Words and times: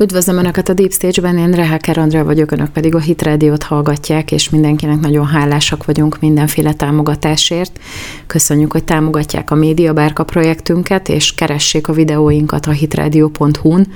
Üdvözlöm 0.00 0.36
Önöket 0.36 0.68
a 0.68 0.74
Deep 0.74 0.92
Stage-ben, 0.92 1.38
én 1.38 1.52
Reháker 1.52 1.98
Andrea 1.98 2.24
vagyok, 2.24 2.50
Önök 2.50 2.70
pedig 2.70 2.94
a 2.94 2.98
Hit 2.98 3.22
Radio-t 3.22 3.62
hallgatják, 3.62 4.32
és 4.32 4.50
mindenkinek 4.50 5.00
nagyon 5.00 5.26
hálásak 5.26 5.84
vagyunk 5.84 6.20
mindenféle 6.20 6.72
támogatásért. 6.72 7.78
Köszönjük, 8.26 8.72
hogy 8.72 8.84
támogatják 8.84 9.50
a 9.50 9.54
Média 9.54 9.92
Bárka 9.92 10.24
projektünket, 10.24 11.08
és 11.08 11.34
keressék 11.34 11.88
a 11.88 11.92
videóinkat 11.92 12.66
a 12.66 12.70
hitradio.hu-n. 12.70 13.86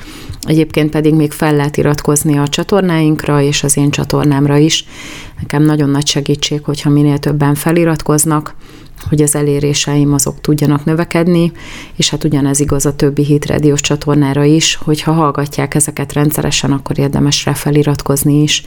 Egyébként 0.43 0.91
pedig 0.91 1.15
még 1.15 1.33
fel 1.33 1.55
lehet 1.55 1.77
iratkozni 1.77 2.39
a 2.39 2.49
csatornáinkra, 2.49 3.41
és 3.41 3.63
az 3.63 3.77
én 3.77 3.91
csatornámra 3.91 4.57
is. 4.57 4.85
Nekem 5.41 5.63
nagyon 5.63 5.91
nagy 5.91 6.07
segítség, 6.07 6.65
hogyha 6.65 6.91
minél 6.91 7.19
többen 7.19 7.55
feliratkoznak, 7.55 8.55
hogy 9.09 9.23
az 9.23 9.35
eléréseim 9.35 10.13
azok 10.13 10.41
tudjanak 10.41 10.85
növekedni, 10.85 11.53
és 11.97 12.11
hát 12.11 12.25
ugyanez 12.25 12.61
igaz 12.61 12.87
a 12.87 12.97
többi 12.97 13.25
hit 13.25 13.47
rádiós 13.47 13.81
csatornára 13.81 14.45
is, 14.45 14.75
hogyha 14.75 15.13
hallgatják 15.13 15.75
ezeket 15.75 16.13
rendszeresen, 16.13 16.73
akkor 16.73 16.99
érdemes 16.99 17.45
rá 17.45 17.53
feliratkozni 17.53 18.43
is. 18.43 18.65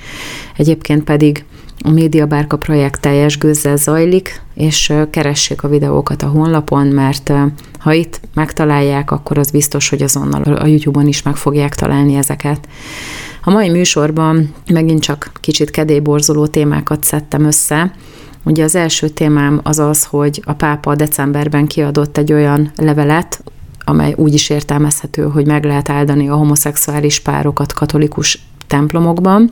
Egyébként 0.58 1.03
pedig 1.03 1.45
a 1.84 1.89
Média 1.89 2.25
Bárka 2.25 2.58
projekt 2.58 3.02
teljes 3.02 3.38
gőzzel 3.38 3.77
zajlik, 3.77 4.41
és 4.53 4.94
keressék 5.09 5.63
a 5.63 5.67
videókat 5.67 6.21
a 6.21 6.27
honlapon, 6.27 6.88
mert 6.88 7.31
ha 7.80 7.94
itt 7.94 8.20
megtalálják, 8.33 9.11
akkor 9.11 9.38
az 9.38 9.52
biztos, 9.52 9.89
hogy 9.89 10.02
azonnal 10.02 10.41
a 10.41 10.66
YouTube-on 10.66 11.08
is 11.08 11.22
meg 11.22 11.36
fogják 11.36 11.75
találni 11.75 12.16
ezeket. 12.16 12.67
A 13.44 13.52
mai 13.52 13.70
műsorban 13.70 14.53
megint 14.72 15.02
csak 15.02 15.31
kicsit 15.39 15.70
kedélyborzoló 15.70 16.47
témákat 16.47 17.03
szedtem 17.03 17.45
össze, 17.45 17.91
Ugye 18.45 18.63
az 18.63 18.76
első 18.76 19.09
témám 19.09 19.59
az 19.63 19.80
az, 19.80 20.05
hogy 20.05 20.41
a 20.45 20.53
pápa 20.53 20.95
decemberben 20.95 21.67
kiadott 21.67 22.17
egy 22.17 22.34
olyan 22.34 22.72
levelet, 22.76 23.44
amely 23.86 24.13
úgy 24.17 24.34
is 24.34 24.49
értelmezhető, 24.49 25.23
hogy 25.23 25.45
meg 25.45 25.63
lehet 25.63 25.90
áldani 25.90 26.30
a 26.30 26.36
homoszexuális 26.36 27.20
párokat 27.20 27.73
katolikus 27.73 28.39
templomokban, 28.67 29.52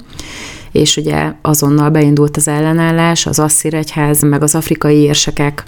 és 0.71 0.97
ugye 0.97 1.33
azonnal 1.41 1.89
beindult 1.89 2.37
az 2.37 2.47
ellenállás, 2.47 3.25
az 3.25 3.39
asszír 3.39 3.73
egyház, 3.73 4.21
meg 4.21 4.43
az 4.43 4.55
afrikai 4.55 4.97
érsekek 4.97 5.63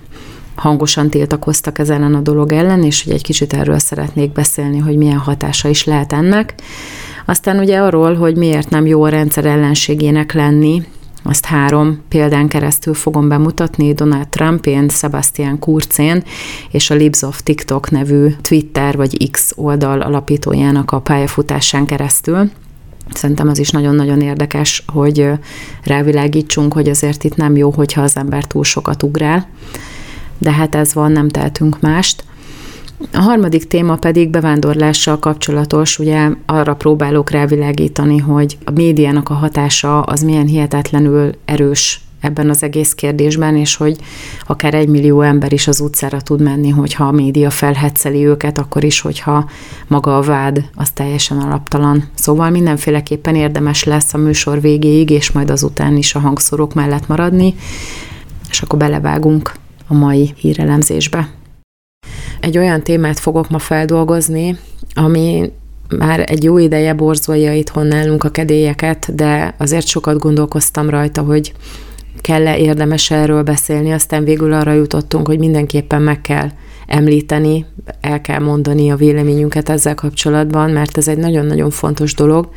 hangosan 0.55 1.09
tiltakoztak 1.09 1.79
ezen 1.79 2.15
a 2.15 2.19
dolog 2.19 2.51
ellen, 2.51 2.83
és 2.83 3.05
ugye 3.05 3.13
egy 3.13 3.23
kicsit 3.23 3.53
erről 3.53 3.79
szeretnék 3.79 4.31
beszélni, 4.31 4.77
hogy 4.77 4.97
milyen 4.97 5.17
hatása 5.17 5.69
is 5.69 5.83
lehet 5.83 6.13
ennek. 6.13 6.53
Aztán 7.25 7.59
ugye 7.59 7.79
arról, 7.79 8.15
hogy 8.15 8.35
miért 8.35 8.69
nem 8.69 8.85
jó 8.85 9.03
a 9.03 9.09
rendszer 9.09 9.45
ellenségének 9.45 10.33
lenni, 10.33 10.83
azt 11.27 11.45
három 11.45 12.01
példán 12.07 12.47
keresztül 12.47 12.93
fogom 12.93 13.27
bemutatni, 13.27 13.93
Donald 13.93 14.27
Trumpén, 14.27 14.89
Sebastian 14.89 15.59
Kurzén 15.59 16.23
és 16.71 16.89
a 16.89 16.95
Libs 16.95 17.21
of 17.21 17.41
TikTok 17.43 17.89
nevű 17.91 18.27
Twitter 18.41 18.95
vagy 18.95 19.31
X 19.31 19.51
oldal 19.55 20.01
alapítójának 20.01 20.91
a 20.91 20.99
pályafutásán 20.99 21.85
keresztül. 21.85 22.51
Szerintem 23.13 23.47
az 23.47 23.59
is 23.59 23.69
nagyon-nagyon 23.69 24.21
érdekes, 24.21 24.83
hogy 24.87 25.29
rávilágítsunk, 25.83 26.73
hogy 26.73 26.89
azért 26.89 27.23
itt 27.23 27.35
nem 27.35 27.55
jó, 27.55 27.69
hogyha 27.69 28.01
az 28.01 28.17
ember 28.17 28.43
túl 28.43 28.63
sokat 28.63 29.03
ugrál, 29.03 29.47
de 30.37 30.51
hát 30.51 30.75
ez 30.75 30.93
van, 30.93 31.11
nem 31.11 31.29
tehetünk 31.29 31.79
mást. 31.79 32.23
A 33.13 33.19
harmadik 33.19 33.67
téma 33.67 33.95
pedig 33.95 34.29
bevándorlással 34.29 35.19
kapcsolatos, 35.19 35.99
ugye 35.99 36.29
arra 36.45 36.75
próbálok 36.75 37.29
rávilágítani, 37.29 38.17
hogy 38.17 38.57
a 38.63 38.71
médiának 38.71 39.29
a 39.29 39.33
hatása 39.33 40.01
az 40.01 40.21
milyen 40.21 40.45
hihetetlenül 40.45 41.31
erős 41.45 41.99
ebben 42.19 42.49
az 42.49 42.63
egész 42.63 42.93
kérdésben, 42.93 43.55
és 43.55 43.75
hogy 43.75 43.97
akár 44.47 44.73
egy 44.73 44.87
millió 44.87 45.21
ember 45.21 45.53
is 45.53 45.67
az 45.67 45.79
utcára 45.79 46.21
tud 46.21 46.41
menni, 46.41 46.69
hogyha 46.69 47.03
a 47.03 47.11
média 47.11 47.49
felhetszeli 47.49 48.25
őket, 48.25 48.57
akkor 48.57 48.83
is, 48.83 48.99
hogyha 49.01 49.49
maga 49.87 50.17
a 50.17 50.21
vád 50.21 50.69
az 50.75 50.89
teljesen 50.89 51.37
alaptalan. 51.37 52.03
Szóval 52.13 52.49
mindenféleképpen 52.49 53.35
érdemes 53.35 53.83
lesz 53.83 54.13
a 54.13 54.17
műsor 54.17 54.61
végéig, 54.61 55.09
és 55.09 55.31
majd 55.31 55.49
azután 55.49 55.97
is 55.97 56.15
a 56.15 56.19
hangszorok 56.19 56.73
mellett 56.73 57.07
maradni, 57.07 57.55
és 58.49 58.61
akkor 58.61 58.79
belevágunk 58.79 59.51
a 59.87 59.93
mai 59.93 60.33
hírelemzésbe. 60.37 61.29
Egy 62.45 62.57
olyan 62.57 62.81
témát 62.81 63.19
fogok 63.19 63.49
ma 63.49 63.59
feldolgozni, 63.59 64.57
ami 64.93 65.51
már 65.97 66.23
egy 66.27 66.43
jó 66.43 66.57
ideje 66.57 66.93
borzolja 66.93 67.53
itthon 67.53 67.87
nálunk 67.87 68.23
a 68.23 68.29
kedélyeket, 68.29 69.15
de 69.15 69.55
azért 69.57 69.87
sokat 69.87 70.17
gondolkoztam 70.17 70.89
rajta, 70.89 71.21
hogy 71.21 71.53
kell-e 72.21 72.57
érdemes 72.57 73.11
erről 73.11 73.43
beszélni, 73.43 73.91
aztán 73.91 74.23
végül 74.23 74.53
arra 74.53 74.73
jutottunk, 74.73 75.27
hogy 75.27 75.39
mindenképpen 75.39 76.01
meg 76.01 76.21
kell 76.21 76.49
említeni, 76.87 77.65
el 78.01 78.21
kell 78.21 78.39
mondani 78.39 78.89
a 78.91 78.95
véleményünket 78.95 79.69
ezzel 79.69 79.95
kapcsolatban, 79.95 80.69
mert 80.69 80.97
ez 80.97 81.07
egy 81.07 81.17
nagyon-nagyon 81.17 81.69
fontos 81.69 82.13
dolog. 82.13 82.49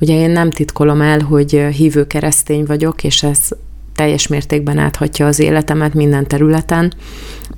Ugye 0.00 0.14
én 0.14 0.30
nem 0.30 0.50
titkolom 0.50 1.00
el, 1.00 1.20
hogy 1.20 1.52
hívő 1.52 2.06
keresztény 2.06 2.64
vagyok, 2.64 3.04
és 3.04 3.22
ez 3.22 3.48
teljes 3.94 4.26
mértékben 4.26 4.78
áthatja 4.78 5.26
az 5.26 5.38
életemet 5.38 5.94
minden 5.94 6.26
területen. 6.26 6.92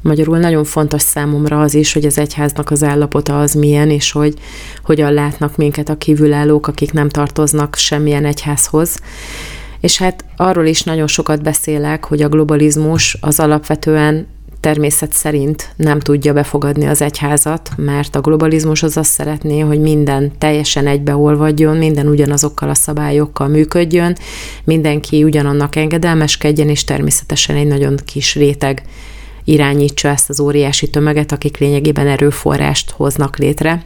Magyarul 0.02 0.38
nagyon 0.38 0.64
fontos 0.64 1.02
számomra 1.02 1.60
az 1.60 1.74
is, 1.74 1.92
hogy 1.92 2.04
az 2.04 2.18
egyháznak 2.18 2.70
az 2.70 2.82
állapota 2.82 3.40
az 3.40 3.54
milyen, 3.54 3.90
és 3.90 4.12
hogy 4.12 4.34
hogyan 4.84 5.12
látnak 5.12 5.56
minket 5.56 5.88
a 5.88 5.96
kívülállók, 5.96 6.66
akik 6.66 6.92
nem 6.92 7.08
tartoznak 7.08 7.74
semmilyen 7.74 8.24
egyházhoz. 8.24 8.98
És 9.80 9.98
hát 9.98 10.24
arról 10.36 10.66
is 10.66 10.82
nagyon 10.82 11.06
sokat 11.06 11.42
beszélek, 11.42 12.04
hogy 12.04 12.22
a 12.22 12.28
globalizmus 12.28 13.16
az 13.20 13.40
alapvetően 13.40 14.26
természet 14.60 15.12
szerint 15.12 15.72
nem 15.76 16.00
tudja 16.00 16.32
befogadni 16.32 16.86
az 16.86 17.02
egyházat, 17.02 17.70
mert 17.76 18.16
a 18.16 18.20
globalizmus 18.20 18.82
az 18.82 18.96
azt 18.96 19.10
szeretné, 19.10 19.60
hogy 19.60 19.80
minden 19.80 20.32
teljesen 20.38 20.86
egybeolvadjon, 20.86 21.76
minden 21.76 22.06
ugyanazokkal 22.06 22.68
a 22.68 22.74
szabályokkal 22.74 23.48
működjön, 23.48 24.16
mindenki 24.64 25.24
ugyanannak 25.24 25.76
engedelmeskedjen, 25.76 26.68
és 26.68 26.84
természetesen 26.84 27.56
egy 27.56 27.66
nagyon 27.66 27.98
kis 28.04 28.34
réteg 28.34 28.82
irányítsa 29.44 30.08
ezt 30.08 30.28
az 30.28 30.40
óriási 30.40 30.90
tömeget, 30.90 31.32
akik 31.32 31.58
lényegében 31.58 32.06
erőforrást 32.06 32.90
hoznak 32.90 33.38
létre. 33.38 33.82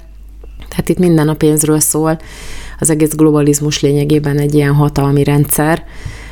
Tehát 0.69 0.89
itt 0.89 0.99
minden 0.99 1.29
a 1.29 1.35
pénzről 1.35 1.81
szól, 1.81 2.19
az 2.79 2.91
egész 2.91 3.15
globalizmus 3.15 3.81
lényegében 3.81 4.39
egy 4.39 4.55
ilyen 4.55 4.75
hatalmi 4.75 5.25
rendszer, 5.25 5.85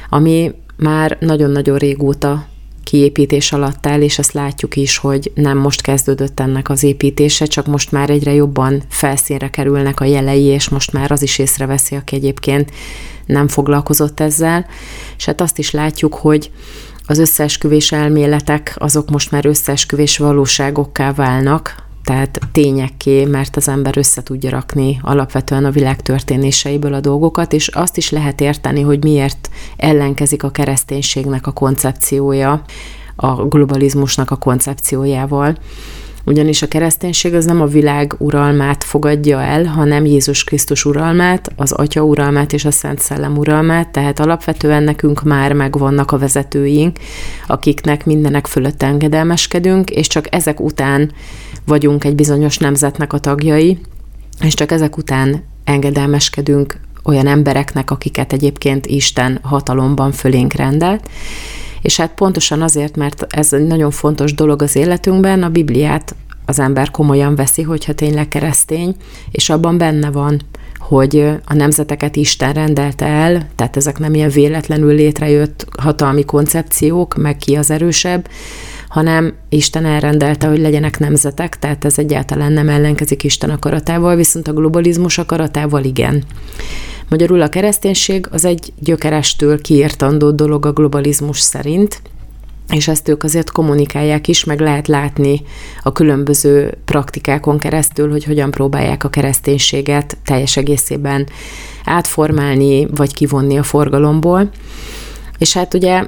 ami 0.09 0.53
már 0.77 1.17
nagyon-nagyon 1.21 1.79
régóta 1.79 2.47
kiépítés 2.85 3.53
alatt 3.53 3.87
áll, 3.87 4.01
és 4.01 4.19
ezt 4.19 4.33
látjuk 4.33 4.77
is, 4.77 4.97
hogy 4.97 5.33
nem 5.35 5.59
most 5.59 5.83
kezdődött 5.83 6.41
ennek 6.41 6.69
az 6.69 6.83
építése, 6.83 7.45
csak 7.45 7.67
most 7.67 7.93
már 7.93 8.11
egyre 8.11 8.33
jobban 8.33 8.83
felszínre 8.89 9.51
kerülnek 9.51 10.01
a 10.01 10.05
jelei, 10.05 10.45
és 10.45 10.69
most 10.69 10.93
már 10.93 11.11
az 11.11 11.23
is 11.23 11.39
észreveszi, 11.39 11.95
aki 11.95 12.17
egyébként 12.17 12.71
nem 13.27 13.49
foglalkozott 13.49 14.21
ezzel. 14.21 14.67
És 15.17 15.25
hát 15.25 15.41
azt 15.41 15.59
is 15.59 15.71
látjuk, 15.71 16.15
hogy 16.15 16.51
az 17.07 17.19
összeesküvés 17.19 17.93
elméletek 17.93 18.75
azok 18.79 19.11
most 19.11 19.31
már 19.31 19.47
összeesküvés 19.47 20.19
valóságokká 20.19 21.13
válnak, 21.13 21.75
tehát 22.05 22.39
tényekké, 22.53 23.25
mert 23.25 23.57
az 23.57 23.69
ember 23.69 23.97
össze 23.97 24.23
tudja 24.23 24.51
rakni 24.51 25.01
alapvetően 25.03 25.65
a 25.65 25.71
világ 25.71 26.01
történéseiből 26.01 26.95
a 26.95 27.01
dolgokat, 27.01 27.53
és 27.53 27.69
azt 27.69 27.97
is 27.97 28.11
lehet 28.11 28.41
érteni, 28.41 28.81
hogy 28.81 29.03
miért 29.03 29.51
ellenkezik 29.77 30.43
a 30.43 30.51
kereszténységnek 30.51 31.47
a 31.47 31.53
koncepciója 31.53 32.63
a 33.17 33.45
globalizmusnak 33.47 34.31
a 34.31 34.37
koncepciójával. 34.37 35.57
Ugyanis 36.25 36.63
a 36.63 36.69
kereszténység 36.69 37.35
az 37.35 37.45
nem 37.45 37.61
a 37.61 37.67
világ 37.67 38.15
uralmát 38.19 38.85
fogadja 38.85 39.41
el, 39.41 39.65
hanem 39.65 40.05
Jézus 40.05 40.45
Krisztus 40.45 40.85
uralmát, 40.85 41.53
az 41.57 41.73
Atya 41.73 42.03
uralmát 42.03 42.53
és 42.53 42.65
a 42.65 42.71
Szent 42.71 43.01
Szellem 43.01 43.37
uralmát, 43.37 43.89
tehát 43.89 44.21
alapvetően 44.21 44.83
nekünk 44.83 45.23
már 45.23 45.53
megvannak 45.53 46.13
a 46.13 46.19
vezetőink, 46.19 46.99
akiknek 47.47 48.07
mindenek 48.07 48.47
fölött 48.47 48.83
engedelmeskedünk, 48.83 49.91
és 49.91 50.07
csak 50.07 50.35
ezek 50.35 50.61
után 50.61 51.13
vagyunk 51.67 52.05
egy 52.05 52.15
bizonyos 52.15 52.59
nemzetnek 52.59 53.13
a 53.13 53.19
tagjai, 53.19 53.79
és 54.41 54.55
csak 54.55 54.71
ezek 54.71 54.97
után 54.97 55.45
engedelmeskedünk 55.65 56.81
olyan 57.05 57.27
embereknek, 57.27 57.91
akiket 57.91 58.33
egyébként 58.33 58.87
Isten 58.87 59.39
hatalomban 59.43 60.13
fölénk 60.13 60.53
rendelt. 60.53 61.09
És 61.83 61.97
hát 61.97 62.15
pontosan 62.15 62.63
azért, 62.63 62.97
mert 62.97 63.27
ez 63.29 63.53
egy 63.53 63.67
nagyon 63.67 63.91
fontos 63.91 64.35
dolog 64.35 64.63
az 64.63 64.77
életünkben, 64.77 65.43
a 65.43 65.49
Bibliát 65.49 66.15
az 66.45 66.59
ember 66.59 66.91
komolyan 66.91 67.35
veszi, 67.35 67.63
hogyha 67.63 67.93
tényleg 67.93 68.29
keresztény, 68.29 68.95
és 69.31 69.51
abban 69.51 69.79
benne 69.79 70.11
van, 70.11 70.41
hogy 70.79 71.31
a 71.45 71.55
nemzeteket 71.55 72.17
Isten 72.17 72.53
rendelte 72.53 73.07
el, 73.07 73.49
tehát 73.57 73.77
ezek 73.77 73.99
nem 73.99 74.15
ilyen 74.15 74.31
véletlenül 74.31 74.95
létrejött 74.95 75.67
hatalmi 75.79 76.25
koncepciók, 76.25 77.17
meg 77.17 77.37
ki 77.37 77.55
az 77.55 77.71
erősebb, 77.71 78.29
hanem 78.89 79.35
Isten 79.49 79.85
elrendelte, 79.85 80.47
hogy 80.47 80.59
legyenek 80.59 80.99
nemzetek, 80.99 81.59
tehát 81.59 81.85
ez 81.85 81.99
egyáltalán 81.99 82.53
nem 82.53 82.69
ellenkezik 82.69 83.25
Isten 83.25 83.51
akaratával, 83.51 84.17
viszont 84.17 84.49
a 84.49 84.53
globalizmus 84.53 85.19
akaratával 85.19 85.85
igen. 85.85 86.25
Magyarul 87.13 87.43
a 87.43 87.49
kereszténység 87.49 88.27
az 88.31 88.45
egy 88.45 88.73
gyökerestől 88.79 89.61
kiértandó 89.61 90.31
dolog 90.31 90.67
a 90.67 90.73
globalizmus 90.73 91.41
szerint, 91.41 92.03
és 92.69 92.89
ezt 92.89 93.09
ők 93.09 93.23
azért 93.23 93.51
kommunikálják 93.51 94.29
is, 94.29 94.45
meg 94.45 94.61
lehet 94.61 94.89
látni 94.89 95.43
a 95.83 95.93
különböző 95.93 96.79
praktikákon 96.85 97.59
keresztül, 97.59 98.11
hogy 98.11 98.25
hogyan 98.25 98.51
próbálják 98.51 99.05
a 99.05 99.09
kereszténységet 99.09 100.17
teljes 100.25 100.57
egészében 100.57 101.29
átformálni, 101.85 102.87
vagy 102.87 103.15
kivonni 103.15 103.59
a 103.59 103.63
forgalomból. 103.63 104.51
És 105.39 105.53
hát 105.53 105.75
ugye 105.75 106.07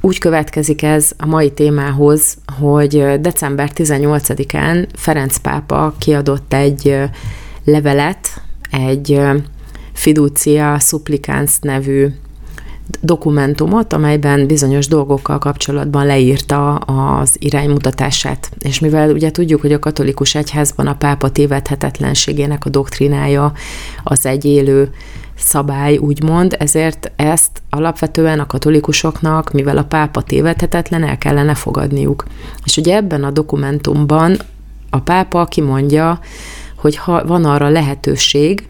úgy 0.00 0.18
következik 0.18 0.82
ez 0.82 1.12
a 1.18 1.26
mai 1.26 1.50
témához, 1.50 2.36
hogy 2.60 3.20
december 3.20 3.70
18-án 3.74 4.88
Ferenc 4.94 5.36
pápa 5.36 5.94
kiadott 5.98 6.54
egy 6.54 6.98
levelet, 7.64 8.42
egy 8.70 9.20
Fiducia 10.00 10.78
Supplicans 10.78 11.58
nevű 11.60 12.08
dokumentumot, 13.00 13.92
amelyben 13.92 14.46
bizonyos 14.46 14.88
dolgokkal 14.88 15.38
kapcsolatban 15.38 16.06
leírta 16.06 16.74
az 16.74 17.36
iránymutatását. 17.38 18.50
És 18.58 18.78
mivel 18.78 19.10
ugye 19.10 19.30
tudjuk, 19.30 19.60
hogy 19.60 19.72
a 19.72 19.78
katolikus 19.78 20.34
egyházban 20.34 20.86
a 20.86 20.94
pápa 20.94 21.30
tévedhetetlenségének 21.30 22.64
a 22.64 22.70
doktrinája 22.70 23.52
az 24.04 24.26
egy 24.26 24.44
élő 24.44 24.90
szabály, 25.36 25.96
úgymond, 25.96 26.56
ezért 26.58 27.12
ezt 27.16 27.62
alapvetően 27.70 28.40
a 28.40 28.46
katolikusoknak, 28.46 29.52
mivel 29.52 29.78
a 29.78 29.84
pápa 29.84 30.22
tévedhetetlen, 30.22 31.04
el 31.04 31.18
kellene 31.18 31.54
fogadniuk. 31.54 32.24
És 32.64 32.76
ugye 32.76 32.96
ebben 32.96 33.24
a 33.24 33.30
dokumentumban 33.30 34.36
a 34.90 34.98
pápa 34.98 35.44
kimondja, 35.44 36.20
hogy 36.76 36.96
ha 36.96 37.26
van 37.26 37.44
arra 37.44 37.68
lehetőség, 37.68 38.68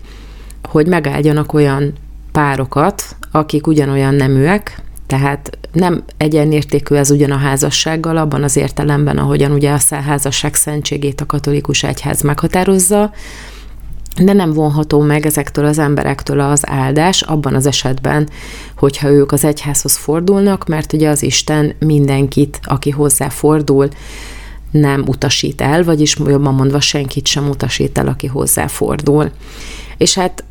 hogy 0.69 0.87
megáldjanak 0.87 1.53
olyan 1.53 1.93
párokat, 2.33 3.03
akik 3.31 3.67
ugyanolyan 3.67 4.15
neműek, 4.15 4.83
tehát 5.07 5.59
nem 5.73 6.03
egyenértékű 6.17 6.95
ez 6.95 7.11
ugyan 7.11 7.31
a 7.31 7.37
házassággal, 7.37 8.17
abban 8.17 8.43
az 8.43 8.57
értelemben, 8.57 9.19
ahogyan 9.19 9.53
ugye 9.53 9.71
a 9.91 9.95
házasság 9.95 10.55
szentségét 10.55 11.21
a 11.21 11.27
katolikus 11.27 11.83
egyház 11.83 12.23
meghatározza, 12.23 13.13
de 14.17 14.33
nem 14.33 14.53
vonható 14.53 15.01
meg 15.01 15.27
ezektől 15.27 15.65
az 15.65 15.79
emberektől 15.79 16.41
az 16.41 16.63
áldás 16.67 17.23
abban 17.23 17.55
az 17.55 17.67
esetben, 17.67 18.29
hogyha 18.77 19.09
ők 19.09 19.33
az 19.33 19.45
egyházhoz 19.45 19.97
fordulnak, 19.97 20.69
mert 20.69 20.93
ugye 20.93 21.09
az 21.09 21.23
Isten 21.23 21.75
mindenkit, 21.79 22.61
aki 22.65 22.91
hozzá 22.91 23.29
fordul, 23.29 23.89
nem 24.71 25.05
utasít 25.07 25.61
el, 25.61 25.85
vagyis 25.85 26.17
jobban 26.27 26.55
mondva 26.55 26.81
senkit 26.81 27.27
sem 27.27 27.49
utasít 27.49 27.99
el, 27.99 28.07
aki 28.07 28.27
hozzá 28.27 28.67
fordul. 28.67 29.31
És 29.97 30.15
hát 30.15 30.45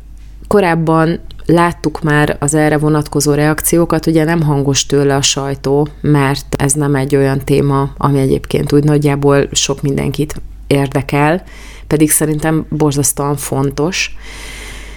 korábban 0.50 1.20
láttuk 1.46 2.02
már 2.02 2.36
az 2.40 2.54
erre 2.54 2.78
vonatkozó 2.78 3.32
reakciókat, 3.32 4.06
ugye 4.06 4.24
nem 4.24 4.42
hangos 4.42 4.86
tőle 4.86 5.14
a 5.14 5.22
sajtó, 5.22 5.88
mert 6.00 6.54
ez 6.58 6.72
nem 6.72 6.94
egy 6.94 7.16
olyan 7.16 7.38
téma, 7.44 7.90
ami 7.96 8.18
egyébként 8.18 8.72
úgy 8.72 8.84
nagyjából 8.84 9.48
sok 9.52 9.82
mindenkit 9.82 10.40
érdekel, 10.66 11.42
pedig 11.86 12.10
szerintem 12.10 12.66
borzasztóan 12.68 13.36
fontos. 13.36 14.16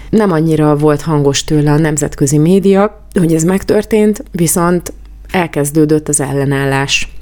Nem 0.10 0.32
annyira 0.32 0.76
volt 0.76 1.02
hangos 1.02 1.44
tőle 1.44 1.72
a 1.72 1.78
nemzetközi 1.78 2.38
média, 2.38 3.06
hogy 3.20 3.34
ez 3.34 3.44
megtörtént, 3.44 4.24
viszont 4.32 4.94
elkezdődött 5.32 6.08
az 6.08 6.20
ellenállás. 6.20 7.13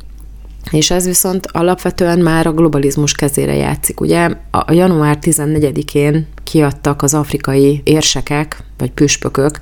És 0.71 0.91
ez 0.91 1.05
viszont 1.05 1.47
alapvetően 1.51 2.19
már 2.19 2.47
a 2.47 2.53
globalizmus 2.53 3.13
kezére 3.13 3.55
játszik. 3.55 3.99
Ugye 3.99 4.29
a 4.51 4.71
január 4.71 5.17
14-én 5.21 6.27
kiadtak 6.43 7.01
az 7.01 7.13
afrikai 7.13 7.81
érsekek, 7.83 8.63
vagy 8.77 8.91
püspökök, 8.91 9.61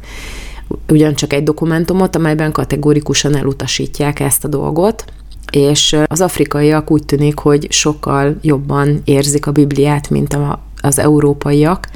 ugyancsak 0.90 1.34
egy 1.34 1.44
dokumentumot, 1.44 2.16
amelyben 2.16 2.52
kategórikusan 2.52 3.36
elutasítják 3.36 4.20
ezt 4.20 4.44
a 4.44 4.48
dolgot, 4.48 5.06
és 5.52 5.96
az 6.06 6.22
afrikaiak 6.22 6.92
úgy 6.92 7.06
tűnik, 7.06 7.38
hogy 7.38 7.72
sokkal 7.72 8.38
jobban 8.42 9.02
érzik 9.04 9.48
a 9.48 9.52
Bibliát, 9.52 10.10
mint 10.10 10.34
a, 10.34 10.62
az 10.82 11.00
európaiak, 11.00 11.88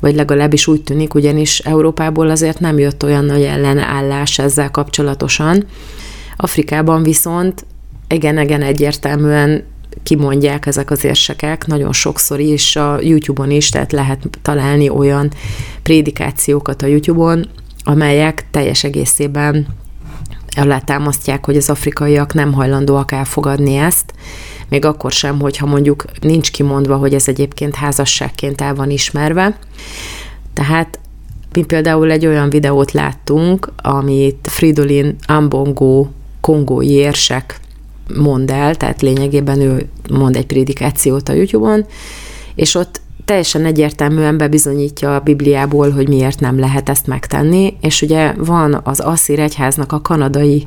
vagy 0.00 0.14
legalábbis 0.14 0.66
úgy 0.66 0.82
tűnik, 0.82 1.14
ugyanis 1.14 1.58
Európából 1.58 2.30
azért 2.30 2.60
nem 2.60 2.78
jött 2.78 3.04
olyan 3.04 3.24
nagy 3.24 3.42
ellenállás 3.42 4.38
ezzel 4.38 4.70
kapcsolatosan. 4.70 5.64
Afrikában 6.36 7.02
viszont 7.02 7.66
igen, 8.10 8.38
igen 8.38 8.62
egyértelműen 8.62 9.64
kimondják 10.02 10.66
ezek 10.66 10.90
az 10.90 11.04
érsekek, 11.04 11.66
nagyon 11.66 11.92
sokszor 11.92 12.40
is 12.40 12.76
a 12.76 12.98
YouTube-on 13.00 13.50
is, 13.50 13.68
tehát 13.68 13.92
lehet 13.92 14.28
találni 14.42 14.88
olyan 14.88 15.30
prédikációkat 15.82 16.82
a 16.82 16.86
YouTube-on, 16.86 17.48
amelyek 17.84 18.46
teljes 18.50 18.84
egészében 18.84 19.66
alátámasztják, 20.56 21.44
hogy 21.44 21.56
az 21.56 21.70
afrikaiak 21.70 22.34
nem 22.34 22.52
hajlandóak 22.52 23.12
elfogadni 23.12 23.76
ezt, 23.76 24.12
még 24.68 24.84
akkor 24.84 25.12
sem, 25.12 25.40
hogyha 25.40 25.66
mondjuk 25.66 26.04
nincs 26.20 26.50
kimondva, 26.50 26.96
hogy 26.96 27.14
ez 27.14 27.28
egyébként 27.28 27.74
házasságként 27.74 28.60
el 28.60 28.74
van 28.74 28.90
ismerve. 28.90 29.58
Tehát 30.54 30.98
mi 31.52 31.64
például 31.64 32.10
egy 32.10 32.26
olyan 32.26 32.50
videót 32.50 32.92
láttunk, 32.92 33.72
amit 33.76 34.48
Fridolin 34.50 35.16
Ambongo 35.26 36.06
kongói 36.40 36.90
érsek 36.90 37.60
mond 38.16 38.50
el, 38.50 38.74
tehát 38.74 39.02
lényegében 39.02 39.60
ő 39.60 39.88
mond 40.10 40.36
egy 40.36 40.46
prédikációt 40.46 41.28
a 41.28 41.32
YouTube-on, 41.32 41.86
és 42.54 42.74
ott 42.74 43.00
teljesen 43.24 43.64
egyértelműen 43.64 44.38
bebizonyítja 44.38 45.14
a 45.14 45.20
Bibliából, 45.20 45.90
hogy 45.90 46.08
miért 46.08 46.40
nem 46.40 46.58
lehet 46.58 46.88
ezt 46.88 47.06
megtenni, 47.06 47.76
és 47.80 48.02
ugye 48.02 48.32
van 48.36 48.80
az 48.84 49.00
Asszír 49.00 49.38
egyháznak 49.38 49.92
a 49.92 50.00
kanadai 50.00 50.66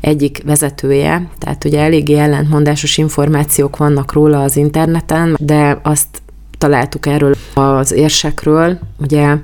egyik 0.00 0.42
vezetője, 0.44 1.30
tehát 1.38 1.64
ugye 1.64 1.80
eléggé 1.80 2.18
ellentmondásos 2.18 2.98
információk 2.98 3.76
vannak 3.76 4.12
róla 4.12 4.42
az 4.42 4.56
interneten, 4.56 5.36
de 5.40 5.78
azt 5.82 6.22
találtuk 6.58 7.06
erről 7.06 7.34
az 7.54 7.92
érsekről, 7.92 8.78
ugye 9.00 9.36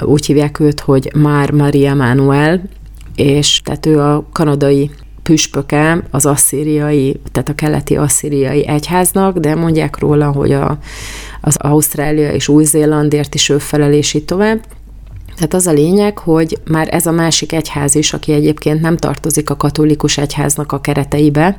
úgy 0.00 0.26
hívják 0.26 0.60
őt, 0.60 0.80
hogy 0.80 1.10
Már 1.14 1.50
Maria 1.50 1.94
Manuel, 1.94 2.62
és 3.14 3.60
tehát 3.64 3.86
ő 3.86 4.00
a 4.00 4.24
kanadai 4.32 4.90
püspöke 5.22 6.02
az 6.10 6.26
asszíriai, 6.26 7.20
tehát 7.32 7.48
a 7.48 7.54
keleti 7.54 7.96
asszíriai 7.96 8.66
egyháznak, 8.66 9.38
de 9.38 9.54
mondják 9.54 9.98
róla, 9.98 10.30
hogy 10.30 10.52
a, 10.52 10.78
az 11.40 11.56
Ausztrália 11.56 12.32
és 12.32 12.48
Új-Zélandért 12.48 13.34
is 13.34 13.48
ő 13.48 13.58
felelés 13.58 14.16
tovább. 14.26 14.64
Tehát 15.34 15.54
az 15.54 15.66
a 15.66 15.72
lényeg, 15.72 16.18
hogy 16.18 16.58
már 16.64 16.88
ez 16.90 17.06
a 17.06 17.10
másik 17.10 17.52
egyház 17.52 17.94
is, 17.94 18.12
aki 18.12 18.32
egyébként 18.32 18.80
nem 18.80 18.96
tartozik 18.96 19.50
a 19.50 19.56
katolikus 19.56 20.18
egyháznak 20.18 20.72
a 20.72 20.80
kereteibe, 20.80 21.56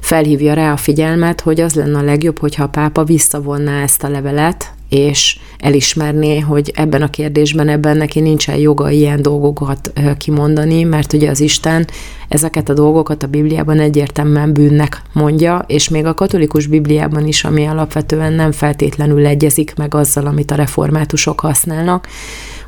felhívja 0.00 0.54
rá 0.54 0.72
a 0.72 0.76
figyelmet, 0.76 1.40
hogy 1.40 1.60
az 1.60 1.74
lenne 1.74 1.98
a 1.98 2.02
legjobb, 2.02 2.38
hogyha 2.38 2.64
a 2.64 2.68
pápa 2.68 3.04
visszavonná 3.04 3.82
ezt 3.82 4.02
a 4.02 4.08
levelet, 4.08 4.72
és 4.90 5.38
elismerné, 5.58 6.38
hogy 6.38 6.72
ebben 6.74 7.02
a 7.02 7.10
kérdésben 7.10 7.68
ebben 7.68 7.96
neki 7.96 8.20
nincsen 8.20 8.56
joga 8.56 8.90
ilyen 8.90 9.22
dolgokat 9.22 9.92
kimondani, 10.18 10.82
mert 10.82 11.12
ugye 11.12 11.30
az 11.30 11.40
Isten 11.40 11.86
ezeket 12.28 12.68
a 12.68 12.74
dolgokat 12.74 13.22
a 13.22 13.26
Bibliában 13.26 13.78
egyértelműen 13.80 14.52
bűnnek 14.52 15.02
mondja, 15.12 15.64
és 15.66 15.88
még 15.88 16.04
a 16.04 16.14
katolikus 16.14 16.66
Bibliában 16.66 17.26
is, 17.26 17.44
ami 17.44 17.64
alapvetően 17.66 18.32
nem 18.32 18.52
feltétlenül 18.52 19.26
egyezik 19.26 19.74
meg 19.76 19.94
azzal, 19.94 20.26
amit 20.26 20.50
a 20.50 20.54
reformátusok 20.54 21.40
használnak. 21.40 22.06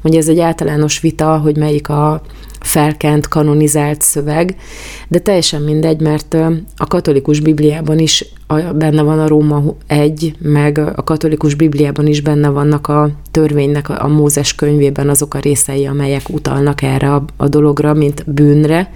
Ugye 0.02 0.18
ez 0.18 0.28
egy 0.28 0.40
általános 0.40 1.00
vita, 1.00 1.38
hogy 1.38 1.56
melyik 1.56 1.88
a 1.88 2.22
felkent, 2.62 3.28
kanonizált 3.28 4.02
szöveg, 4.02 4.56
de 5.08 5.18
teljesen 5.18 5.62
mindegy, 5.62 6.00
mert 6.00 6.34
a 6.76 6.86
katolikus 6.86 7.40
Bibliában 7.40 7.98
is 7.98 8.24
benne 8.74 9.02
van 9.02 9.18
a 9.18 9.28
Róma 9.28 9.62
egy, 9.86 10.34
meg 10.38 10.78
a 10.78 11.04
katolikus 11.04 11.54
Bibliában 11.54 12.06
is 12.06 12.20
benne 12.20 12.48
vannak 12.48 12.88
a 12.88 13.10
törvénynek, 13.30 13.88
a 13.88 14.08
Mózes 14.08 14.54
könyvében 14.54 15.08
azok 15.08 15.34
a 15.34 15.38
részei, 15.38 15.86
amelyek 15.86 16.28
utalnak 16.28 16.82
erre 16.82 17.20
a 17.36 17.48
dologra, 17.48 17.94
mint 17.94 18.24
bűnre, 18.26 18.90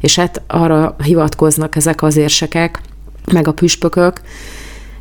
és 0.00 0.16
hát 0.16 0.42
arra 0.46 0.96
hivatkoznak 1.04 1.76
ezek 1.76 2.02
az 2.02 2.16
érsekek, 2.16 2.80
meg 3.32 3.48
a 3.48 3.52
püspökök, 3.52 4.20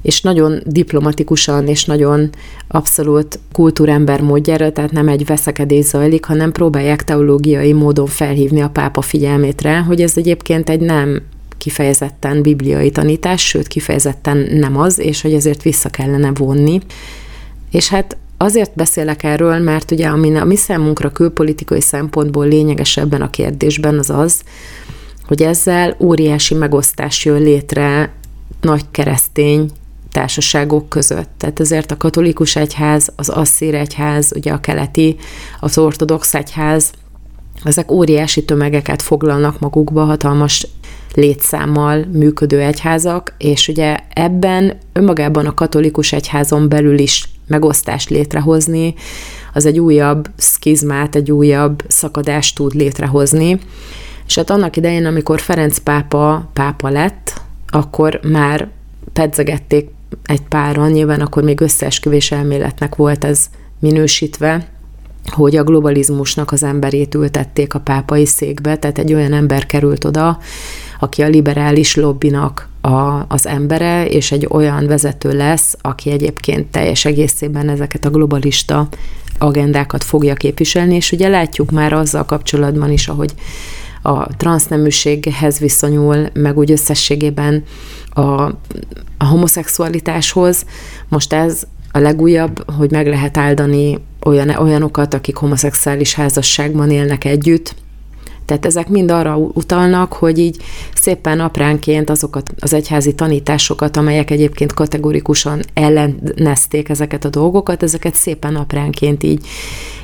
és 0.01 0.21
nagyon 0.21 0.61
diplomatikusan 0.65 1.67
és 1.67 1.85
nagyon 1.85 2.29
abszolút 2.67 3.39
kultúrember 3.51 4.21
módjára, 4.21 4.71
tehát 4.71 4.91
nem 4.91 5.07
egy 5.07 5.25
veszekedés 5.25 5.85
zajlik, 5.85 6.25
hanem 6.25 6.51
próbálják 6.51 7.03
teológiai 7.03 7.73
módon 7.73 8.05
felhívni 8.07 8.61
a 8.61 8.69
pápa 8.69 9.01
figyelmét 9.01 9.61
rá, 9.61 9.79
hogy 9.79 10.01
ez 10.01 10.13
egyébként 10.15 10.69
egy 10.69 10.79
nem 10.79 11.21
kifejezetten 11.57 12.41
bibliai 12.41 12.91
tanítás, 12.91 13.47
sőt 13.47 13.67
kifejezetten 13.67 14.37
nem 14.37 14.77
az, 14.77 14.99
és 14.99 15.21
hogy 15.21 15.33
ezért 15.33 15.61
vissza 15.61 15.89
kellene 15.89 16.31
vonni. 16.33 16.79
És 17.71 17.89
hát 17.89 18.17
azért 18.37 18.71
beszélek 18.75 19.23
erről, 19.23 19.59
mert 19.59 19.91
ugye 19.91 20.07
ami 20.07 20.35
a 20.35 20.45
mi 20.45 20.55
számunkra 20.55 21.11
külpolitikai 21.11 21.81
szempontból 21.81 22.47
lényeges 22.47 22.97
ebben 22.97 23.21
a 23.21 23.29
kérdésben 23.29 23.99
az 23.99 24.09
az, 24.09 24.41
hogy 25.27 25.41
ezzel 25.41 25.95
óriási 25.99 26.53
megosztás 26.55 27.25
jön 27.25 27.41
létre 27.41 28.13
nagy 28.61 28.83
keresztény 28.91 29.69
társaságok 30.11 30.89
között. 30.89 31.29
Tehát 31.37 31.59
ezért 31.59 31.91
a 31.91 31.97
katolikus 31.97 32.55
egyház, 32.55 33.11
az 33.15 33.29
asszír 33.29 33.75
egyház, 33.75 34.31
ugye 34.35 34.51
a 34.51 34.59
keleti, 34.59 35.15
az 35.59 35.77
ortodox 35.77 36.33
egyház, 36.33 36.91
ezek 37.63 37.91
óriási 37.91 38.45
tömegeket 38.45 39.01
foglalnak 39.01 39.59
magukba, 39.59 40.03
hatalmas 40.03 40.67
létszámmal 41.13 42.05
működő 42.11 42.59
egyházak, 42.59 43.33
és 43.37 43.67
ugye 43.67 43.97
ebben 44.13 44.77
önmagában 44.93 45.45
a 45.45 45.53
katolikus 45.53 46.11
egyházon 46.13 46.69
belül 46.69 46.99
is 46.99 47.29
megosztást 47.47 48.09
létrehozni, 48.09 48.93
az 49.53 49.65
egy 49.65 49.79
újabb 49.79 50.29
szkizmát, 50.35 51.15
egy 51.15 51.31
újabb 51.31 51.83
szakadást 51.87 52.55
tud 52.55 52.73
létrehozni. 52.73 53.59
És 54.27 54.35
hát 54.35 54.49
annak 54.49 54.75
idején, 54.75 55.05
amikor 55.05 55.39
Ferenc 55.39 55.77
pápa 55.77 56.49
pápa 56.53 56.89
lett, 56.89 57.41
akkor 57.67 58.19
már 58.23 58.69
pedzegették 59.13 59.89
egy 60.23 60.41
páran, 60.41 60.91
nyilván 60.91 61.21
akkor 61.21 61.43
még 61.43 61.61
összeesküvés 61.61 62.31
elméletnek 62.31 62.95
volt 62.95 63.23
ez 63.23 63.45
minősítve, 63.79 64.67
hogy 65.25 65.55
a 65.55 65.63
globalizmusnak 65.63 66.51
az 66.51 66.63
emberét 66.63 67.15
ültették 67.15 67.73
a 67.73 67.79
pápai 67.79 68.25
székbe, 68.25 68.77
tehát 68.77 68.97
egy 68.97 69.13
olyan 69.13 69.33
ember 69.33 69.65
került 69.65 70.05
oda, 70.05 70.39
aki 70.99 71.21
a 71.21 71.27
liberális 71.27 71.95
lobbinak 71.95 72.69
a, 72.81 73.25
az 73.27 73.47
embere, 73.47 74.05
és 74.05 74.31
egy 74.31 74.47
olyan 74.49 74.87
vezető 74.87 75.37
lesz, 75.37 75.77
aki 75.81 76.11
egyébként 76.11 76.71
teljes 76.71 77.05
egészében 77.05 77.69
ezeket 77.69 78.05
a 78.05 78.09
globalista 78.09 78.87
agendákat 79.37 80.03
fogja 80.03 80.33
képviselni, 80.33 80.95
és 80.95 81.11
ugye 81.11 81.27
látjuk 81.27 81.71
már 81.71 81.93
azzal 81.93 82.25
kapcsolatban 82.25 82.91
is, 82.91 83.07
ahogy 83.07 83.33
a 84.01 84.35
transzneműséghez 84.35 85.59
viszonyul, 85.59 86.29
meg 86.33 86.57
úgy 86.57 86.71
összességében 86.71 87.63
a, 88.09 88.21
a 89.17 89.25
homoszexualitáshoz. 89.25 90.65
Most 91.07 91.33
ez 91.33 91.63
a 91.91 91.99
legújabb, 91.99 92.71
hogy 92.71 92.91
meg 92.91 93.07
lehet 93.07 93.37
áldani 93.37 93.97
olyan, 94.25 94.49
olyanokat, 94.49 95.13
akik 95.13 95.35
homoszexuális 95.35 96.13
házasságban 96.13 96.89
élnek 96.89 97.25
együtt, 97.25 97.75
tehát 98.49 98.65
ezek 98.65 98.87
mind 98.87 99.11
arra 99.11 99.37
utalnak, 99.37 100.13
hogy 100.13 100.39
így 100.39 100.57
szépen 100.95 101.39
apránként 101.39 102.09
azokat 102.09 102.53
az 102.59 102.73
egyházi 102.73 103.15
tanításokat, 103.15 103.97
amelyek 103.97 104.31
egyébként 104.31 104.73
kategorikusan 104.73 105.61
ellenezték 105.73 106.89
ezeket 106.89 107.25
a 107.25 107.29
dolgokat, 107.29 107.83
ezeket 107.83 108.15
szépen 108.15 108.55
apránként 108.55 109.23
így 109.23 109.45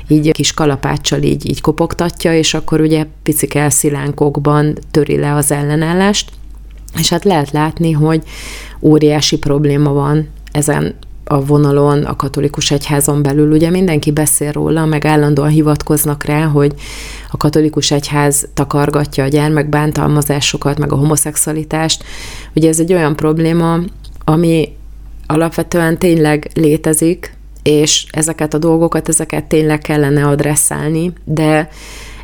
így 0.08 0.32
kis 0.32 0.52
kalapáccsal 0.54 1.22
így, 1.22 1.48
így 1.48 1.60
kopogtatja, 1.60 2.34
és 2.34 2.54
akkor 2.54 2.80
ugye 2.80 3.06
picik 3.22 3.54
elszilánkokban 3.54 4.78
töri 4.90 5.16
le 5.16 5.34
az 5.34 5.50
ellenállást, 5.50 6.30
és 6.98 7.08
hát 7.08 7.24
lehet 7.24 7.50
látni, 7.50 7.92
hogy 7.92 8.22
óriási 8.80 9.38
probléma 9.38 9.92
van 9.92 10.28
ezen 10.52 10.94
a 11.28 11.44
vonalon, 11.44 12.04
a 12.04 12.16
katolikus 12.16 12.70
egyházon 12.70 13.22
belül. 13.22 13.52
Ugye 13.52 13.70
mindenki 13.70 14.10
beszél 14.10 14.52
róla, 14.52 14.84
meg 14.84 15.04
állandóan 15.04 15.48
hivatkoznak 15.48 16.24
rá, 16.24 16.44
hogy 16.44 16.74
a 17.30 17.36
katolikus 17.36 17.90
egyház 17.90 18.48
takargatja 18.54 19.24
a 19.24 19.28
gyermekbántalmazásokat, 19.28 20.78
meg 20.78 20.92
a 20.92 20.96
homoszexualitást. 20.96 22.04
Ugye 22.54 22.68
ez 22.68 22.80
egy 22.80 22.92
olyan 22.92 23.16
probléma, 23.16 23.78
ami 24.24 24.76
alapvetően 25.26 25.98
tényleg 25.98 26.50
létezik, 26.54 27.34
és 27.62 28.06
ezeket 28.10 28.54
a 28.54 28.58
dolgokat, 28.58 29.08
ezeket 29.08 29.44
tényleg 29.44 29.78
kellene 29.78 30.26
adresszálni, 30.26 31.12
de 31.24 31.68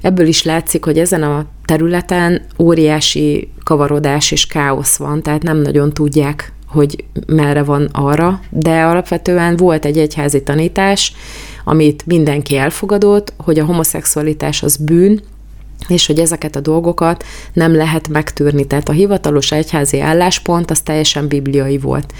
ebből 0.02 0.26
is 0.26 0.42
látszik, 0.42 0.84
hogy 0.84 0.98
ezen 0.98 1.22
a 1.22 1.46
területen 1.64 2.42
óriási 2.58 3.48
kavarodás 3.64 4.30
és 4.30 4.46
káosz 4.46 4.96
van, 4.96 5.22
tehát 5.22 5.42
nem 5.42 5.56
nagyon 5.56 5.92
tudják 5.92 6.52
hogy 6.72 7.04
merre 7.26 7.62
van 7.62 7.88
arra, 7.92 8.40
de 8.50 8.82
alapvetően 8.82 9.56
volt 9.56 9.84
egy 9.84 9.98
egyházi 9.98 10.42
tanítás, 10.42 11.14
amit 11.64 12.06
mindenki 12.06 12.56
elfogadott, 12.56 13.32
hogy 13.36 13.58
a 13.58 13.64
homoszexualitás 13.64 14.62
az 14.62 14.76
bűn, 14.76 15.20
és 15.88 16.06
hogy 16.06 16.18
ezeket 16.18 16.56
a 16.56 16.60
dolgokat 16.60 17.24
nem 17.52 17.74
lehet 17.74 18.08
megtűrni. 18.08 18.66
Tehát 18.66 18.88
a 18.88 18.92
hivatalos 18.92 19.52
egyházi 19.52 20.00
álláspont 20.00 20.70
az 20.70 20.80
teljesen 20.80 21.28
bibliai 21.28 21.78
volt. 21.78 22.12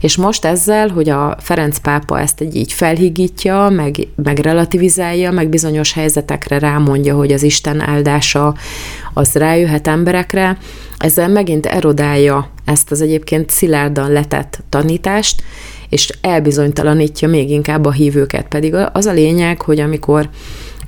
És 0.00 0.16
most 0.16 0.44
ezzel, 0.44 0.88
hogy 0.88 1.08
a 1.08 1.36
Ferenc 1.40 1.78
pápa 1.78 2.20
ezt 2.20 2.40
egy 2.40 2.56
így 2.56 2.72
felhigítja, 2.72 3.68
meg, 3.68 3.96
meg 4.22 4.38
relativizálja, 4.38 5.30
meg 5.30 5.48
bizonyos 5.48 5.92
helyzetekre 5.92 6.58
rámondja, 6.58 7.16
hogy 7.16 7.32
az 7.32 7.42
Isten 7.42 7.80
áldása 7.80 8.54
az 9.14 9.32
rájöhet 9.34 9.86
emberekre, 9.86 10.58
ezzel 10.98 11.28
megint 11.28 11.66
erodálja 11.66 12.50
ezt 12.64 12.90
az 12.90 13.00
egyébként 13.00 13.50
szilárdan 13.50 14.12
letett 14.12 14.62
tanítást, 14.68 15.42
és 15.88 16.12
elbizonytalanítja 16.20 17.28
még 17.28 17.50
inkább 17.50 17.84
a 17.84 17.92
hívőket. 17.92 18.48
Pedig 18.48 18.74
az 18.92 19.06
a 19.06 19.12
lényeg, 19.12 19.62
hogy 19.62 19.80
amikor 19.80 20.28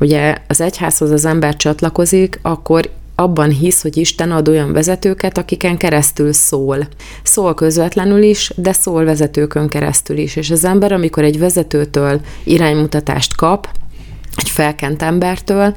ugye 0.01 0.37
az 0.47 0.61
egyházhoz 0.61 1.11
az 1.11 1.25
ember 1.25 1.57
csatlakozik, 1.57 2.39
akkor 2.43 2.91
abban 3.15 3.51
hisz, 3.51 3.83
hogy 3.83 3.97
Isten 3.97 4.31
ad 4.33 4.49
olyan 4.49 4.73
vezetőket, 4.73 5.39
akiken 5.39 5.77
keresztül 5.77 6.33
szól. 6.33 6.89
Szól 7.23 7.55
közvetlenül 7.55 8.23
is, 8.23 8.53
de 8.57 8.73
szól 8.73 9.05
vezetőkön 9.05 9.69
keresztül 9.69 10.19
is. 10.19 10.37
És 10.37 10.51
az 10.51 10.65
ember, 10.65 10.93
amikor 10.93 11.25
egy 11.25 11.39
vezetőtől 11.39 12.21
iránymutatást 12.45 13.37
kap, 13.37 13.69
egy 14.41 14.49
felkent 14.51 15.03
embertől, 15.03 15.73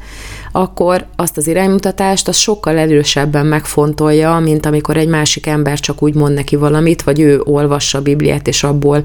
akkor 0.52 1.06
azt 1.16 1.38
az 1.38 1.48
iránymutatást 1.48 2.28
az 2.28 2.36
sokkal 2.36 2.78
erősebben 2.78 3.46
megfontolja, 3.46 4.40
mint 4.40 4.66
amikor 4.66 4.98
egy 4.98 5.08
másik 5.08 5.48
ember 5.48 5.80
csak 5.80 6.04
úgy 6.04 6.14
mond 6.14 6.34
neki 6.34 6.56
valamit, 6.56 7.02
vagy 7.02 7.20
ő 7.20 7.42
olvassa 7.44 7.98
a 7.98 8.02
Bibliát, 8.02 8.48
és 8.48 8.64
abból 8.64 9.04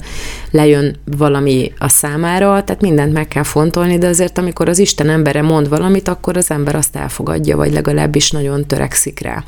lejön 0.50 0.96
valami 1.16 1.72
a 1.78 1.88
számára, 1.88 2.64
tehát 2.64 2.82
mindent 2.82 3.12
meg 3.12 3.28
kell 3.28 3.42
fontolni, 3.42 3.98
de 3.98 4.06
azért 4.06 4.38
amikor 4.38 4.68
az 4.68 4.78
Isten 4.78 5.08
embere 5.08 5.42
mond 5.42 5.68
valamit, 5.68 6.08
akkor 6.08 6.36
az 6.36 6.50
ember 6.50 6.74
azt 6.74 6.96
elfogadja, 6.96 7.56
vagy 7.56 7.72
legalábbis 7.72 8.30
nagyon 8.30 8.66
törekszik 8.66 9.20
rá. 9.20 9.44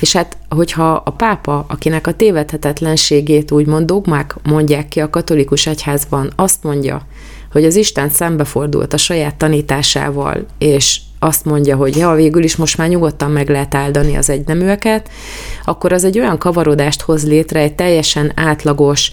És 0.00 0.12
hát, 0.12 0.36
hogyha 0.48 1.02
a 1.04 1.10
pápa, 1.10 1.64
akinek 1.68 2.06
a 2.06 2.12
tévedhetetlenségét 2.12 3.50
úgymond 3.50 3.86
dogmák 3.86 4.34
mondják 4.44 4.88
ki 4.88 5.00
a 5.00 5.10
katolikus 5.10 5.66
egyházban, 5.66 6.32
azt 6.36 6.62
mondja, 6.62 7.06
hogy 7.52 7.64
az 7.64 7.76
Isten 7.76 8.08
szembefordult 8.08 8.92
a 8.92 8.96
saját 8.96 9.34
tanításával, 9.34 10.46
és 10.58 11.00
azt 11.18 11.44
mondja, 11.44 11.76
hogy 11.76 11.96
ja, 11.96 12.12
végül 12.12 12.42
is 12.42 12.56
most 12.56 12.78
már 12.78 12.88
nyugodtan 12.88 13.30
meg 13.30 13.48
lehet 13.48 13.74
áldani 13.74 14.16
az 14.16 14.30
egyneműeket, 14.30 15.08
akkor 15.64 15.92
az 15.92 16.04
egy 16.04 16.18
olyan 16.18 16.38
kavarodást 16.38 17.00
hoz 17.00 17.26
létre 17.26 17.60
egy 17.60 17.74
teljesen 17.74 18.32
átlagos, 18.34 19.12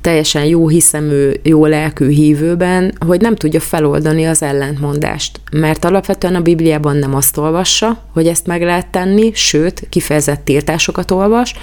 teljesen 0.00 0.44
jó 0.44 0.68
hiszemű, 0.68 1.32
jó 1.42 1.66
lelkű 1.66 2.08
hívőben, 2.08 2.94
hogy 3.06 3.20
nem 3.20 3.36
tudja 3.36 3.60
feloldani 3.60 4.26
az 4.26 4.42
ellentmondást. 4.42 5.40
Mert 5.52 5.84
alapvetően 5.84 6.34
a 6.34 6.40
Bibliában 6.40 6.96
nem 6.96 7.14
azt 7.14 7.36
olvassa, 7.36 8.02
hogy 8.12 8.26
ezt 8.26 8.46
meg 8.46 8.62
lehet 8.62 8.86
tenni, 8.86 9.30
sőt, 9.34 9.86
kifejezett 9.88 10.44
tiltásokat 10.44 11.10
olvas, 11.10 11.54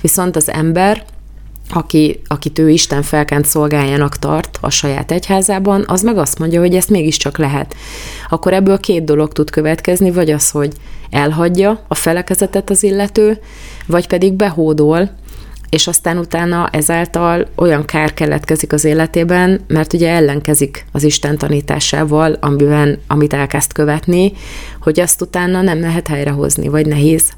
viszont 0.00 0.36
az 0.36 0.50
ember 0.50 1.04
aki, 1.72 2.20
akit 2.26 2.58
ő 2.58 2.70
Isten 2.70 3.02
felkent 3.02 3.44
szolgájának 3.44 4.18
tart 4.18 4.58
a 4.60 4.70
saját 4.70 5.10
egyházában, 5.10 5.84
az 5.86 6.02
meg 6.02 6.16
azt 6.16 6.38
mondja, 6.38 6.60
hogy 6.60 6.74
ezt 6.74 6.90
mégiscsak 6.90 7.38
lehet. 7.38 7.74
Akkor 8.28 8.52
ebből 8.52 8.78
két 8.78 9.04
dolog 9.04 9.32
tud 9.32 9.50
következni, 9.50 10.10
vagy 10.10 10.30
az, 10.30 10.50
hogy 10.50 10.72
elhagyja 11.10 11.84
a 11.88 11.94
felekezetet 11.94 12.70
az 12.70 12.82
illető, 12.82 13.38
vagy 13.86 14.06
pedig 14.06 14.32
behódol, 14.32 15.10
és 15.70 15.86
aztán 15.86 16.18
utána 16.18 16.68
ezáltal 16.72 17.46
olyan 17.54 17.84
kár 17.84 18.14
keletkezik 18.14 18.72
az 18.72 18.84
életében, 18.84 19.60
mert 19.66 19.92
ugye 19.92 20.10
ellenkezik 20.10 20.84
az 20.92 21.02
Isten 21.02 21.38
tanításával, 21.38 22.36
amiben, 22.40 22.98
amit 23.06 23.32
elkezd 23.32 23.72
követni, 23.72 24.32
hogy 24.80 25.00
azt 25.00 25.20
utána 25.20 25.62
nem 25.62 25.80
lehet 25.80 26.08
helyrehozni, 26.08 26.68
vagy 26.68 26.86
nehéz. 26.86 27.30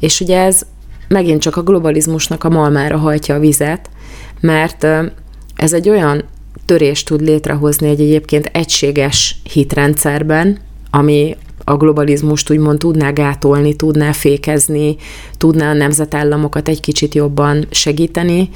És 0.00 0.20
ugye 0.20 0.40
ez 0.40 0.62
megint 1.08 1.40
csak 1.40 1.56
a 1.56 1.62
globalizmusnak 1.62 2.44
a 2.44 2.48
malmára 2.48 2.96
hajtja 2.96 3.34
a 3.34 3.38
vizet, 3.38 3.90
mert 4.40 4.86
ez 5.54 5.72
egy 5.72 5.88
olyan 5.88 6.24
törést 6.64 7.06
tud 7.06 7.20
létrehozni 7.20 7.88
egy 7.88 8.00
egyébként 8.00 8.50
egységes 8.52 9.36
hitrendszerben, 9.52 10.58
ami 10.90 11.36
a 11.64 11.76
globalizmust 11.76 12.50
úgymond 12.50 12.78
tudná 12.78 13.10
gátolni, 13.10 13.76
tudná 13.76 14.12
fékezni, 14.12 14.96
tudná 15.38 15.70
a 15.70 15.74
nemzetállamokat 15.74 16.68
egy 16.68 16.80
kicsit 16.80 17.14
jobban 17.14 17.66
segíteni, 17.70 18.50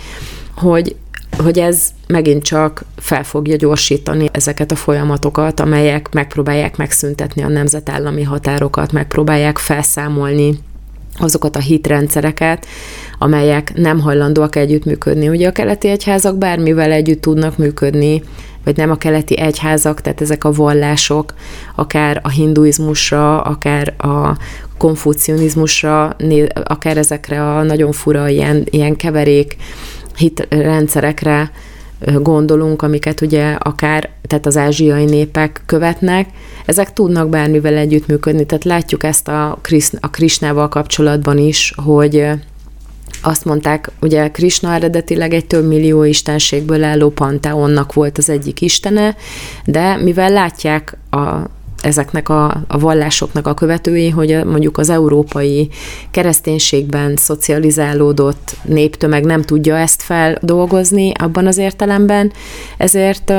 hogy, 0.56 0.96
hogy 1.38 1.58
ez 1.58 1.88
megint 2.06 2.42
csak 2.42 2.84
fel 2.96 3.24
fogja 3.24 3.56
gyorsítani 3.56 4.28
ezeket 4.32 4.70
a 4.70 4.76
folyamatokat, 4.76 5.60
amelyek 5.60 6.12
megpróbálják 6.12 6.76
megszüntetni 6.76 7.42
a 7.42 7.48
nemzetállami 7.48 8.22
határokat, 8.22 8.92
megpróbálják 8.92 9.58
felszámolni 9.58 10.58
azokat 11.18 11.56
a 11.56 11.60
hitrendszereket, 11.60 12.66
amelyek 13.18 13.72
nem 13.74 14.00
hajlandóak 14.00 14.56
együttműködni. 14.56 15.28
Ugye 15.28 15.48
a 15.48 15.52
keleti 15.52 15.88
egyházak 15.88 16.36
bármivel 16.36 16.92
együtt 16.92 17.20
tudnak 17.20 17.56
működni, 17.56 18.22
vagy 18.64 18.76
nem 18.76 18.90
a 18.90 18.96
keleti 18.96 19.38
egyházak, 19.38 20.00
tehát 20.00 20.20
ezek 20.20 20.44
a 20.44 20.52
vallások, 20.52 21.34
akár 21.74 22.20
a 22.22 22.28
hinduizmusra, 22.28 23.40
akár 23.40 23.94
a 23.98 24.36
konfucionizmusra, 24.78 26.16
akár 26.64 26.96
ezekre 26.96 27.56
a 27.56 27.62
nagyon 27.62 27.92
fura 27.92 28.28
ilyen, 28.28 28.66
ilyen 28.70 28.96
keverék 28.96 29.56
hitrendszerekre 30.16 31.50
gondolunk, 32.06 32.82
amiket 32.82 33.20
ugye 33.20 33.52
akár, 33.52 34.10
tehát 34.22 34.46
az 34.46 34.56
ázsiai 34.56 35.04
népek 35.04 35.62
követnek, 35.66 36.28
ezek 36.66 36.92
tudnak 36.92 37.28
bármivel 37.28 37.76
együttműködni. 37.76 38.46
Tehát 38.46 38.64
látjuk 38.64 39.04
ezt 39.04 39.28
a, 39.28 39.58
Krisz, 39.62 39.92
a 40.00 40.10
Krisnával 40.10 40.68
kapcsolatban 40.68 41.38
is, 41.38 41.72
hogy 41.76 42.26
azt 43.22 43.44
mondták, 43.44 43.90
ugye 44.00 44.30
Krishna 44.30 44.74
eredetileg 44.74 45.34
egy 45.34 45.46
több 45.46 45.66
millió 45.66 46.02
istenségből 46.04 46.84
álló 46.84 47.10
panteonnak 47.10 47.92
volt 47.92 48.18
az 48.18 48.30
egyik 48.30 48.60
istene, 48.60 49.16
de 49.64 49.96
mivel 49.96 50.30
látják 50.30 50.96
a, 51.10 51.26
ezeknek 51.82 52.28
a, 52.28 52.64
a 52.68 52.78
vallásoknak 52.78 53.46
a 53.46 53.54
követői, 53.54 54.08
hogy 54.08 54.44
mondjuk 54.44 54.78
az 54.78 54.90
európai 54.90 55.68
kereszténységben 56.10 57.16
szocializálódott 57.16 58.56
néptömeg 58.64 59.24
nem 59.24 59.42
tudja 59.42 59.76
ezt 59.76 60.02
feldolgozni 60.02 61.12
abban 61.18 61.46
az 61.46 61.58
értelemben, 61.58 62.32
ezért 62.76 63.32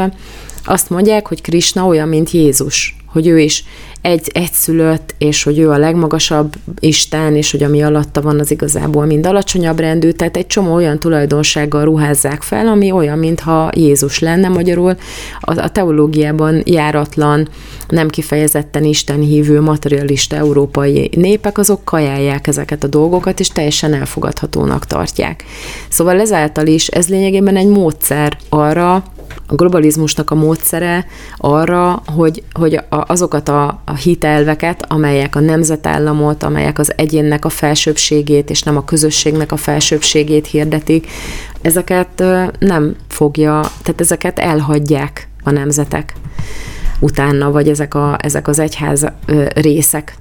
azt 0.66 0.90
mondják, 0.90 1.28
hogy 1.28 1.42
Krishna 1.42 1.86
olyan, 1.86 2.08
mint 2.08 2.32
Jézus, 2.32 2.96
hogy 3.12 3.28
ő 3.28 3.40
is 3.40 3.64
egy, 4.02 4.30
egyszülött, 4.34 5.16
és 5.18 5.44
hogy 5.44 5.60
ő 5.60 5.70
a 5.70 5.78
legmagasabb 5.78 6.54
Isten, 6.80 7.36
és 7.36 7.52
hogy 7.52 7.64
ami 7.64 7.82
alatta 7.82 8.22
van, 8.22 8.40
az 8.40 8.52
igazából 8.52 9.06
mind 9.06 9.26
alacsonyabb 9.26 9.80
rendű, 9.80 10.12
tehát 10.12 10.38
egy 10.38 10.48
csomó 10.48 10.74
olyan 10.74 11.00
tulajdonsággal 11.00 11.84
ruházzák 11.84 12.42
fel, 12.42 12.68
ami 12.68 12.92
olyan, 12.92 13.18
mintha 13.18 13.72
Jézus 13.76 14.20
lenne 14.20 14.48
magyarul. 14.48 14.96
A, 15.40 15.62
a 15.62 15.70
teológiában 15.70 16.62
járatlan, 16.66 17.48
nem 17.88 18.08
kifejezetten 18.08 18.84
Isten 18.84 19.20
hívő, 19.20 19.62
materialista 19.62 20.36
európai 20.36 21.10
népek, 21.16 21.58
azok 21.58 21.84
kajálják 21.84 22.48
ezeket 22.48 22.84
a 22.84 22.88
dolgokat, 22.88 23.40
és 23.40 23.48
teljesen 23.48 23.94
elfogadhatónak 23.94 24.86
tartják. 24.86 25.44
Szóval 25.90 26.20
ezáltal 26.20 26.68
is 26.68 26.88
ez 26.88 27.08
lényegében 27.08 27.56
egy 27.56 27.68
módszer 27.68 28.38
arra, 28.50 29.04
a 29.48 29.56
globalizmusnak 29.56 30.32
a 30.32 30.36
módszere 30.36 31.06
arra, 31.38 32.02
hogy, 32.06 32.44
hogy 32.52 32.80
azokat 32.90 33.50
a, 33.50 33.82
a 33.86 33.96
hitelveket, 33.96 34.86
amelyek 34.88 35.36
a 35.36 35.40
nemzetállamot, 35.40 36.44
amelyek 36.44 36.80
az 36.80 36.94
egyénnek 36.96 37.46
a 37.46 37.50
felsőbségét, 37.50 38.50
és 38.50 38.64
nem 38.64 38.78
a 38.78 38.86
közösségnek 38.86 39.52
a 39.52 39.58
felsőbségét 39.58 40.48
hirdetik, 40.48 41.08
ezeket 41.62 42.24
nem 42.60 42.96
fogja, 43.08 43.60
tehát 43.82 44.02
ezeket 44.02 44.40
elhagyják 44.40 45.28
a 45.44 45.52
nemzetek 45.52 46.14
utána, 47.00 47.52
vagy 47.52 47.70
ezek, 47.70 47.94
a, 47.94 48.18
ezek 48.22 48.48
az 48.48 48.60
egyház 48.60 49.06
részek 49.54 50.16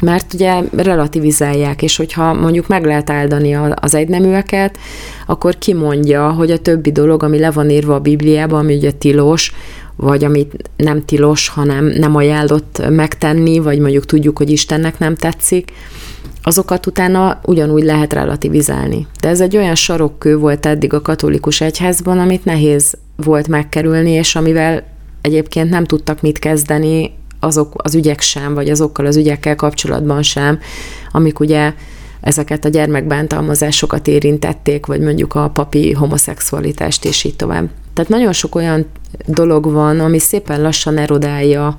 mert 0.00 0.34
ugye 0.34 0.62
relativizálják, 0.76 1.82
és 1.82 1.96
hogyha 1.96 2.34
mondjuk 2.34 2.68
meg 2.68 2.84
lehet 2.84 3.10
áldani 3.10 3.54
az 3.74 3.94
egyneműeket, 3.94 4.78
akkor 5.26 5.58
kimondja, 5.58 6.30
hogy 6.30 6.50
a 6.50 6.58
többi 6.58 6.92
dolog, 6.92 7.22
ami 7.22 7.38
le 7.38 7.50
van 7.50 7.70
írva 7.70 7.94
a 7.94 8.00
Bibliában, 8.00 8.58
ami 8.58 8.74
ugye 8.74 8.90
tilos, 8.90 9.52
vagy 9.96 10.24
amit 10.24 10.70
nem 10.76 11.04
tilos, 11.04 11.48
hanem 11.48 11.84
nem 11.84 12.16
ajánlott 12.16 12.82
megtenni, 12.88 13.58
vagy 13.58 13.78
mondjuk 13.78 14.06
tudjuk, 14.06 14.38
hogy 14.38 14.50
Istennek 14.50 14.98
nem 14.98 15.14
tetszik, 15.14 15.72
azokat 16.42 16.86
utána 16.86 17.40
ugyanúgy 17.44 17.82
lehet 17.82 18.12
relativizálni. 18.12 19.06
De 19.20 19.28
ez 19.28 19.40
egy 19.40 19.56
olyan 19.56 19.74
sarokkő 19.74 20.36
volt 20.36 20.66
eddig 20.66 20.92
a 20.92 21.02
katolikus 21.02 21.60
egyházban, 21.60 22.18
amit 22.18 22.44
nehéz 22.44 22.94
volt 23.16 23.48
megkerülni, 23.48 24.10
és 24.10 24.34
amivel 24.36 24.82
egyébként 25.20 25.70
nem 25.70 25.84
tudtak 25.84 26.20
mit 26.20 26.38
kezdeni 26.38 27.12
azok 27.40 27.72
az 27.76 27.94
ügyek 27.94 28.20
sem, 28.20 28.54
vagy 28.54 28.70
azokkal 28.70 29.06
az 29.06 29.16
ügyekkel 29.16 29.56
kapcsolatban 29.56 30.22
sem, 30.22 30.58
amik 31.12 31.40
ugye 31.40 31.72
ezeket 32.20 32.64
a 32.64 32.68
gyermekbántalmazásokat 32.68 34.08
érintették, 34.08 34.86
vagy 34.86 35.00
mondjuk 35.00 35.34
a 35.34 35.50
papi 35.50 35.92
homoszexualitást, 35.92 37.04
és 37.04 37.24
így 37.24 37.36
tovább. 37.36 37.68
Tehát 37.94 38.10
nagyon 38.10 38.32
sok 38.32 38.54
olyan 38.54 38.86
dolog 39.26 39.72
van, 39.72 40.00
ami 40.00 40.18
szépen 40.18 40.62
lassan 40.62 40.98
erodálja 40.98 41.76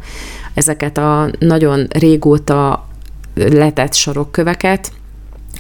ezeket 0.53 0.98
a 0.98 1.32
nagyon 1.39 1.88
régóta 1.89 2.88
letett 3.36 3.94
sarokköveket, 3.94 4.91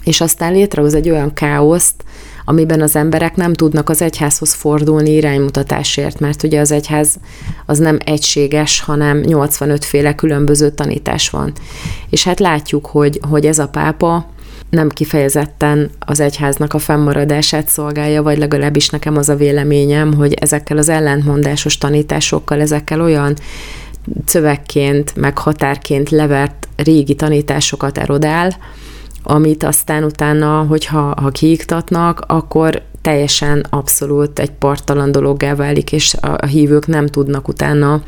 és 0.03 0.21
aztán 0.21 0.53
létrehoz 0.53 0.93
egy 0.93 1.09
olyan 1.09 1.33
káoszt, 1.33 2.03
amiben 2.45 2.81
az 2.81 2.95
emberek 2.95 3.35
nem 3.35 3.53
tudnak 3.53 3.89
az 3.89 4.01
egyházhoz 4.01 4.53
fordulni 4.53 5.11
iránymutatásért, 5.11 6.19
mert 6.19 6.43
ugye 6.43 6.59
az 6.59 6.71
egyház 6.71 7.15
az 7.65 7.77
nem 7.77 7.97
egységes, 8.05 8.79
hanem 8.79 9.19
85 9.19 9.85
féle 9.85 10.15
különböző 10.15 10.69
tanítás 10.69 11.29
van. 11.29 11.51
És 12.09 12.23
hát 12.23 12.39
látjuk, 12.39 12.85
hogy, 12.85 13.19
hogy 13.29 13.45
ez 13.45 13.59
a 13.59 13.67
pápa 13.67 14.25
nem 14.69 14.89
kifejezetten 14.89 15.89
az 15.99 16.19
egyháznak 16.19 16.73
a 16.73 16.79
fennmaradását 16.79 17.67
szolgálja, 17.67 18.23
vagy 18.23 18.37
legalábbis 18.37 18.89
nekem 18.89 19.17
az 19.17 19.29
a 19.29 19.35
véleményem, 19.35 20.13
hogy 20.13 20.33
ezekkel 20.33 20.77
az 20.77 20.89
ellentmondásos 20.89 21.77
tanításokkal, 21.77 22.61
ezekkel 22.61 23.01
olyan 23.01 23.35
szövegként, 24.25 25.15
meg 25.15 25.37
határként 25.37 26.09
levert 26.09 26.67
régi 26.75 27.15
tanításokat 27.15 27.97
erodál, 27.97 28.57
amit 29.23 29.63
aztán 29.63 30.03
utána, 30.03 30.65
hogyha 30.69 31.13
ha 31.21 31.29
kiiktatnak, 31.29 32.23
akkor 32.27 32.81
teljesen 33.01 33.65
abszolút 33.69 34.39
egy 34.39 34.51
partalan 34.51 35.11
dologgá 35.11 35.55
válik, 35.55 35.91
és 35.91 36.15
a 36.21 36.45
hívők 36.45 36.87
nem 36.87 37.07
tudnak 37.07 37.47
utána 37.47 38.01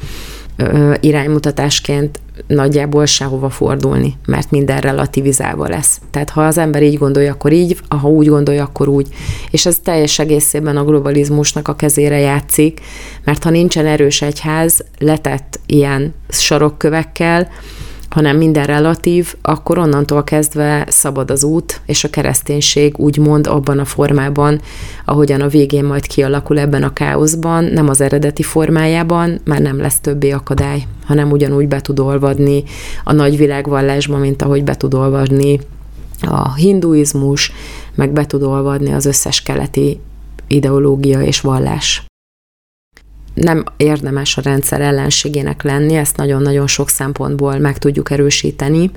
ö, 0.58 0.94
iránymutatásként 1.00 2.20
nagyjából 2.48 3.06
sehova 3.06 3.50
fordulni, 3.50 4.16
mert 4.26 4.52
minden 4.52 4.80
relativizálva 4.80 5.68
lesz. 5.68 6.02
Tehát 6.12 6.30
ha 6.30 6.46
az 6.46 6.58
ember 6.58 6.84
így 6.84 6.98
gondolja, 6.98 7.32
akkor 7.32 7.52
így, 7.52 7.78
ha 7.88 8.10
úgy 8.10 8.28
gondolja, 8.28 8.64
akkor 8.64 8.88
úgy. 8.88 9.08
És 9.52 9.66
ez 9.66 9.80
teljes 9.84 10.20
egészében 10.20 10.78
a 10.78 10.84
globalizmusnak 10.84 11.68
a 11.68 11.76
kezére 11.76 12.20
játszik, 12.20 12.82
mert 13.24 13.44
ha 13.44 13.50
nincsen 13.50 13.86
erős 13.86 14.22
egyház, 14.22 14.86
letett 15.00 15.60
ilyen 15.66 16.14
sarokkövekkel, 16.30 17.50
hanem 18.14 18.38
minden 18.38 18.66
relatív, 18.66 19.36
akkor 19.42 19.78
onnantól 19.78 20.24
kezdve 20.24 20.86
szabad 20.90 21.32
az 21.32 21.44
út, 21.44 21.82
és 21.86 22.04
a 22.04 22.10
kereszténység 22.10 23.00
úgymond 23.00 23.48
abban 23.48 23.80
a 23.80 23.86
formában, 23.86 24.62
ahogyan 25.06 25.42
a 25.42 25.48
végén 25.48 25.84
majd 25.84 26.08
kialakul 26.08 26.60
ebben 26.60 26.84
a 26.84 26.94
káoszban, 26.94 27.64
nem 27.64 27.90
az 27.90 28.02
eredeti 28.02 28.44
formájában, 28.44 29.40
már 29.46 29.60
nem 29.60 29.80
lesz 29.80 30.00
többé 30.00 30.32
akadály, 30.32 30.84
hanem 31.06 31.32
ugyanúgy 31.32 31.68
be 31.68 31.82
tud 31.82 32.00
olvadni 32.00 32.64
a 33.04 33.14
nagy 33.14 33.38
világvallásba, 33.38 34.18
mint 34.18 34.42
ahogy 34.42 34.64
be 34.64 34.76
tud 34.76 34.94
olvadni 34.94 35.60
a 36.22 36.54
hinduizmus, 36.54 37.52
meg 37.96 38.12
be 38.12 38.26
tud 38.26 38.44
olvadni 38.44 38.94
az 38.94 39.06
összes 39.06 39.42
keleti 39.42 40.00
ideológia 40.48 41.22
és 41.22 41.42
vallás 41.42 42.04
nem 43.34 43.64
érdemes 43.78 44.38
a 44.38 44.42
rendszer 44.42 44.82
ellenségének 44.82 45.64
lenni, 45.64 45.96
ezt 45.96 46.18
nagyon-nagyon 46.18 46.68
sok 46.68 46.90
szempontból 46.90 47.58
meg 47.58 47.78
tudjuk 47.78 48.12
erősíteni. 48.12 48.92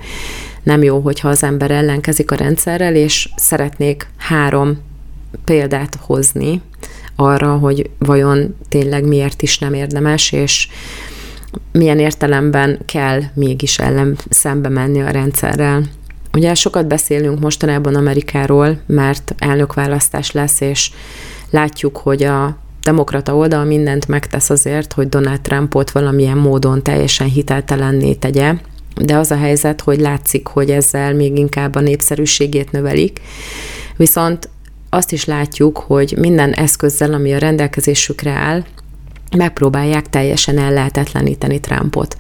Nem 0.63 0.83
jó, 0.83 0.99
hogyha 0.99 1.29
az 1.29 1.43
ember 1.43 1.71
ellenkezik 1.71 2.31
a 2.31 2.37
rendszerrel, 2.37 2.95
és 2.95 3.29
szeretnék 3.37 4.09
három 4.17 4.79
példát 5.45 5.99
hozni 6.01 6.61
arra, 7.17 7.57
hogy 7.57 7.91
vajon 7.99 8.57
tényleg 8.69 9.05
miért 9.05 9.43
is 9.43 9.59
nem 9.59 9.75
érdemes, 9.75 10.33
és 10.33 10.69
milyen 11.73 11.99
értelemben 11.99 12.79
kell 12.85 13.21
mégis 13.35 13.79
ellen 13.79 14.17
szembe 14.31 14.69
menni 14.69 15.03
a 15.03 15.11
rendszerrel. 15.11 15.83
Ugye 16.33 16.55
sokat 16.55 16.87
beszélünk 16.87 17.41
mostanában 17.41 17.95
Amerikáról, 17.95 18.81
mert 18.87 19.35
elnökválasztás 19.39 20.31
lesz, 20.31 20.61
és 20.61 20.91
látjuk, 21.51 21.97
hogy 21.97 22.23
a 22.23 22.57
demokrata 22.87 23.37
oldal 23.37 23.65
mindent 23.65 24.09
megtesz 24.09 24.51
azért, 24.51 24.93
hogy 24.93 25.09
Donald 25.09 25.41
Trumpot 25.41 25.91
valamilyen 25.91 26.37
módon 26.37 26.83
teljesen 26.83 27.27
hiteltelenné 27.27 28.15
tegye, 28.15 28.55
de 29.01 29.17
az 29.17 29.31
a 29.31 29.37
helyzet, 29.37 29.81
hogy 29.81 30.01
látszik, 30.01 30.47
hogy 30.47 30.71
ezzel 30.71 31.15
még 31.15 31.39
inkább 31.39 31.75
a 31.75 31.81
népszerűségét 31.81 32.73
növelik. 32.73 33.21
Viszont 33.97 34.49
azt 34.91 35.13
is 35.13 35.25
látjuk, 35.25 35.79
hogy 35.79 36.15
minden 36.19 36.53
eszközzel, 36.53 37.13
ami 37.13 37.35
a 37.35 37.39
rendelkezésükre 37.39 38.31
áll, 38.31 38.65
megpróbálják 39.37 40.11
teljesen 40.11 40.59
ellehetetleníteni 40.59 41.61
Trumpot. 41.61 42.17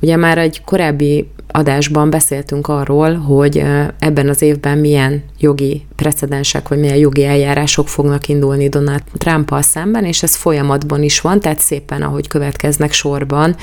Ugye 0.00 0.16
már 0.16 0.38
egy 0.38 0.64
korábbi 0.64 1.28
adásban 1.52 2.10
beszéltünk 2.10 2.68
arról, 2.68 3.14
hogy 3.14 3.62
ebben 3.98 4.28
az 4.28 4.42
évben 4.42 4.78
milyen 4.78 5.22
jogi 5.38 5.86
precedensek, 5.96 6.68
vagy 6.68 6.78
milyen 6.78 6.96
jogi 6.96 7.24
eljárások 7.24 7.88
fognak 7.88 8.28
indulni 8.28 8.68
Donald 8.68 9.02
trump 9.18 9.54
szemben, 9.60 10.04
és 10.04 10.22
ez 10.22 10.34
folyamatban 10.34 11.02
is 11.02 11.20
van, 11.20 11.40
tehát 11.40 11.60
szépen, 11.60 12.02
ahogy 12.02 12.28
következnek 12.28 12.92
sorban 12.92 13.56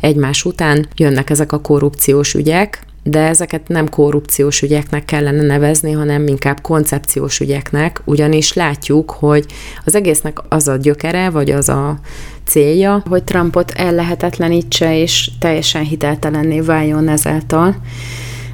egymás 0.00 0.44
után, 0.44 0.88
jönnek 0.96 1.30
ezek 1.30 1.52
a 1.52 1.60
korrupciós 1.60 2.34
ügyek, 2.34 2.84
de 3.02 3.20
ezeket 3.20 3.68
nem 3.68 3.88
korrupciós 3.88 4.62
ügyeknek 4.62 5.04
kellene 5.04 5.42
nevezni, 5.42 5.92
hanem 5.92 6.26
inkább 6.26 6.60
koncepciós 6.60 7.40
ügyeknek, 7.40 8.00
ugyanis 8.04 8.52
látjuk, 8.52 9.10
hogy 9.10 9.46
az 9.84 9.94
egésznek 9.94 10.38
az 10.48 10.68
a 10.68 10.76
gyökere, 10.76 11.30
vagy 11.30 11.50
az 11.50 11.68
a 11.68 11.98
célja, 12.44 13.02
hogy 13.08 13.24
Trumpot 13.24 13.70
ellehetetlenítse 13.70 14.98
és 14.98 15.30
teljesen 15.38 15.82
hiteltelenné 15.82 16.60
váljon 16.60 17.08
ezáltal. 17.08 17.76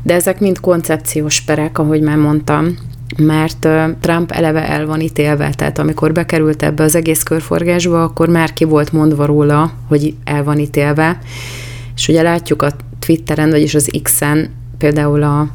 De 0.02 0.14
ezek 0.14 0.40
mind 0.40 0.60
koncepciós 0.60 1.40
perek, 1.40 1.78
ahogy 1.78 2.00
már 2.00 2.16
mondtam. 2.16 2.76
mert 3.16 3.68
Trump 4.00 4.30
eleve 4.30 4.68
el 4.68 4.86
van 4.86 5.00
ítélve, 5.00 5.50
tehát 5.50 5.78
amikor 5.78 6.12
bekerült 6.12 6.62
ebbe 6.62 6.82
az 6.82 6.94
egész 6.94 7.22
körforgásba, 7.22 8.02
akkor 8.02 8.28
már 8.28 8.52
ki 8.52 8.64
volt 8.64 8.92
mondva 8.92 9.24
róla, 9.24 9.72
hogy 9.88 10.14
el 10.24 10.44
van 10.44 10.58
ítélve, 10.58 11.18
és 11.96 12.08
ugye 12.08 12.22
látjuk 12.22 12.62
a 12.62 12.72
Twitteren, 12.98 13.50
vagyis 13.50 13.74
az 13.74 13.90
X-en 14.02 14.50
például 14.78 15.22
a, 15.22 15.48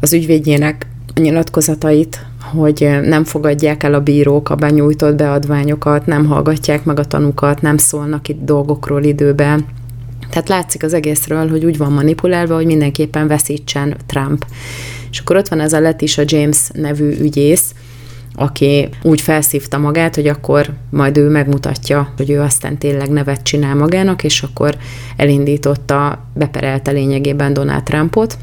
az 0.00 0.12
ügyvédjének 0.12 0.86
nyilatkozatait, 1.14 2.26
hogy 2.52 2.98
nem 3.02 3.24
fogadják 3.24 3.82
el 3.82 3.94
a 3.94 4.00
bírók 4.00 4.50
a 4.50 4.54
benyújtott 4.54 5.16
beadványokat, 5.16 6.06
nem 6.06 6.26
hallgatják 6.26 6.84
meg 6.84 6.98
a 6.98 7.04
tanukat, 7.04 7.62
nem 7.62 7.76
szólnak 7.76 8.28
itt 8.28 8.44
dolgokról 8.44 9.02
időben. 9.02 9.66
Tehát 10.30 10.48
látszik 10.48 10.82
az 10.82 10.92
egészről, 10.92 11.48
hogy 11.48 11.64
úgy 11.64 11.76
van 11.76 11.92
manipulálva, 11.92 12.54
hogy 12.54 12.66
mindenképpen 12.66 13.26
veszítsen 13.26 13.96
Trump. 14.06 14.46
És 15.10 15.18
akkor 15.18 15.36
ott 15.36 15.48
van 15.48 15.60
ez 15.60 15.72
a 15.72 15.80
Letitia 15.80 16.24
James 16.26 16.68
nevű 16.72 17.16
ügyész, 17.20 17.74
aki 18.34 18.88
úgy 19.02 19.20
felszívta 19.20 19.78
magát, 19.78 20.14
hogy 20.14 20.26
akkor 20.26 20.70
majd 20.90 21.16
ő 21.16 21.28
megmutatja, 21.28 22.12
hogy 22.16 22.30
ő 22.30 22.40
aztán 22.40 22.78
tényleg 22.78 23.08
nevet 23.08 23.42
csinál 23.42 23.74
magának, 23.74 24.24
és 24.24 24.42
akkor 24.42 24.76
elindította, 25.16 26.24
beperelte 26.34 26.90
lényegében 26.90 27.52
Donald 27.52 27.82
Trumpot, 27.82 28.38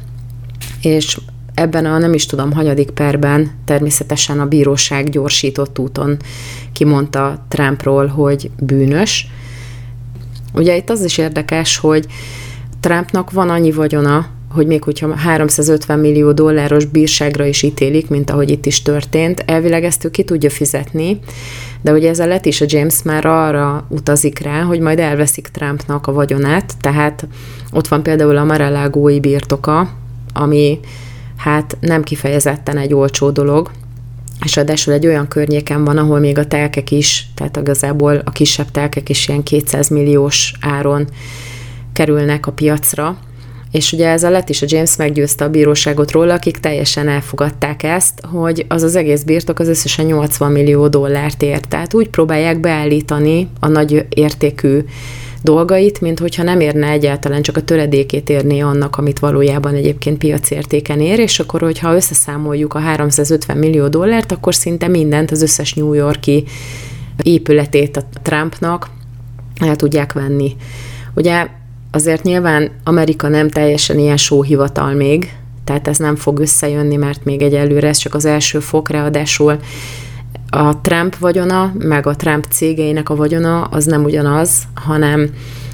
és 0.80 1.18
ebben 1.56 1.86
a 1.86 1.98
nem 1.98 2.14
is 2.14 2.26
tudom, 2.26 2.52
hanyadik 2.52 2.90
perben 2.90 3.50
természetesen 3.64 4.40
a 4.40 4.46
bíróság 4.46 5.08
gyorsított 5.08 5.78
úton 5.78 6.16
kimondta 6.72 7.44
Trumpról, 7.48 8.06
hogy 8.06 8.50
bűnös. 8.58 9.26
Ugye 10.54 10.76
itt 10.76 10.90
az 10.90 11.04
is 11.04 11.18
érdekes, 11.18 11.78
hogy 11.78 12.06
Trumpnak 12.80 13.30
van 13.30 13.50
annyi 13.50 13.72
vagyona, 13.72 14.26
hogy 14.50 14.66
még 14.66 14.82
hogyha 14.82 15.14
350 15.14 15.98
millió 15.98 16.32
dolláros 16.32 16.84
bírságra 16.84 17.44
is 17.44 17.62
ítélik, 17.62 18.08
mint 18.08 18.30
ahogy 18.30 18.50
itt 18.50 18.66
is 18.66 18.82
történt, 18.82 19.42
elvileg 19.46 19.84
ezt 19.84 20.04
ő 20.04 20.10
ki 20.10 20.22
tudja 20.22 20.50
fizetni, 20.50 21.18
de 21.80 21.92
ugye 21.92 22.08
ez 22.08 22.18
a 22.18 22.32
a 22.32 22.64
James 22.66 23.02
már 23.02 23.26
arra 23.26 23.86
utazik 23.88 24.38
rá, 24.38 24.62
hogy 24.62 24.80
majd 24.80 24.98
elveszik 24.98 25.48
Trumpnak 25.48 26.06
a 26.06 26.12
vagyonát, 26.12 26.74
tehát 26.80 27.26
ott 27.72 27.88
van 27.88 28.02
például 28.02 28.36
a 28.36 28.44
Maralágói 28.44 29.20
birtoka, 29.20 29.90
ami 30.32 30.80
hát 31.36 31.76
nem 31.80 32.02
kifejezetten 32.02 32.78
egy 32.78 32.94
olcsó 32.94 33.30
dolog, 33.30 33.70
és 34.44 34.56
ráadásul 34.56 34.92
egy 34.92 35.06
olyan 35.06 35.28
környéken 35.28 35.84
van, 35.84 35.98
ahol 35.98 36.18
még 36.18 36.38
a 36.38 36.46
telkek 36.46 36.90
is, 36.90 37.28
tehát 37.34 37.56
igazából 37.56 38.22
a 38.24 38.30
kisebb 38.30 38.70
telkek 38.70 39.08
is 39.08 39.28
ilyen 39.28 39.42
200 39.42 39.88
milliós 39.88 40.52
áron 40.60 41.08
kerülnek 41.92 42.46
a 42.46 42.52
piacra, 42.52 43.18
és 43.70 43.92
ugye 43.92 44.08
ez 44.08 44.22
a 44.22 44.30
lett 44.30 44.48
is 44.48 44.62
a 44.62 44.66
James 44.68 44.96
meggyőzte 44.96 45.44
a 45.44 45.50
bíróságot 45.50 46.10
róla, 46.10 46.34
akik 46.34 46.58
teljesen 46.58 47.08
elfogadták 47.08 47.82
ezt, 47.82 48.20
hogy 48.30 48.64
az 48.68 48.82
az 48.82 48.96
egész 48.96 49.22
birtok 49.22 49.58
az 49.58 49.68
összesen 49.68 50.04
80 50.04 50.52
millió 50.52 50.88
dollárt 50.88 51.42
ér. 51.42 51.60
Tehát 51.60 51.94
úgy 51.94 52.08
próbálják 52.08 52.60
beállítani 52.60 53.48
a 53.60 53.68
nagy 53.68 54.06
értékű 54.08 54.78
dolgait, 55.42 56.00
mint 56.00 56.18
hogyha 56.18 56.42
nem 56.42 56.60
érne 56.60 56.88
egyáltalán 56.88 57.42
csak 57.42 57.56
a 57.56 57.62
töredékét 57.62 58.28
érni 58.28 58.60
annak, 58.60 58.96
amit 58.96 59.18
valójában 59.18 59.74
egyébként 59.74 60.18
piacértéken 60.18 61.00
ér, 61.00 61.18
és 61.18 61.38
akkor, 61.38 61.60
hogyha 61.60 61.94
összeszámoljuk 61.94 62.74
a 62.74 62.78
350 62.78 63.56
millió 63.56 63.88
dollárt, 63.88 64.32
akkor 64.32 64.54
szinte 64.54 64.88
mindent, 64.88 65.30
az 65.30 65.42
összes 65.42 65.74
New 65.74 65.92
Yorki 65.92 66.44
épületét 67.22 67.96
a 67.96 68.02
Trumpnak 68.22 68.90
el 69.60 69.76
tudják 69.76 70.12
venni. 70.12 70.56
Ugye 71.14 71.46
azért 71.90 72.22
nyilván 72.22 72.70
Amerika 72.84 73.28
nem 73.28 73.48
teljesen 73.48 73.98
ilyen 73.98 74.16
sóhivatal 74.16 74.92
még, 74.92 75.32
tehát 75.64 75.88
ez 75.88 75.98
nem 75.98 76.16
fog 76.16 76.38
összejönni, 76.38 76.96
mert 76.96 77.24
még 77.24 77.42
egyelőre 77.42 77.88
ez 77.88 77.96
csak 77.96 78.14
az 78.14 78.24
első 78.24 78.58
fok, 78.58 78.88
ráadásul 78.88 79.58
a 80.50 80.80
Trump 80.80 81.16
vagyona, 81.16 81.72
meg 81.78 82.06
a 82.06 82.16
Trump 82.16 82.44
cégeinek 82.44 83.08
a 83.08 83.16
vagyona 83.16 83.62
az 83.62 83.84
nem 83.84 84.04
ugyanaz, 84.04 84.62
hanem 84.74 85.30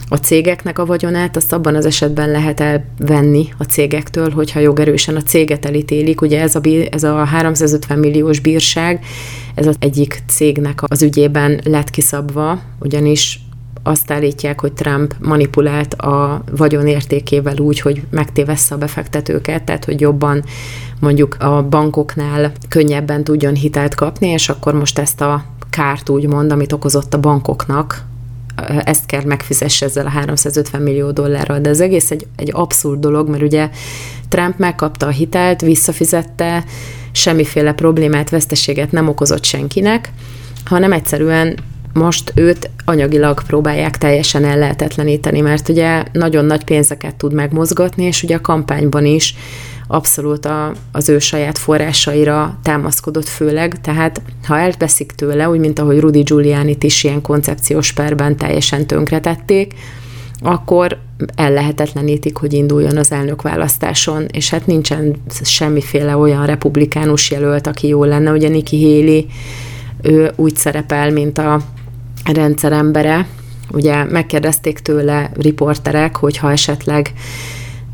a 0.09 0.17
cégeknek 0.17 0.79
a 0.79 0.87
vagyonát, 0.87 1.37
azt 1.37 1.53
abban 1.53 1.75
az 1.75 1.87
esetben 1.87 2.31
lehet 2.31 2.61
elvenni 2.61 3.49
a 3.59 3.65
cégektől, 3.65 4.31
hogyha 4.31 4.61
jogerősen 4.61 5.17
a 5.17 5.23
céget 5.23 5.65
elítélik. 5.65 6.21
Ugye 6.21 6.41
ez 6.41 6.55
a, 6.55 6.61
ez 6.91 7.05
a 7.05 7.25
350 7.25 7.99
milliós 7.99 8.41
bírság, 8.41 9.05
ez 9.55 9.67
az 9.67 9.77
egyik 9.79 10.23
cégnek 10.29 10.81
az 10.83 11.03
ügyében 11.03 11.61
lett 11.65 11.91
kiszabva, 11.91 12.61
ugyanis 12.81 13.41
azt 13.83 14.11
állítják, 14.11 14.61
hogy 14.61 14.73
Trump 14.73 15.15
manipulált 15.21 15.95
a 15.95 16.45
vagyon 16.57 16.87
értékével 16.87 17.59
úgy, 17.59 17.81
hogy 17.81 18.03
megtévessze 18.11 18.75
a 18.75 18.79
befektetőket, 18.79 19.63
tehát 19.63 19.85
hogy 19.85 20.01
jobban 20.01 20.45
mondjuk 21.01 21.37
a 21.39 21.63
bankoknál 21.63 22.53
könnyebben 22.69 23.25
tudjon 23.25 23.55
hitelt 23.55 23.95
kapni, 23.95 24.27
és 24.27 24.49
akkor 24.49 24.75
most 24.75 24.99
ezt 24.99 25.21
a 25.21 25.45
kárt 25.71 26.09
úgymond, 26.09 26.53
amit 26.53 26.73
okozott 26.73 27.15
a 27.15 27.21
bankoknak, 27.21 28.05
ezt 28.85 29.07
kell 29.07 29.23
megfizesse 29.25 29.87
ezzel 29.87 30.07
a 30.07 30.09
350 30.09 30.83
millió 30.83 31.11
dollárral, 31.11 31.59
de 31.59 31.69
az 31.69 31.81
egész 31.81 32.11
egy, 32.11 32.27
egy 32.37 32.51
abszurd 32.53 33.01
dolog, 33.01 33.29
mert 33.29 33.43
ugye 33.43 33.71
Trump 34.29 34.59
megkapta 34.59 35.07
a 35.07 35.11
hitelt, 35.11 35.61
visszafizette, 35.61 36.65
semmiféle 37.13 37.73
problémát, 37.73 38.31
veszteséget 38.31 38.93
nem 38.93 39.09
okozott 39.09 39.45
senkinek, 39.45 40.13
hanem 40.65 40.93
egyszerűen 40.93 41.59
most 41.93 42.33
őt 42.35 42.71
anyagilag 42.85 43.43
próbálják 43.43 43.99
teljesen 43.99 44.45
ellehetetleníteni, 44.45 45.41
mert 45.41 45.69
ugye 45.69 46.05
nagyon 46.13 46.45
nagy 46.45 46.65
pénzeket 46.65 47.15
tud 47.15 47.33
megmozgatni, 47.33 48.05
és 48.05 48.23
ugye 48.23 48.37
a 48.37 48.41
kampányban 48.41 49.07
is 49.07 49.35
abszolút 49.87 50.45
a, 50.45 50.73
az 50.93 51.09
ő 51.09 51.19
saját 51.19 51.59
forrásaira 51.59 52.59
támaszkodott 52.63 53.29
főleg, 53.29 53.81
tehát 53.81 54.23
ha 54.47 54.59
elveszik 54.59 55.13
tőle, 55.13 55.49
úgy 55.49 55.59
mint 55.59 55.79
ahogy 55.79 56.01
Rudy 56.01 56.21
Giuliani-t 56.21 56.83
is 56.83 57.05
ilyen 57.05 57.21
koncepciós 57.21 57.93
perben 57.93 58.37
teljesen 58.37 58.87
tönkretették, 58.87 59.75
akkor 60.41 60.99
ellehetetlenítik, 61.35 62.37
hogy 62.37 62.53
induljon 62.53 62.97
az 62.97 63.13
elnökválasztáson, 63.13 64.27
és 64.33 64.51
hát 64.51 64.67
nincsen 64.67 65.17
semmiféle 65.43 66.17
olyan 66.17 66.47
republikánus 66.47 67.31
jelölt, 67.31 67.67
aki 67.67 67.89
jó 67.89 68.05
lenne, 68.05 68.31
ugye 68.31 68.49
Nikki 68.49 68.83
Haley, 68.85 69.25
ő 70.03 70.33
úgy 70.37 70.57
szerepel, 70.57 71.11
mint 71.11 71.39
a 71.39 71.61
rendszerembere. 72.25 73.27
Ugye 73.71 74.05
megkérdezték 74.05 74.79
tőle 74.79 75.31
riporterek, 75.35 76.17
hogy 76.17 76.37
ha 76.37 76.51
esetleg 76.51 77.13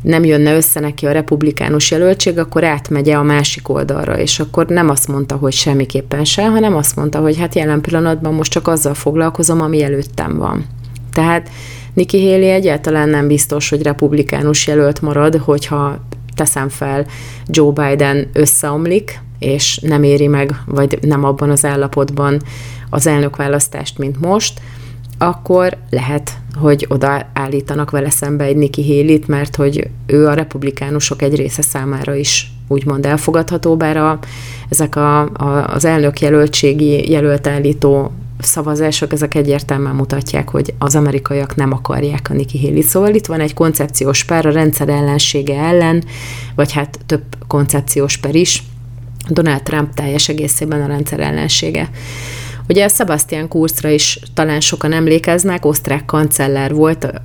nem 0.01 0.23
jönne 0.23 0.55
össze 0.55 0.79
neki 0.79 1.05
a 1.05 1.11
republikánus 1.11 1.91
jelöltség, 1.91 2.37
akkor 2.37 2.63
átmegye 2.63 3.15
a 3.15 3.23
másik 3.23 3.69
oldalra, 3.69 4.17
és 4.17 4.39
akkor 4.39 4.65
nem 4.65 4.89
azt 4.89 5.07
mondta, 5.07 5.35
hogy 5.35 5.53
semmiképpen 5.53 6.25
se, 6.25 6.47
hanem 6.47 6.75
azt 6.75 6.95
mondta, 6.95 7.19
hogy 7.19 7.37
hát 7.37 7.55
jelen 7.55 7.81
pillanatban 7.81 8.33
most 8.33 8.51
csak 8.51 8.67
azzal 8.67 8.93
foglalkozom, 8.93 9.61
ami 9.61 9.83
előttem 9.83 10.37
van. 10.37 10.65
Tehát 11.13 11.49
Nikki 11.93 12.29
Haley 12.31 12.49
egyáltalán 12.49 13.09
nem 13.09 13.27
biztos, 13.27 13.69
hogy 13.69 13.81
republikánus 13.81 14.67
jelölt 14.67 15.01
marad, 15.01 15.35
hogyha 15.35 15.99
teszem 16.35 16.69
fel, 16.69 17.05
Joe 17.47 17.71
Biden 17.71 18.29
összeomlik, 18.33 19.19
és 19.39 19.77
nem 19.77 20.03
éri 20.03 20.27
meg, 20.27 20.55
vagy 20.65 20.97
nem 21.01 21.23
abban 21.23 21.49
az 21.49 21.65
állapotban 21.65 22.41
az 22.89 23.07
elnökválasztást, 23.07 23.97
mint 23.97 24.19
most, 24.19 24.61
akkor 25.17 25.77
lehet, 25.89 26.37
hogy 26.55 26.85
oda 26.89 27.29
állítanak 27.33 27.91
vele 27.91 28.09
szembe 28.09 28.43
egy 28.43 28.55
Nikki 28.55 28.97
haley 28.97 29.19
mert 29.25 29.55
hogy 29.55 29.89
ő 30.05 30.27
a 30.27 30.33
republikánusok 30.33 31.21
egy 31.21 31.35
része 31.35 31.61
számára 31.61 32.15
is 32.15 32.51
úgymond 32.67 33.05
elfogadható, 33.05 33.77
bár 33.77 33.97
a, 33.97 34.19
ezek 34.69 34.95
a, 34.95 35.21
a, 35.21 35.73
az 35.73 35.85
elnök 35.85 36.19
jelöltségi 36.19 37.11
jelölt 37.11 37.47
állító 37.47 38.11
szavazások, 38.39 39.11
ezek 39.11 39.35
egyértelműen 39.35 39.95
mutatják, 39.95 40.49
hogy 40.49 40.73
az 40.77 40.95
amerikaiak 40.95 41.55
nem 41.55 41.73
akarják 41.73 42.27
a 42.29 42.33
Nikki 42.33 42.59
Haley. 42.59 42.81
Szóval 42.81 43.13
itt 43.13 43.25
van 43.25 43.39
egy 43.39 43.53
koncepciós 43.53 44.23
pár 44.23 44.45
a 44.45 44.51
rendszer 44.51 44.89
ellensége 44.89 45.59
ellen, 45.59 46.03
vagy 46.55 46.71
hát 46.71 46.99
több 47.05 47.23
koncepciós 47.47 48.17
per 48.17 48.35
is. 48.35 48.63
Donald 49.29 49.63
Trump 49.63 49.93
teljes 49.93 50.29
egészében 50.29 50.81
a 50.81 50.87
rendszer 50.87 51.19
ellensége. 51.19 51.89
Ugye 52.69 52.87
Sebastian 52.87 53.47
Kurzra 53.47 53.89
is 53.89 54.19
talán 54.33 54.59
sokan 54.59 54.91
emlékeznek, 54.91 55.65
osztrák 55.65 56.05
kancellár 56.05 56.73
volt, 56.73 57.21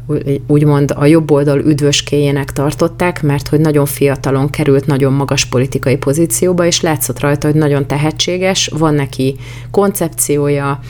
úgymond 0.47 0.93
a 0.97 1.05
jobb 1.05 1.31
oldal 1.31 1.59
üdvöskéjének 1.59 2.53
tartották, 2.53 3.23
mert 3.23 3.49
hogy 3.49 3.61
nagyon 3.61 3.87
fiatalon 3.87 4.51
került 4.51 4.87
nagyon 4.87 5.13
magas 5.13 5.45
politikai 5.45 5.97
pozícióba, 5.97 6.67
és 6.67 6.81
látszott 6.81 7.21
rajta, 7.21 7.47
hogy 7.47 7.57
nagyon 7.57 7.87
tehetséges, 7.87 8.71
van 8.79 8.95
neki 8.95 9.37
koncepciója, 9.71 10.81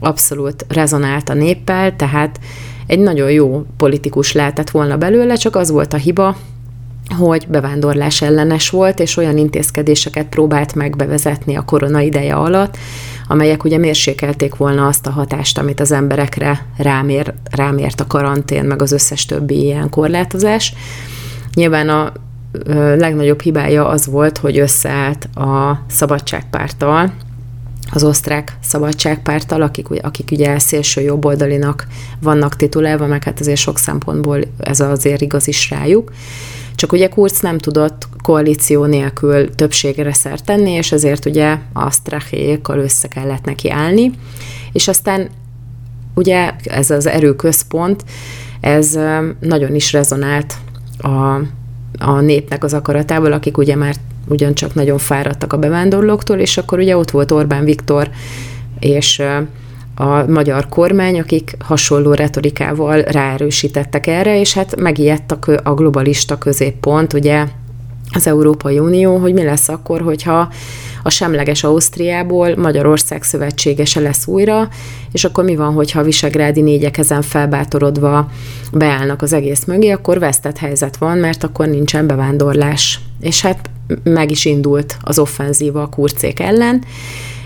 abszolút 0.00 0.66
rezonált 0.68 1.28
a 1.28 1.34
néppel, 1.34 1.96
tehát 1.96 2.40
egy 2.86 2.98
nagyon 2.98 3.30
jó 3.30 3.64
politikus 3.76 4.32
lehetett 4.32 4.70
volna 4.70 4.96
belőle, 4.96 5.34
csak 5.34 5.56
az 5.56 5.70
volt 5.70 5.92
a 5.92 5.96
hiba, 5.96 6.36
hogy 7.18 7.46
bevándorlás 7.48 8.22
ellenes 8.22 8.70
volt, 8.70 9.00
és 9.00 9.16
olyan 9.16 9.38
intézkedéseket 9.38 10.26
próbált 10.26 10.74
meg 10.74 10.96
bevezetni 10.96 11.56
a 11.56 11.64
korona 11.64 12.00
ideje 12.00 12.34
alatt, 12.34 12.76
amelyek 13.28 13.64
ugye 13.64 13.78
mérsékelték 13.78 14.54
volna 14.54 14.86
azt 14.86 15.06
a 15.06 15.10
hatást, 15.10 15.58
amit 15.58 15.80
az 15.80 15.92
emberekre 15.92 16.66
rámér, 16.76 17.34
rámért 17.50 18.00
a 18.00 18.06
karantén, 18.06 18.64
meg 18.64 18.82
az 18.82 18.92
összes 18.92 19.26
többi 19.26 19.62
ilyen 19.62 19.90
korlátozás. 19.90 20.74
Nyilván 21.54 21.88
a 21.88 22.12
legnagyobb 22.96 23.40
hibája 23.40 23.88
az 23.88 24.06
volt, 24.06 24.38
hogy 24.38 24.58
összeállt 24.58 25.24
a 25.24 25.84
szabadságpárttal, 25.88 27.12
az 27.92 28.04
osztrák 28.04 28.56
szabadságpárttal, 28.62 29.62
akik, 29.62 29.86
akik 30.02 30.30
ugye 30.30 30.58
szélső 30.58 31.00
jobboldalinak 31.00 31.86
vannak 32.20 32.56
titulálva, 32.56 33.06
meg 33.06 33.24
hát 33.24 33.40
azért 33.40 33.58
sok 33.58 33.78
szempontból 33.78 34.40
ez 34.58 34.80
azért 34.80 35.20
igaz 35.20 35.48
is 35.48 35.70
rájuk. 35.70 36.12
Csak 36.80 36.92
ugye 36.92 37.08
Kurz 37.08 37.40
nem 37.40 37.58
tudott 37.58 38.08
koalíció 38.22 38.84
nélkül 38.84 39.54
többségre 39.54 40.12
szert 40.12 40.44
tenni, 40.44 40.70
és 40.70 40.92
ezért 40.92 41.26
ugye 41.26 41.56
a 41.72 41.90
strachékkal 41.90 42.78
össze 42.78 43.08
kellett 43.08 43.44
neki 43.44 43.70
állni. 43.70 44.10
És 44.72 44.88
aztán 44.88 45.28
ugye 46.14 46.52
ez 46.64 46.90
az 46.90 47.06
erőközpont, 47.06 48.04
ez 48.60 48.98
nagyon 49.40 49.74
is 49.74 49.92
rezonált 49.92 50.54
a, 50.98 51.34
a 51.98 52.20
népnek 52.20 52.64
az 52.64 52.74
akaratával, 52.74 53.32
akik 53.32 53.58
ugye 53.58 53.76
már 53.76 53.94
ugyancsak 54.28 54.74
nagyon 54.74 54.98
fáradtak 54.98 55.52
a 55.52 55.58
bevándorlóktól, 55.58 56.38
és 56.38 56.56
akkor 56.56 56.78
ugye 56.78 56.96
ott 56.96 57.10
volt 57.10 57.30
Orbán 57.30 57.64
Viktor 57.64 58.10
és 58.78 59.22
a 60.00 60.24
magyar 60.26 60.68
kormány, 60.68 61.20
akik 61.20 61.56
hasonló 61.58 62.12
retorikával 62.12 63.02
ráerősítettek 63.02 64.06
erre, 64.06 64.40
és 64.40 64.54
hát 64.54 64.80
megijedt 64.80 65.32
a, 65.32 65.38
a 65.62 65.74
globalista 65.74 66.38
középpont, 66.38 67.12
ugye 67.12 67.44
az 68.12 68.26
Európai 68.26 68.78
Unió, 68.78 69.16
hogy 69.16 69.32
mi 69.32 69.42
lesz 69.42 69.68
akkor, 69.68 70.00
hogyha 70.00 70.52
a 71.02 71.10
semleges 71.10 71.64
Ausztriából 71.64 72.56
Magyarország 72.56 73.22
szövetségese 73.22 74.00
lesz 74.00 74.26
újra, 74.26 74.68
és 75.12 75.24
akkor 75.24 75.44
mi 75.44 75.56
van, 75.56 75.72
hogyha 75.72 76.00
a 76.00 76.04
visegrádi 76.04 76.60
négyek 76.60 76.98
ezen 76.98 77.22
felbátorodva 77.22 78.30
beállnak 78.72 79.22
az 79.22 79.32
egész 79.32 79.64
mögé, 79.64 79.90
akkor 79.90 80.18
vesztett 80.18 80.58
helyzet 80.58 80.96
van, 80.96 81.18
mert 81.18 81.44
akkor 81.44 81.66
nincsen 81.66 82.06
bevándorlás. 82.06 83.00
És 83.20 83.40
hát 83.40 83.70
meg 84.02 84.30
is 84.30 84.44
indult 84.44 84.96
az 85.00 85.18
offenzíva 85.18 85.82
a 85.82 85.88
kurcék 85.88 86.40
ellen, 86.40 86.82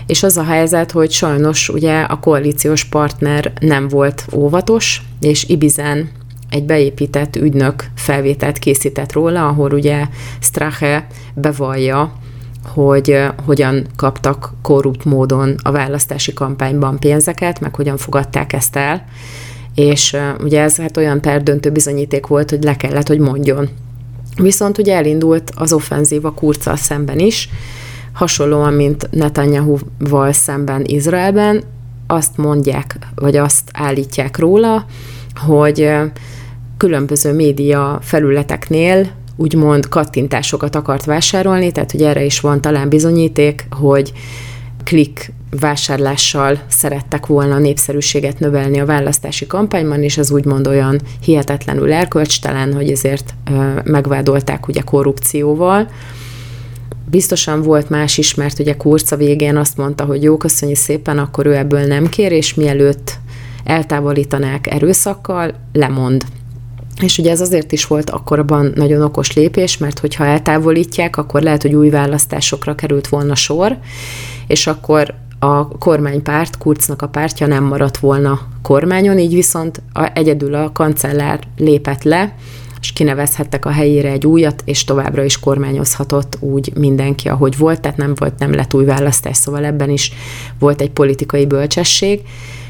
és 0.07 0.23
az 0.23 0.37
a 0.37 0.43
helyzet, 0.43 0.91
hogy 0.91 1.11
sajnos 1.11 1.69
ugye 1.69 2.01
a 2.01 2.19
koalíciós 2.19 2.83
partner 2.83 3.53
nem 3.59 3.87
volt 3.87 4.25
óvatos, 4.33 5.01
és 5.19 5.43
Ibizen 5.47 6.09
egy 6.49 6.63
beépített 6.63 7.35
ügynök 7.35 7.85
felvételt 7.95 8.57
készített 8.57 9.11
róla, 9.11 9.47
ahol 9.47 9.71
ugye 9.71 10.05
Strache 10.39 11.07
bevallja, 11.33 12.13
hogy 12.65 13.23
hogyan 13.45 13.87
kaptak 13.95 14.53
korrupt 14.61 15.05
módon 15.05 15.55
a 15.63 15.71
választási 15.71 16.33
kampányban 16.33 16.99
pénzeket, 16.99 17.59
meg 17.59 17.75
hogyan 17.75 17.97
fogadták 17.97 18.53
ezt 18.53 18.75
el. 18.75 19.05
És 19.75 20.17
ugye 20.39 20.61
ez 20.61 20.77
hát 20.77 20.97
olyan 20.97 21.21
perdöntő 21.21 21.71
bizonyíték 21.71 22.27
volt, 22.27 22.49
hogy 22.49 22.63
le 22.63 22.75
kellett, 22.75 23.07
hogy 23.07 23.19
mondjon. 23.19 23.69
Viszont 24.37 24.77
ugye 24.77 24.95
elindult 24.95 25.51
az 25.55 25.73
offenzíva 25.73 26.31
kurccal 26.31 26.75
szemben 26.75 27.19
is, 27.19 27.49
hasonlóan, 28.15 28.73
mint 28.73 29.09
Netanyahu-val 29.11 30.31
szemben 30.31 30.83
Izraelben, 30.85 31.63
azt 32.07 32.37
mondják, 32.37 32.97
vagy 33.15 33.35
azt 33.35 33.69
állítják 33.73 34.37
róla, 34.37 34.85
hogy 35.45 35.89
különböző 36.77 37.33
média 37.33 37.99
felületeknél 38.01 39.11
úgymond 39.35 39.87
kattintásokat 39.87 40.75
akart 40.75 41.05
vásárolni, 41.05 41.71
tehát 41.71 41.91
hogy 41.91 42.03
erre 42.03 42.23
is 42.23 42.39
van 42.39 42.61
talán 42.61 42.89
bizonyíték, 42.89 43.67
hogy 43.69 44.13
klik 44.83 45.33
vásárlással 45.59 46.59
szerettek 46.67 47.25
volna 47.25 47.57
népszerűséget 47.57 48.39
növelni 48.39 48.79
a 48.79 48.85
választási 48.85 49.47
kampányban, 49.47 50.03
és 50.03 50.17
ez 50.17 50.31
úgymond 50.31 50.67
olyan 50.67 51.01
hihetetlenül 51.21 51.93
erkölcstelen, 51.93 52.73
hogy 52.73 52.91
ezért 52.91 53.33
megvádolták 53.83 54.67
ugye 54.67 54.81
korrupcióval. 54.81 55.87
Biztosan 57.15 57.61
volt 57.61 57.89
más 57.89 58.17
is, 58.17 58.33
mert 58.33 58.59
ugye 58.59 58.77
Kurca 58.77 59.15
végén 59.15 59.57
azt 59.57 59.77
mondta, 59.77 60.05
hogy 60.05 60.23
jó, 60.23 60.37
köszönjük 60.37 60.77
szépen, 60.77 61.17
akkor 61.17 61.45
ő 61.45 61.55
ebből 61.55 61.85
nem 61.85 62.09
kér, 62.09 62.31
és 62.31 62.53
mielőtt 62.53 63.19
eltávolítanák 63.63 64.67
erőszakkal, 64.67 65.53
lemond. 65.73 66.23
És 67.01 67.17
ugye 67.17 67.31
ez 67.31 67.41
azért 67.41 67.71
is 67.71 67.87
volt 67.87 68.09
akkorban 68.09 68.71
nagyon 68.75 69.01
okos 69.01 69.33
lépés, 69.33 69.77
mert 69.77 69.99
hogyha 69.99 70.25
eltávolítják, 70.25 71.17
akkor 71.17 71.41
lehet, 71.41 71.61
hogy 71.61 71.73
új 71.73 71.89
választásokra 71.89 72.75
került 72.75 73.07
volna 73.07 73.35
sor, 73.35 73.77
és 74.47 74.67
akkor 74.67 75.13
a 75.39 75.67
kormánypárt, 75.67 76.57
Kurznak 76.57 77.01
a 77.01 77.07
pártja 77.07 77.47
nem 77.47 77.63
maradt 77.63 77.97
volna 77.97 78.39
kormányon, 78.61 79.19
így 79.19 79.33
viszont 79.33 79.81
a, 79.93 80.11
egyedül 80.13 80.53
a 80.53 80.71
kancellár 80.71 81.39
lépett 81.57 82.03
le, 82.03 82.35
és 82.81 82.93
kinevezhettek 82.93 83.65
a 83.65 83.69
helyére 83.69 84.09
egy 84.09 84.25
újat, 84.25 84.61
és 84.65 84.83
továbbra 84.83 85.23
is 85.23 85.39
kormányozhatott 85.39 86.37
úgy 86.39 86.71
mindenki, 86.75 87.27
ahogy 87.27 87.57
volt, 87.57 87.81
tehát 87.81 87.97
nem 87.97 88.13
volt, 88.15 88.39
nem 88.39 88.53
lett 88.53 88.73
új 88.73 88.85
választás, 88.85 89.37
szóval 89.37 89.65
ebben 89.65 89.89
is 89.89 90.11
volt 90.59 90.81
egy 90.81 90.91
politikai 90.91 91.45
bölcsesség. 91.45 92.21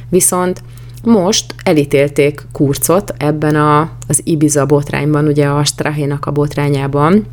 Viszont 0.10 0.64
most 1.04 1.56
elítélték 1.64 2.48
Kurcot 2.52 3.14
ebben 3.18 3.56
a, 3.56 3.92
az 4.08 4.22
Ibiza 4.24 4.66
botrányban, 4.66 5.28
ugye 5.28 5.48
a 5.48 5.64
Strahénak 5.64 6.26
a 6.26 6.32
botrányában, 6.32 7.26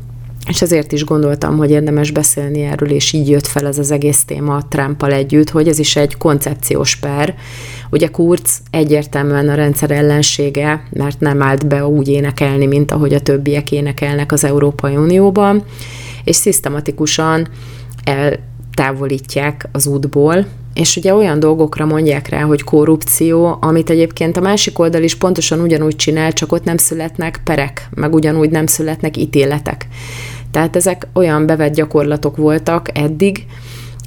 és 0.47 0.61
ezért 0.61 0.91
is 0.91 1.03
gondoltam, 1.05 1.57
hogy 1.57 1.71
érdemes 1.71 2.11
beszélni 2.11 2.61
erről, 2.61 2.89
és 2.89 3.13
így 3.13 3.29
jött 3.29 3.47
fel 3.47 3.67
ez 3.67 3.77
az 3.77 3.91
egész 3.91 4.25
téma 4.25 4.67
Trumpal 4.67 5.11
együtt, 5.11 5.49
hogy 5.49 5.67
ez 5.67 5.79
is 5.79 5.95
egy 5.95 6.17
koncepciós 6.17 6.95
per. 6.95 7.35
Ugye 7.93 8.07
Kurz 8.07 8.61
egyértelműen 8.69 9.49
a 9.49 9.55
rendszer 9.55 9.91
ellensége, 9.91 10.83
mert 10.89 11.19
nem 11.19 11.41
állt 11.41 11.67
be 11.67 11.87
úgy 11.87 12.07
énekelni, 12.07 12.65
mint 12.65 12.91
ahogy 12.91 13.13
a 13.13 13.21
többiek 13.21 13.71
énekelnek 13.71 14.31
az 14.31 14.43
Európai 14.43 14.95
Unióban, 14.95 15.63
és 16.23 16.35
szisztematikusan 16.35 17.47
eltávolítják 18.03 19.69
az 19.71 19.87
útból, 19.87 20.45
és 20.73 20.95
ugye 20.95 21.13
olyan 21.13 21.39
dolgokra 21.39 21.85
mondják 21.85 22.29
rá, 22.29 22.41
hogy 22.41 22.63
korrupció, 22.63 23.57
amit 23.61 23.89
egyébként 23.89 24.37
a 24.37 24.41
másik 24.41 24.79
oldal 24.79 25.03
is 25.03 25.15
pontosan 25.15 25.59
ugyanúgy 25.59 25.95
csinál, 25.95 26.33
csak 26.33 26.51
ott 26.51 26.63
nem 26.63 26.77
születnek 26.77 27.41
perek, 27.43 27.89
meg 27.95 28.13
ugyanúgy 28.13 28.49
nem 28.49 28.65
születnek 28.65 29.17
ítéletek. 29.17 29.87
Tehát 30.51 30.75
ezek 30.75 31.07
olyan 31.13 31.45
bevett 31.45 31.73
gyakorlatok 31.73 32.37
voltak 32.37 32.97
eddig, 32.97 33.45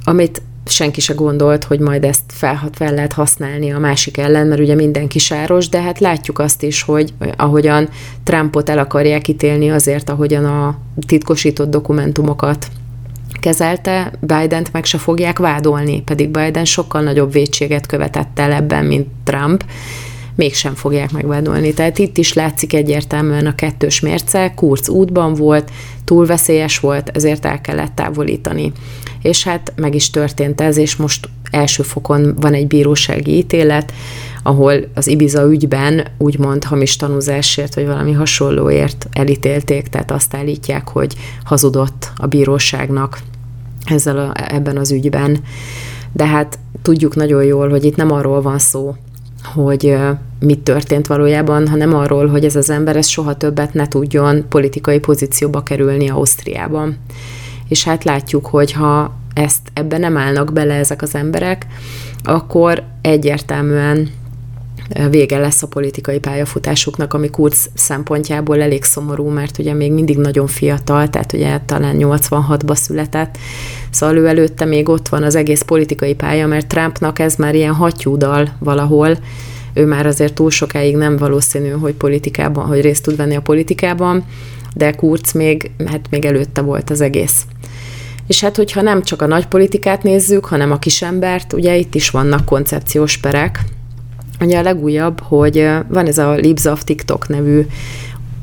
amit 0.04 0.42
senki 0.68 1.00
se 1.00 1.14
gondolt, 1.14 1.64
hogy 1.64 1.78
majd 1.78 2.04
ezt 2.04 2.22
fel, 2.26 2.70
fel 2.72 2.94
lehet 2.94 3.12
használni 3.12 3.72
a 3.72 3.78
másik 3.78 4.16
ellen, 4.16 4.46
mert 4.46 4.60
ugye 4.60 4.74
mindenki 4.74 5.18
sáros, 5.18 5.68
de 5.68 5.82
hát 5.82 5.98
látjuk 5.98 6.38
azt 6.38 6.62
is, 6.62 6.82
hogy 6.82 7.12
ahogyan 7.36 7.88
Trumpot 8.24 8.68
el 8.68 8.78
akarják 8.78 9.28
ítélni 9.28 9.70
azért, 9.70 10.10
ahogyan 10.10 10.44
a 10.44 10.78
titkosított 11.06 11.70
dokumentumokat 11.70 12.66
kezelte, 13.40 14.12
Biden-t 14.20 14.72
meg 14.72 14.84
se 14.84 14.98
fogják 14.98 15.38
vádolni, 15.38 16.02
pedig 16.02 16.28
Biden 16.28 16.64
sokkal 16.64 17.02
nagyobb 17.02 17.32
vétséget 17.32 17.86
követett 17.86 18.38
el 18.38 18.52
ebben, 18.52 18.84
mint 18.84 19.06
Trump, 19.24 19.64
mégsem 20.36 20.74
fogják 20.74 21.12
megvádolni. 21.12 21.74
Tehát 21.74 21.98
itt 21.98 22.18
is 22.18 22.32
látszik 22.32 22.72
egyértelműen 22.72 23.46
a 23.46 23.54
kettős 23.54 24.00
mérce, 24.00 24.52
Kurz 24.54 24.88
útban 24.88 25.34
volt, 25.34 25.70
túl 26.04 26.26
veszélyes 26.26 26.78
volt, 26.78 27.10
ezért 27.14 27.44
el 27.44 27.60
kellett 27.60 27.94
távolítani. 27.94 28.72
És 29.22 29.44
hát 29.44 29.72
meg 29.76 29.94
is 29.94 30.10
történt 30.10 30.60
ez, 30.60 30.76
és 30.76 30.96
most 30.96 31.28
első 31.50 31.82
fokon 31.82 32.34
van 32.40 32.54
egy 32.54 32.66
bírósági 32.66 33.36
ítélet, 33.36 33.92
ahol 34.42 34.88
az 34.94 35.06
Ibiza 35.06 35.42
ügyben 35.42 36.06
úgymond 36.18 36.64
hamis 36.64 36.96
tanúzásért, 36.96 37.74
vagy 37.74 37.86
valami 37.86 38.12
hasonlóért 38.12 39.08
elítélték, 39.12 39.88
tehát 39.88 40.10
azt 40.10 40.34
állítják, 40.34 40.88
hogy 40.88 41.14
hazudott 41.44 42.12
a 42.16 42.26
bíróságnak 42.26 43.18
ezzel 43.84 44.18
a, 44.18 44.32
ebben 44.54 44.76
az 44.76 44.92
ügyben. 44.92 45.38
De 46.12 46.26
hát 46.26 46.58
tudjuk 46.82 47.14
nagyon 47.14 47.44
jól, 47.44 47.68
hogy 47.68 47.84
itt 47.84 47.96
nem 47.96 48.12
arról 48.12 48.42
van 48.42 48.58
szó, 48.58 48.94
hogy 49.54 49.96
mit 50.40 50.58
történt 50.58 51.06
valójában, 51.06 51.68
hanem 51.68 51.94
arról, 51.94 52.26
hogy 52.26 52.44
ez 52.44 52.56
az 52.56 52.70
ember 52.70 52.96
ez 52.96 53.06
soha 53.06 53.36
többet 53.36 53.74
ne 53.74 53.88
tudjon 53.88 54.44
politikai 54.48 54.98
pozícióba 54.98 55.62
kerülni 55.62 56.10
Ausztriában. 56.10 56.98
És 57.68 57.84
hát 57.84 58.04
látjuk, 58.04 58.46
hogy 58.46 58.72
ha 58.72 59.14
ezt 59.34 59.60
ebbe 59.72 59.98
nem 59.98 60.16
állnak 60.16 60.52
bele 60.52 60.74
ezek 60.74 61.02
az 61.02 61.14
emberek, 61.14 61.66
akkor 62.24 62.82
egyértelműen 63.00 64.10
vége 65.10 65.38
lesz 65.38 65.62
a 65.62 65.66
politikai 65.66 66.18
pályafutásuknak, 66.18 67.14
ami 67.14 67.30
Kurz 67.30 67.68
szempontjából 67.74 68.62
elég 68.62 68.84
szomorú, 68.84 69.28
mert 69.28 69.58
ugye 69.58 69.72
még 69.72 69.92
mindig 69.92 70.16
nagyon 70.16 70.46
fiatal, 70.46 71.08
tehát 71.08 71.32
ugye 71.32 71.60
talán 71.66 71.96
86-ba 71.98 72.74
született, 72.74 73.38
szóval 73.90 74.16
ő 74.16 74.26
előtte 74.26 74.64
még 74.64 74.88
ott 74.88 75.08
van 75.08 75.22
az 75.22 75.34
egész 75.34 75.62
politikai 75.62 76.14
pálya, 76.14 76.46
mert 76.46 76.66
Trumpnak 76.66 77.18
ez 77.18 77.34
már 77.34 77.54
ilyen 77.54 77.74
hattyúdal 77.74 78.56
valahol, 78.58 79.16
ő 79.74 79.86
már 79.86 80.06
azért 80.06 80.34
túl 80.34 80.50
sokáig 80.50 80.96
nem 80.96 81.16
valószínű, 81.16 81.70
hogy 81.70 81.94
politikában, 81.94 82.66
hogy 82.66 82.80
részt 82.80 83.02
tud 83.02 83.16
venni 83.16 83.36
a 83.36 83.40
politikában, 83.40 84.24
de 84.74 84.92
Kurz 84.92 85.32
még, 85.32 85.70
hát 85.86 86.06
még 86.10 86.24
előtte 86.24 86.60
volt 86.60 86.90
az 86.90 87.00
egész. 87.00 87.44
És 88.26 88.40
hát, 88.40 88.56
hogyha 88.56 88.82
nem 88.82 89.02
csak 89.02 89.22
a 89.22 89.26
nagy 89.26 89.46
politikát 89.46 90.02
nézzük, 90.02 90.44
hanem 90.44 90.70
a 90.70 90.78
kisembert, 90.78 91.52
ugye 91.52 91.76
itt 91.76 91.94
is 91.94 92.10
vannak 92.10 92.44
koncepciós 92.44 93.16
perek, 93.16 93.64
Ugye 94.40 94.58
a 94.58 94.62
legújabb, 94.62 95.20
hogy 95.20 95.68
van 95.88 96.06
ez 96.06 96.18
a 96.18 96.32
Libs 96.32 96.64
of 96.64 96.84
TikTok 96.84 97.28
nevű 97.28 97.66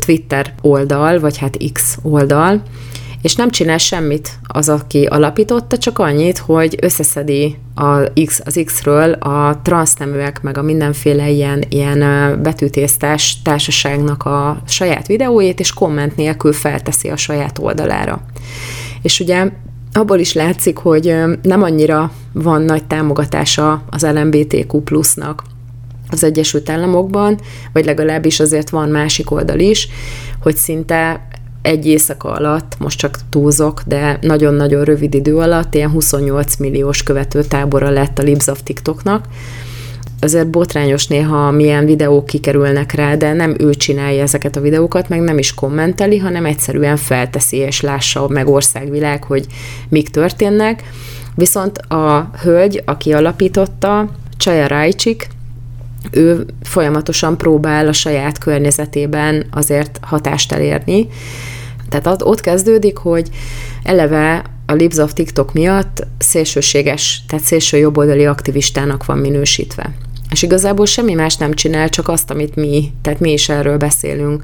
Twitter 0.06 0.54
oldal, 0.62 1.20
vagy 1.20 1.38
hát 1.38 1.58
X 1.74 1.98
oldal, 2.02 2.62
és 3.24 3.36
nem 3.36 3.50
csinál 3.50 3.78
semmit 3.78 4.40
az, 4.48 4.70
aki 4.70 5.06
alapította, 5.06 5.78
csak 5.78 6.00
annyit, 6.00 6.38
hogy 6.38 6.78
összeszedi 6.82 7.58
a 7.76 7.98
X, 8.26 8.42
az 8.46 8.62
X-ről 8.66 9.12
a 9.12 9.60
transzneműek, 9.62 10.42
meg 10.42 10.58
a 10.58 10.62
mindenféle 10.62 11.30
ilyen, 11.30 11.64
ilyen 11.70 12.00
betűtésztás 12.42 13.42
társaságnak 13.44 14.24
a 14.26 14.62
saját 14.68 15.08
videójét, 15.08 15.60
és 15.60 15.74
komment 15.74 16.16
nélkül 16.16 16.54
felteszi 16.54 17.10
a 17.10 17.16
saját 17.16 17.60
oldalára. 17.60 18.22
És 19.02 19.20
ugye 19.20 19.50
abból 19.94 20.20
is 20.20 20.34
látszik, 20.34 20.78
hogy 20.78 21.16
nem 21.42 21.64
annyira 21.64 22.12
van 22.32 22.62
nagy 22.62 22.86
támogatása 22.86 23.84
az 23.90 24.08
LMBTQ 24.14 24.82
plusznak 24.82 25.44
az 26.14 26.24
Egyesült 26.24 26.70
Államokban, 26.70 27.40
vagy 27.74 27.86
legalábbis 27.86 28.40
azért 28.40 28.70
van 28.70 28.90
másik 28.90 29.32
oldal 29.32 29.60
is, 29.60 29.88
hogy 30.42 30.56
szinte 30.56 31.28
egy 31.62 31.86
éjszaka 31.86 32.32
alatt, 32.32 32.76
most 32.80 32.98
csak 32.98 33.20
túlzok, 33.30 33.82
de 33.86 34.18
nagyon-nagyon 34.22 34.84
rövid 34.84 35.14
idő 35.14 35.38
alatt 35.38 35.76
ilyen 35.76 35.90
28 35.90 36.56
milliós 36.56 37.04
követő 37.04 37.44
tábora 37.44 37.90
lett 37.90 38.20
a 38.20 38.24
Libs 38.24 38.48
of 38.48 38.64
TikToknak. 38.64 39.26
Azért 40.20 40.50
botrányos 40.50 41.08
néha, 41.08 41.52
milyen 41.52 41.86
videók 41.86 42.26
kikerülnek 42.26 42.92
rá, 42.92 43.16
de 43.16 43.34
nem 43.34 43.56
ő 43.60 43.74
csinálja 43.74 44.22
ezeket 44.22 44.56
a 44.56 44.62
videókat, 44.62 45.10
meg 45.10 45.22
nem 45.22 45.38
is 45.38 45.54
kommenteli, 45.54 46.18
hanem 46.18 46.46
egyszerűen 46.46 46.98
felteszi 46.98 47.58
és 47.58 47.82
lássa 47.82 48.28
meg 48.28 48.48
országvilág, 48.48 49.24
hogy 49.24 49.46
mik 49.90 50.10
történnek. 50.10 50.84
Viszont 51.36 51.78
a 51.78 52.30
hölgy, 52.42 52.82
aki 52.86 53.14
alapította, 53.14 54.10
Csaja 54.38 54.68
Rajcsik, 54.68 55.28
ő 56.12 56.46
folyamatosan 56.64 57.38
próbál 57.38 57.88
a 57.88 57.94
saját 57.94 58.38
környezetében 58.38 59.46
azért 59.52 60.00
hatást 60.02 60.52
elérni, 60.52 61.08
tehát 61.90 62.22
ott 62.22 62.42
kezdődik, 62.42 62.98
hogy 62.98 63.30
eleve 63.84 64.44
a 64.66 64.74
Libs 64.74 64.98
of 64.98 65.14
TikTok 65.14 65.54
miatt 65.54 66.08
szélsőséges, 66.18 67.24
tehát 67.28 67.46
szélső 67.46 67.78
jobboldali 67.78 68.26
aktivistának 68.26 69.06
van 69.06 69.18
minősítve. 69.18 69.94
És 70.30 70.42
igazából 70.42 70.86
semmi 70.86 71.14
más 71.14 71.38
nem 71.38 71.54
csinál, 71.54 71.90
csak 71.90 72.08
azt, 72.08 72.30
amit 72.30 72.56
mi, 72.56 72.92
tehát 73.02 73.20
mi 73.20 73.32
is 73.32 73.50
erről 73.50 73.78
beszélünk, 73.78 74.44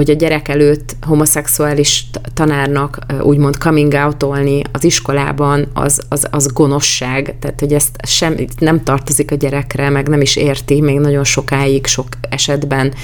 hogy 0.00 0.10
a 0.10 0.14
gyerek 0.14 0.48
előtt 0.48 0.96
homoszexuális 1.06 2.06
tanárnak 2.34 2.98
úgymond 3.22 3.56
coming 3.56 3.92
out-olni 3.92 4.62
az 4.72 4.84
iskolában, 4.84 5.68
az, 5.72 6.00
az, 6.08 6.26
az 6.30 6.52
gonoszság, 6.52 7.36
tehát 7.40 7.60
hogy 7.60 7.72
ezt 7.72 7.96
sem, 8.06 8.36
nem 8.58 8.82
tartozik 8.82 9.30
a 9.30 9.34
gyerekre, 9.34 9.90
meg 9.90 10.08
nem 10.08 10.20
is 10.20 10.36
érti, 10.36 10.80
még 10.80 10.98
nagyon 10.98 11.24
sokáig, 11.24 11.86
sok 11.86 12.06
esetben 12.30 12.94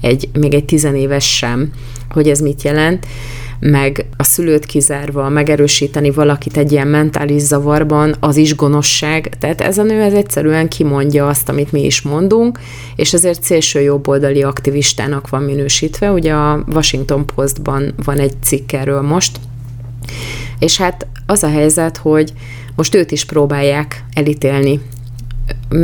egy, 0.00 0.28
még 0.32 0.54
egy 0.54 0.64
tizenéves 0.64 1.36
sem, 1.36 1.72
hogy 2.10 2.28
ez 2.28 2.40
mit 2.40 2.62
jelent 2.62 3.06
meg 3.64 4.06
a 4.16 4.22
szülőt 4.22 4.66
kizárva, 4.66 5.28
megerősíteni 5.28 6.10
valakit 6.10 6.56
egy 6.56 6.72
ilyen 6.72 6.86
mentális 6.86 7.42
zavarban, 7.42 8.14
az 8.20 8.36
is 8.36 8.56
gonoszság. 8.56 9.28
Tehát 9.38 9.60
ez 9.60 9.78
a 9.78 9.82
nő 9.82 10.00
ez 10.00 10.12
egyszerűen 10.12 10.68
kimondja 10.68 11.28
azt, 11.28 11.48
amit 11.48 11.72
mi 11.72 11.84
is 11.84 12.00
mondunk, 12.00 12.58
és 12.96 13.12
ezért 13.12 13.42
szélső 13.42 13.80
jobboldali 13.80 14.42
aktivistának 14.42 15.28
van 15.28 15.42
minősítve. 15.42 16.10
Ugye 16.10 16.32
a 16.32 16.64
Washington 16.72 17.26
Postban 17.26 17.94
van 18.04 18.18
egy 18.18 18.34
cikk 18.42 18.72
erről 18.72 19.00
most, 19.00 19.40
és 20.58 20.76
hát 20.76 21.06
az 21.26 21.42
a 21.42 21.48
helyzet, 21.48 21.96
hogy 21.96 22.32
most 22.76 22.94
őt 22.94 23.10
is 23.10 23.24
próbálják 23.24 24.04
elítélni 24.12 24.80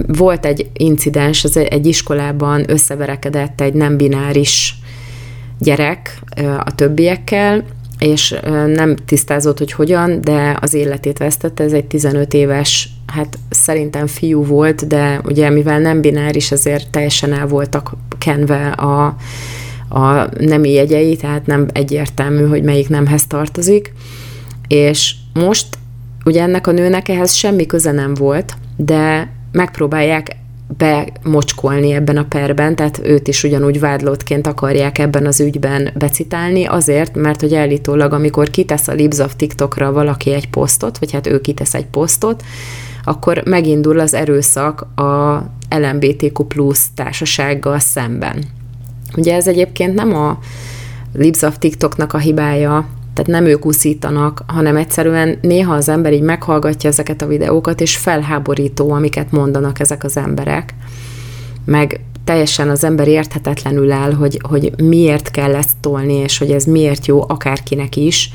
volt 0.06 0.46
egy 0.46 0.70
incidens, 0.72 1.44
az 1.44 1.56
egy 1.56 1.86
iskolában 1.86 2.70
összeverekedett 2.70 3.60
egy 3.60 3.74
nem 3.74 3.96
bináris 3.96 4.77
gyerek 5.58 6.20
a 6.64 6.74
többiekkel, 6.74 7.64
és 7.98 8.34
nem 8.66 8.96
tisztázott, 8.96 9.58
hogy 9.58 9.72
hogyan, 9.72 10.20
de 10.20 10.56
az 10.60 10.74
életét 10.74 11.18
vesztette. 11.18 11.64
Ez 11.64 11.72
egy 11.72 11.84
15 11.84 12.34
éves, 12.34 12.88
hát 13.06 13.38
szerintem 13.50 14.06
fiú 14.06 14.44
volt, 14.44 14.86
de 14.86 15.20
ugye 15.24 15.50
mivel 15.50 15.78
nem 15.78 16.00
bináris, 16.00 16.50
ezért 16.50 16.90
teljesen 16.90 17.32
el 17.32 17.46
voltak 17.46 17.92
kenve 18.18 18.68
a, 18.68 19.16
a 19.88 20.28
nemi 20.38 20.70
jegyei, 20.70 21.16
tehát 21.16 21.46
nem 21.46 21.66
egyértelmű, 21.72 22.46
hogy 22.46 22.62
melyik 22.62 22.88
nemhez 22.88 23.26
tartozik. 23.26 23.92
És 24.68 25.14
most 25.34 25.66
ugye 26.24 26.42
ennek 26.42 26.66
a 26.66 26.72
nőnek 26.72 27.08
ehhez 27.08 27.34
semmi 27.34 27.66
köze 27.66 27.92
nem 27.92 28.14
volt, 28.14 28.56
de 28.76 29.32
megpróbálják 29.52 30.36
bemocskolni 30.76 31.92
ebben 31.92 32.16
a 32.16 32.24
perben, 32.28 32.76
tehát 32.76 33.00
őt 33.02 33.28
is 33.28 33.44
ugyanúgy 33.44 33.80
vádlottként 33.80 34.46
akarják 34.46 34.98
ebben 34.98 35.26
az 35.26 35.40
ügyben 35.40 35.90
becitálni, 35.94 36.64
azért, 36.64 37.14
mert 37.14 37.40
hogy 37.40 37.54
állítólag, 37.54 38.12
amikor 38.12 38.50
kitesz 38.50 38.88
a 38.88 38.92
Libs 38.92 39.18
of 39.18 39.36
TikTokra 39.36 39.92
valaki 39.92 40.32
egy 40.32 40.48
posztot, 40.48 40.98
vagy 40.98 41.12
hát 41.12 41.26
ő 41.26 41.40
kitesz 41.40 41.74
egy 41.74 41.86
posztot, 41.86 42.42
akkor 43.04 43.42
megindul 43.44 43.98
az 43.98 44.14
erőszak 44.14 44.80
a 44.80 45.44
LMBTQ 45.70 46.44
plusz 46.44 46.86
társasággal 46.94 47.78
szemben. 47.78 48.44
Ugye 49.16 49.34
ez 49.34 49.46
egyébként 49.46 49.94
nem 49.94 50.14
a 50.14 50.38
Libs 51.14 51.42
of 51.42 51.58
TikToknak 51.58 52.12
a 52.12 52.18
hibája, 52.18 52.88
tehát 53.18 53.42
nem 53.42 53.50
ők 53.50 53.66
úszítanak, 53.66 54.44
hanem 54.46 54.76
egyszerűen 54.76 55.38
néha 55.42 55.74
az 55.74 55.88
ember 55.88 56.12
így 56.12 56.22
meghallgatja 56.22 56.90
ezeket 56.90 57.22
a 57.22 57.26
videókat, 57.26 57.80
és 57.80 57.96
felháborító, 57.96 58.92
amiket 58.92 59.30
mondanak 59.32 59.80
ezek 59.80 60.04
az 60.04 60.16
emberek. 60.16 60.74
Meg 61.64 62.00
teljesen 62.24 62.68
az 62.68 62.84
ember 62.84 63.08
érthetetlenül 63.08 63.92
áll, 63.92 64.12
hogy, 64.12 64.40
hogy 64.42 64.72
miért 64.82 65.30
kell 65.30 65.54
ezt 65.54 65.76
tolni, 65.80 66.14
és 66.14 66.38
hogy 66.38 66.50
ez 66.50 66.64
miért 66.64 67.06
jó 67.06 67.24
akárkinek 67.28 67.96
is, 67.96 68.30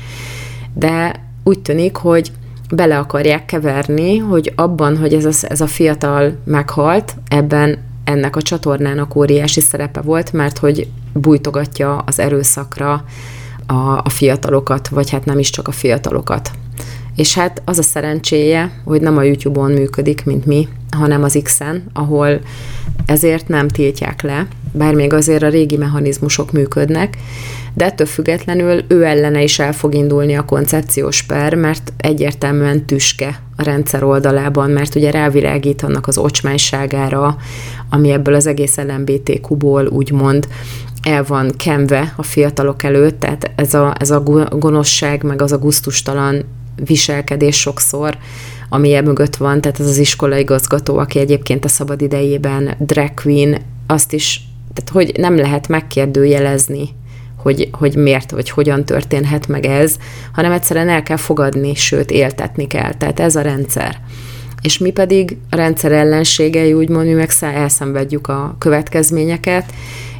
de 0.74 1.24
úgy 1.44 1.58
tűnik, 1.58 1.96
hogy 1.96 2.32
bele 2.70 2.98
akarják 2.98 3.44
keverni, 3.44 4.18
hogy 4.18 4.52
abban, 4.56 4.96
hogy 4.96 5.14
ez 5.14 5.24
a, 5.24 5.46
ez 5.48 5.60
a 5.60 5.66
fiatal 5.66 6.36
meghalt, 6.44 7.16
ebben 7.28 7.78
ennek 8.04 8.36
a 8.36 8.42
csatornának 8.42 9.16
óriási 9.16 9.60
szerepe 9.60 10.00
volt, 10.00 10.32
mert 10.32 10.58
hogy 10.58 10.88
bújtogatja 11.12 11.96
az 11.96 12.18
erőszakra, 12.18 13.04
a, 13.66 13.98
a 14.04 14.08
fiatalokat, 14.08 14.88
vagy 14.88 15.10
hát 15.10 15.24
nem 15.24 15.38
is 15.38 15.50
csak 15.50 15.68
a 15.68 15.72
fiatalokat. 15.72 16.50
És 17.16 17.34
hát 17.34 17.62
az 17.64 17.78
a 17.78 17.82
szerencséje, 17.82 18.70
hogy 18.84 19.00
nem 19.00 19.16
a 19.16 19.22
YouTube-on 19.22 19.72
működik, 19.72 20.24
mint 20.24 20.46
mi, 20.46 20.68
hanem 20.90 21.22
az 21.22 21.38
X-en, 21.42 21.84
ahol 21.92 22.40
ezért 23.06 23.48
nem 23.48 23.68
tiltják 23.68 24.22
le, 24.22 24.46
bár 24.72 24.94
még 24.94 25.12
azért 25.12 25.42
a 25.42 25.48
régi 25.48 25.76
mechanizmusok 25.76 26.52
működnek, 26.52 27.16
de 27.74 27.84
ettől 27.84 28.06
függetlenül 28.06 28.84
ő 28.88 29.04
ellene 29.04 29.42
is 29.42 29.58
el 29.58 29.72
fog 29.72 29.94
indulni 29.94 30.34
a 30.34 30.44
koncepciós 30.44 31.22
per, 31.22 31.54
mert 31.54 31.92
egyértelműen 31.96 32.86
tüske 32.86 33.40
a 33.56 33.62
rendszer 33.62 34.02
oldalában, 34.02 34.70
mert 34.70 34.94
ugye 34.94 35.10
rávilágít 35.10 35.82
annak 35.82 36.06
az 36.06 36.18
ocsmányságára, 36.18 37.36
ami 37.90 38.10
ebből 38.10 38.34
az 38.34 38.46
egész 38.46 38.76
LMBTQ-ból 38.76 39.86
úgymond 39.86 40.48
el 41.04 41.24
van 41.24 41.52
kenve 41.56 42.12
a 42.16 42.22
fiatalok 42.22 42.82
előtt, 42.82 43.20
tehát 43.20 43.50
ez 43.56 43.74
a, 43.74 43.94
ez 43.98 44.10
a 44.10 44.20
gonoszság, 44.50 45.22
meg 45.22 45.42
az 45.42 45.52
a 45.52 45.58
guztustalan 45.58 46.44
viselkedés 46.84 47.60
sokszor, 47.60 48.18
ami 48.68 49.00
mögött 49.00 49.36
van, 49.36 49.60
tehát 49.60 49.80
ez 49.80 49.86
az 49.86 49.98
iskolai 49.98 50.40
igazgató, 50.40 50.98
aki 50.98 51.18
egyébként 51.18 51.64
a 51.64 51.68
szabad 51.68 52.02
idejében 52.02 52.74
drag 52.78 53.14
queen, 53.14 53.60
azt 53.86 54.12
is, 54.12 54.40
tehát 54.74 54.90
hogy 54.90 55.20
nem 55.20 55.36
lehet 55.36 55.68
megkérdőjelezni, 55.68 56.88
hogy, 57.36 57.68
hogy 57.72 57.96
miért 57.96 58.30
vagy 58.30 58.50
hogyan 58.50 58.84
történhet 58.84 59.48
meg 59.48 59.66
ez, 59.66 59.96
hanem 60.32 60.52
egyszerűen 60.52 60.88
el 60.88 61.02
kell 61.02 61.16
fogadni, 61.16 61.74
sőt 61.74 62.10
éltetni 62.10 62.66
kell. 62.66 62.94
Tehát 62.94 63.20
ez 63.20 63.36
a 63.36 63.40
rendszer. 63.40 63.98
És 64.62 64.78
mi 64.78 64.90
pedig 64.90 65.36
a 65.50 65.56
rendszer 65.56 65.92
ellenségei, 65.92 66.72
úgymond 66.72 67.06
mi 67.06 67.12
meg 67.12 67.30
elszenvedjük 67.40 68.28
a 68.28 68.56
következményeket, 68.58 69.72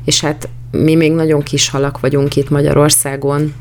és 0.04 0.20
hát 0.20 0.48
mi 0.82 0.94
még 0.94 1.12
nagyon 1.12 1.42
kis 1.42 1.68
halak 1.68 2.00
vagyunk 2.00 2.36
itt 2.36 2.50
Magyarországon, 2.50 3.54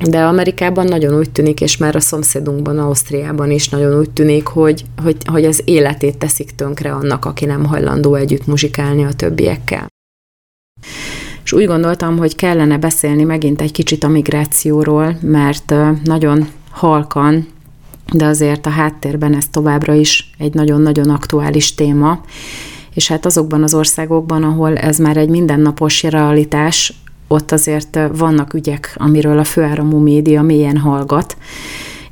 de 0.00 0.24
Amerikában 0.24 0.86
nagyon 0.86 1.18
úgy 1.18 1.30
tűnik, 1.30 1.60
és 1.60 1.76
már 1.76 1.96
a 1.96 2.00
szomszédunkban, 2.00 2.78
Ausztriában 2.78 3.50
is 3.50 3.68
nagyon 3.68 3.98
úgy 3.98 4.10
tűnik, 4.10 4.46
hogy, 4.46 4.84
hogy, 5.02 5.16
hogy 5.24 5.44
az 5.44 5.62
életét 5.64 6.18
teszik 6.18 6.50
tönkre 6.50 6.92
annak, 6.92 7.24
aki 7.24 7.44
nem 7.44 7.64
hajlandó 7.64 8.14
együtt 8.14 8.46
muzsikálni 8.46 9.04
a 9.04 9.12
többiekkel. 9.12 9.86
És 11.44 11.52
úgy 11.52 11.66
gondoltam, 11.66 12.16
hogy 12.18 12.34
kellene 12.34 12.78
beszélni 12.78 13.24
megint 13.24 13.60
egy 13.60 13.72
kicsit 13.72 14.04
a 14.04 14.08
migrációról, 14.08 15.18
mert 15.20 15.74
nagyon 16.04 16.48
halkan, 16.70 17.46
de 18.12 18.26
azért 18.26 18.66
a 18.66 18.70
háttérben 18.70 19.34
ez 19.34 19.46
továbbra 19.50 19.94
is 19.94 20.30
egy 20.38 20.54
nagyon-nagyon 20.54 21.10
aktuális 21.10 21.74
téma, 21.74 22.20
és 22.94 23.08
hát 23.08 23.26
azokban 23.26 23.62
az 23.62 23.74
országokban, 23.74 24.42
ahol 24.42 24.76
ez 24.76 24.98
már 24.98 25.16
egy 25.16 25.28
mindennapos 25.28 26.02
realitás, 26.02 26.94
ott 27.28 27.52
azért 27.52 27.98
vannak 28.12 28.54
ügyek, 28.54 28.94
amiről 28.96 29.38
a 29.38 29.44
főáramú 29.44 29.98
média 29.98 30.42
mélyen 30.42 30.76
hallgat, 30.76 31.36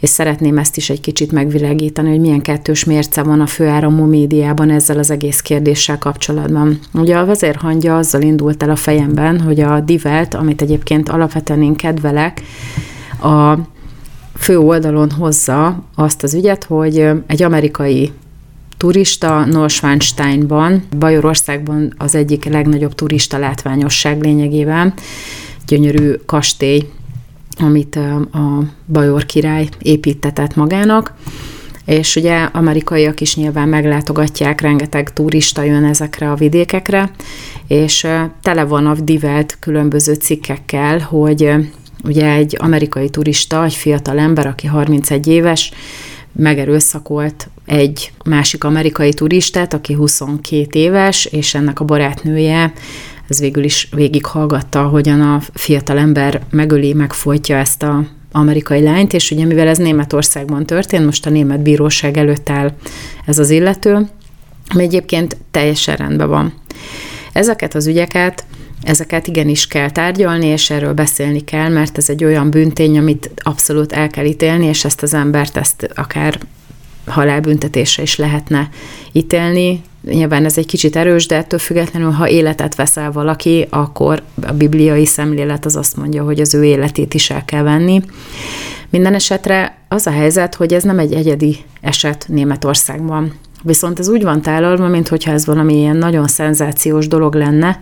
és 0.01 0.09
szeretném 0.09 0.59
ezt 0.59 0.77
is 0.77 0.91
egy 0.91 1.01
kicsit 1.01 1.33
megvilágítani, 1.33 2.11
hogy 2.11 2.21
milyen 2.21 2.41
kettős 2.41 2.85
mérce 2.85 3.23
van 3.23 3.41
a 3.41 3.47
főáramú 3.47 4.05
médiában 4.05 4.71
ezzel 4.71 4.99
az 4.99 5.11
egész 5.11 5.41
kérdéssel 5.41 5.99
kapcsolatban. 5.99 6.79
Ugye 6.95 7.17
a 7.17 7.25
vezérhangja 7.25 7.97
azzal 7.97 8.23
indult 8.23 8.63
el 8.63 8.71
a 8.71 8.77
fejemben, 8.77 9.41
hogy 9.41 9.61
a 9.61 9.81
divelt, 9.81 10.35
amit 10.35 10.63
egyébként 10.63 11.09
alapvetően 11.09 11.63
én 11.63 11.75
kedvelek, 11.75 12.43
a 13.23 13.55
fő 14.35 14.59
oldalon 14.59 15.11
hozza 15.11 15.85
azt 15.95 16.23
az 16.23 16.35
ügyet, 16.35 16.65
hogy 16.65 17.09
egy 17.27 17.43
amerikai 17.43 18.13
turista 18.77 19.45
Neuschwansteinban, 19.45 20.83
Bajorországban 20.99 21.95
az 21.97 22.15
egyik 22.15 22.45
legnagyobb 22.45 22.95
turista 22.95 23.39
látványosság 23.39 24.23
lényegében, 24.23 24.95
gyönyörű 25.67 26.13
kastély, 26.27 26.89
amit 27.59 27.97
a 28.33 28.63
Bajor 28.87 29.27
király 29.27 29.69
építetett 29.79 30.57
magának, 30.57 31.15
és 31.87 32.17
ugye 32.17 32.43
amerikaiak 32.43 33.21
is 33.21 33.37
nyilván 33.37 33.69
meglátogatják, 33.69 34.61
rengeteg 34.61 35.13
turista 35.13 35.63
jön 35.63 35.85
ezekre 35.85 36.31
a 36.31 36.35
vidékekre, 36.35 37.11
és 37.67 38.07
tele 38.43 38.65
van 38.65 38.87
a 38.87 38.95
divelt 38.95 39.57
különböző 39.61 40.15
cikkekkel, 40.15 40.99
hogy 40.99 41.51
ugye 42.05 42.31
egy 42.31 42.57
amerikai 42.61 43.11
turista, 43.11 43.65
egy 43.65 43.75
fiatal 43.75 44.19
ember, 44.19 44.47
aki 44.47 44.67
31 44.67 45.27
éves, 45.27 45.73
megerőszakolt 46.37 47.49
egy 47.67 48.13
másik 48.25 48.65
amerikai 48.65 49.13
turistát, 49.13 49.75
aki 49.75 49.93
22 49.93 50.79
éves, 50.79 51.25
és 51.25 51.55
ennek 51.55 51.81
a 51.81 51.85
barátnője 51.85 52.73
ez 53.29 53.41
végül 53.41 53.65
is 53.65 53.89
végighallgatta, 53.93 54.83
hogyan 54.83 55.21
a 55.21 55.41
fiatal 55.55 55.99
ember 55.99 56.43
megöli, 56.51 56.93
megfolytja 56.93 57.57
ezt 57.57 57.83
a 57.83 58.07
amerikai 58.33 58.83
lányt, 58.83 59.13
és 59.13 59.31
ugye 59.31 59.45
mivel 59.45 59.69
ez 59.69 59.79
Németországban 59.79 60.67
történt, 60.67 61.05
most 61.05 61.27
a 61.27 61.31
német 61.31 61.63
bíróság 61.63 62.17
előtt 62.17 62.51
áll 62.51 62.73
ez 63.27 63.39
az 63.39 63.51
illető, 63.51 64.09
ami 64.69 64.83
egyébként 64.83 65.37
teljesen 65.51 65.97
rendben 65.97 66.29
van. 66.29 66.55
Ezeket 67.33 67.75
az 67.75 67.87
ügyeket, 67.87 68.45
ezeket 68.83 69.27
igenis 69.27 69.67
kell 69.67 69.91
tárgyalni, 69.91 70.47
és 70.47 70.71
erről 70.71 70.93
beszélni 70.93 71.45
kell, 71.45 71.69
mert 71.69 71.99
ez 71.99 72.11
egy 72.11 72.25
olyan 72.25 72.51
büntény, 72.51 72.99
amit 72.99 73.31
abszolút 73.37 73.93
el 73.93 74.09
kell 74.09 74.25
ítélni, 74.25 74.67
és 74.67 74.85
ezt 74.85 75.03
az 75.03 75.15
embert 75.15 75.57
ezt 75.57 75.89
akár 75.95 76.39
halálbüntetésre 77.07 78.03
is 78.03 78.17
lehetne 78.17 78.69
ítélni. 79.13 79.83
Nyilván 80.03 80.45
ez 80.45 80.59
egy 80.59 80.67
kicsit 80.67 80.97
erős, 80.97 81.27
de 81.27 81.37
ettől 81.37 81.59
függetlenül, 81.59 82.11
ha 82.11 82.29
életet 82.29 82.75
veszel 82.75 83.13
valaki, 83.13 83.67
akkor 83.71 84.23
a 84.43 84.53
bibliai 84.53 85.07
szemlélet 85.07 85.65
az 85.65 85.77
azt 85.77 85.97
mondja, 85.97 86.25
hogy 86.25 86.41
az 86.41 86.55
ő 86.55 86.65
életét 86.65 87.15
is 87.15 87.31
el 87.31 87.45
kell 87.45 87.63
venni. 87.63 88.03
Minden 88.91 89.15
esetre 89.15 89.77
az 89.89 90.07
a 90.07 90.11
helyzet, 90.11 90.55
hogy 90.55 90.73
ez 90.73 90.83
nem 90.83 90.99
egy 90.99 91.13
egyedi 91.13 91.57
eset 91.81 92.25
Németországban. 92.29 93.33
Viszont 93.67 93.99
ez 93.99 94.09
úgy 94.09 94.23
van 94.23 94.43
tálalva, 94.43 94.89
mintha 94.89 95.31
ez 95.31 95.47
valami 95.47 95.79
ilyen 95.79 95.97
nagyon 95.97 96.27
szenzációs 96.27 97.09
dolog 97.09 97.35
lenne, 97.35 97.81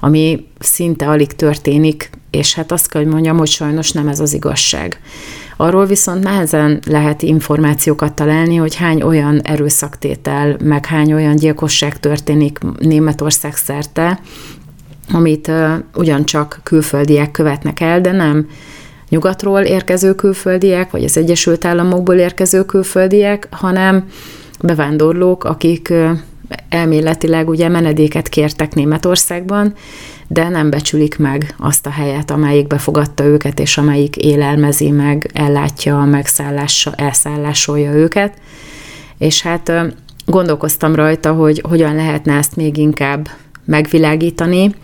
ami 0.00 0.46
szinte 0.58 1.08
alig 1.08 1.32
történik, 1.32 2.10
és 2.30 2.54
hát 2.54 2.72
azt 2.72 2.88
kell, 2.88 3.02
hogy 3.02 3.10
mondjam, 3.10 3.38
hogy 3.38 3.48
sajnos 3.48 3.92
nem 3.92 4.08
ez 4.08 4.20
az 4.20 4.32
igazság. 4.32 5.00
Arról 5.56 5.86
viszont 5.86 6.22
nehezen 6.22 6.80
lehet 6.86 7.22
információkat 7.22 8.12
találni, 8.12 8.56
hogy 8.56 8.74
hány 8.74 9.02
olyan 9.02 9.40
erőszaktétel, 9.40 10.56
meg 10.64 10.86
hány 10.86 11.12
olyan 11.12 11.36
gyilkosság 11.36 12.00
történik 12.00 12.58
Németország 12.78 13.56
szerte, 13.56 14.20
amit 15.12 15.48
uh, 15.48 15.72
ugyancsak 15.94 16.60
külföldiek 16.62 17.30
követnek 17.30 17.80
el, 17.80 18.00
de 18.00 18.12
nem 18.12 18.48
nyugatról 19.08 19.60
érkező 19.60 20.14
külföldiek, 20.14 20.90
vagy 20.90 21.04
az 21.04 21.16
Egyesült 21.16 21.64
Államokból 21.64 22.14
érkező 22.14 22.64
külföldiek, 22.64 23.48
hanem 23.50 24.04
bevándorlók, 24.62 25.44
akik 25.44 25.92
elméletileg 26.68 27.48
ugye 27.48 27.68
menedéket 27.68 28.28
kértek 28.28 28.74
Németországban, 28.74 29.74
de 30.26 30.48
nem 30.48 30.70
becsülik 30.70 31.18
meg 31.18 31.54
azt 31.58 31.86
a 31.86 31.90
helyet, 31.90 32.30
amelyik 32.30 32.66
befogadta 32.66 33.24
őket, 33.24 33.60
és 33.60 33.78
amelyik 33.78 34.16
élelmezi 34.16 34.90
meg, 34.90 35.30
ellátja, 35.34 35.98
megszállása, 35.98 36.92
elszállásolja 36.96 37.92
őket. 37.92 38.34
És 39.18 39.42
hát 39.42 39.72
gondolkoztam 40.26 40.94
rajta, 40.94 41.32
hogy 41.32 41.62
hogyan 41.68 41.94
lehetne 41.94 42.36
ezt 42.36 42.56
még 42.56 42.76
inkább 42.76 43.28
megvilágítani, 43.64 44.74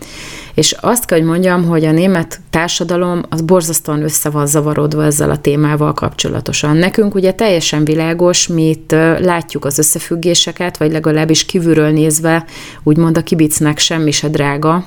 és 0.53 0.71
azt 0.71 1.05
kell, 1.05 1.17
hogy 1.17 1.27
mondjam, 1.27 1.65
hogy 1.65 1.85
a 1.85 1.91
német 1.91 2.39
társadalom 2.49 3.21
az 3.29 3.41
borzasztóan 3.41 4.03
össze 4.03 4.29
van 4.29 4.47
zavarodva 4.47 5.03
ezzel 5.03 5.29
a 5.29 5.37
témával 5.37 5.93
kapcsolatosan. 5.93 6.77
Nekünk 6.77 7.15
ugye 7.15 7.31
teljesen 7.31 7.85
világos, 7.85 8.47
mi 8.47 8.69
itt 8.69 8.91
látjuk 9.19 9.65
az 9.65 9.77
összefüggéseket, 9.77 10.77
vagy 10.77 10.91
legalábbis 10.91 11.45
kívülről 11.45 11.89
nézve, 11.89 12.45
úgymond 12.83 13.17
a 13.17 13.23
kibicnek 13.23 13.77
semmi 13.77 14.11
se 14.11 14.29
drága, 14.29 14.85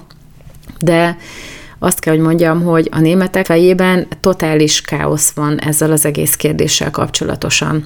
de 0.80 1.16
azt 1.78 2.00
kell, 2.00 2.14
hogy 2.14 2.22
mondjam, 2.22 2.62
hogy 2.62 2.88
a 2.90 3.00
németek 3.00 3.46
fejében 3.46 4.06
totális 4.20 4.80
káosz 4.80 5.30
van 5.30 5.58
ezzel 5.58 5.92
az 5.92 6.04
egész 6.04 6.36
kérdéssel 6.36 6.90
kapcsolatosan. 6.90 7.84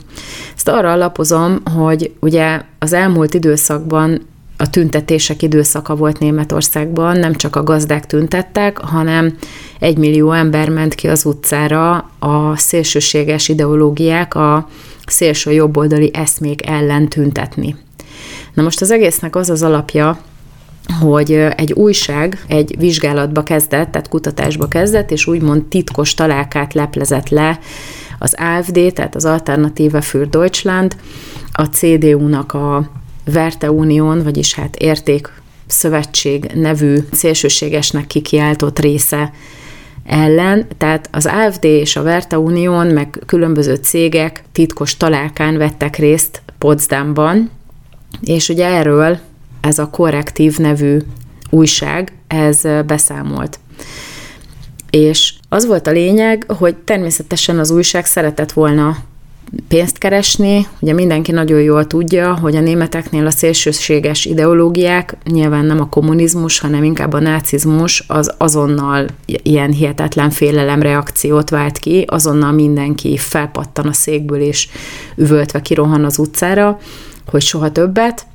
Ezt 0.56 0.68
arra 0.68 0.92
alapozom, 0.92 1.62
hogy 1.76 2.12
ugye 2.20 2.60
az 2.78 2.92
elmúlt 2.92 3.34
időszakban 3.34 4.26
a 4.56 4.70
tüntetések 4.70 5.42
időszaka 5.42 5.96
volt 5.96 6.18
Németországban, 6.18 7.16
nem 7.16 7.34
csak 7.34 7.56
a 7.56 7.62
gazdák 7.62 8.06
tüntettek, 8.06 8.78
hanem 8.78 9.36
egy 9.78 9.98
millió 9.98 10.32
ember 10.32 10.68
ment 10.68 10.94
ki 10.94 11.08
az 11.08 11.24
utcára 11.24 12.10
a 12.18 12.56
szélsőséges 12.56 13.48
ideológiák, 13.48 14.34
a 14.34 14.68
szélső 15.06 15.52
jobboldali 15.52 16.10
eszmék 16.12 16.66
ellen 16.66 17.08
tüntetni. 17.08 17.76
Na 18.54 18.62
most 18.62 18.80
az 18.80 18.90
egésznek 18.90 19.36
az 19.36 19.50
az 19.50 19.62
alapja, 19.62 20.18
hogy 21.00 21.32
egy 21.32 21.72
újság 21.72 22.44
egy 22.48 22.74
vizsgálatba 22.78 23.42
kezdett, 23.42 23.90
tehát 23.90 24.08
kutatásba 24.08 24.68
kezdett, 24.68 25.10
és 25.10 25.26
úgymond 25.26 25.64
titkos 25.64 26.14
találkát 26.14 26.74
leplezett 26.74 27.28
le 27.28 27.58
az 28.18 28.34
AfD, 28.38 28.92
tehát 28.94 29.14
az 29.14 29.24
Alternative 29.24 30.00
für 30.00 30.24
Deutschland, 30.24 30.96
a 31.52 31.64
CDU-nak 31.64 32.52
a 32.52 32.90
Verte 33.32 33.70
Unión, 33.70 34.22
vagyis 34.22 34.54
hát 34.54 34.76
Érték 34.76 35.30
Szövetség 35.66 36.50
nevű 36.54 36.96
szélsőségesnek 37.12 38.06
kikiáltott 38.06 38.78
része 38.78 39.32
ellen, 40.04 40.66
tehát 40.78 41.08
az 41.12 41.26
AFD 41.26 41.64
és 41.64 41.96
a 41.96 42.02
Verte 42.02 42.38
Unión, 42.38 42.86
meg 42.86 43.22
különböző 43.26 43.74
cégek 43.74 44.42
titkos 44.52 44.96
találkán 44.96 45.56
vettek 45.58 45.96
részt 45.96 46.42
Potsdamban, 46.58 47.50
és 48.20 48.48
ugye 48.48 48.66
erről 48.66 49.18
ez 49.60 49.78
a 49.78 49.90
korrektív 49.90 50.58
nevű 50.58 50.98
újság, 51.50 52.12
ez 52.26 52.62
beszámolt. 52.86 53.58
És 54.90 55.34
az 55.48 55.66
volt 55.66 55.86
a 55.86 55.90
lényeg, 55.90 56.44
hogy 56.58 56.76
természetesen 56.76 57.58
az 57.58 57.70
újság 57.70 58.04
szeretett 58.04 58.52
volna 58.52 58.96
pénzt 59.68 59.98
keresni. 59.98 60.66
Ugye 60.80 60.92
mindenki 60.92 61.32
nagyon 61.32 61.60
jól 61.60 61.86
tudja, 61.86 62.34
hogy 62.34 62.56
a 62.56 62.60
németeknél 62.60 63.26
a 63.26 63.30
szélsőséges 63.30 64.24
ideológiák, 64.24 65.16
nyilván 65.24 65.64
nem 65.64 65.80
a 65.80 65.88
kommunizmus, 65.88 66.58
hanem 66.58 66.84
inkább 66.84 67.12
a 67.12 67.20
nácizmus, 67.20 68.04
az 68.06 68.34
azonnal 68.38 69.06
ilyen 69.24 69.72
hihetetlen 69.72 70.30
félelemreakciót 70.30 71.50
vált 71.50 71.78
ki, 71.78 72.04
azonnal 72.06 72.52
mindenki 72.52 73.16
felpattan 73.16 73.86
a 73.86 73.92
székből 73.92 74.40
és 74.40 74.68
üvöltve 75.16 75.62
kirohan 75.62 76.04
az 76.04 76.18
utcára, 76.18 76.78
hogy 77.26 77.42
soha 77.42 77.72
többet. 77.72 78.26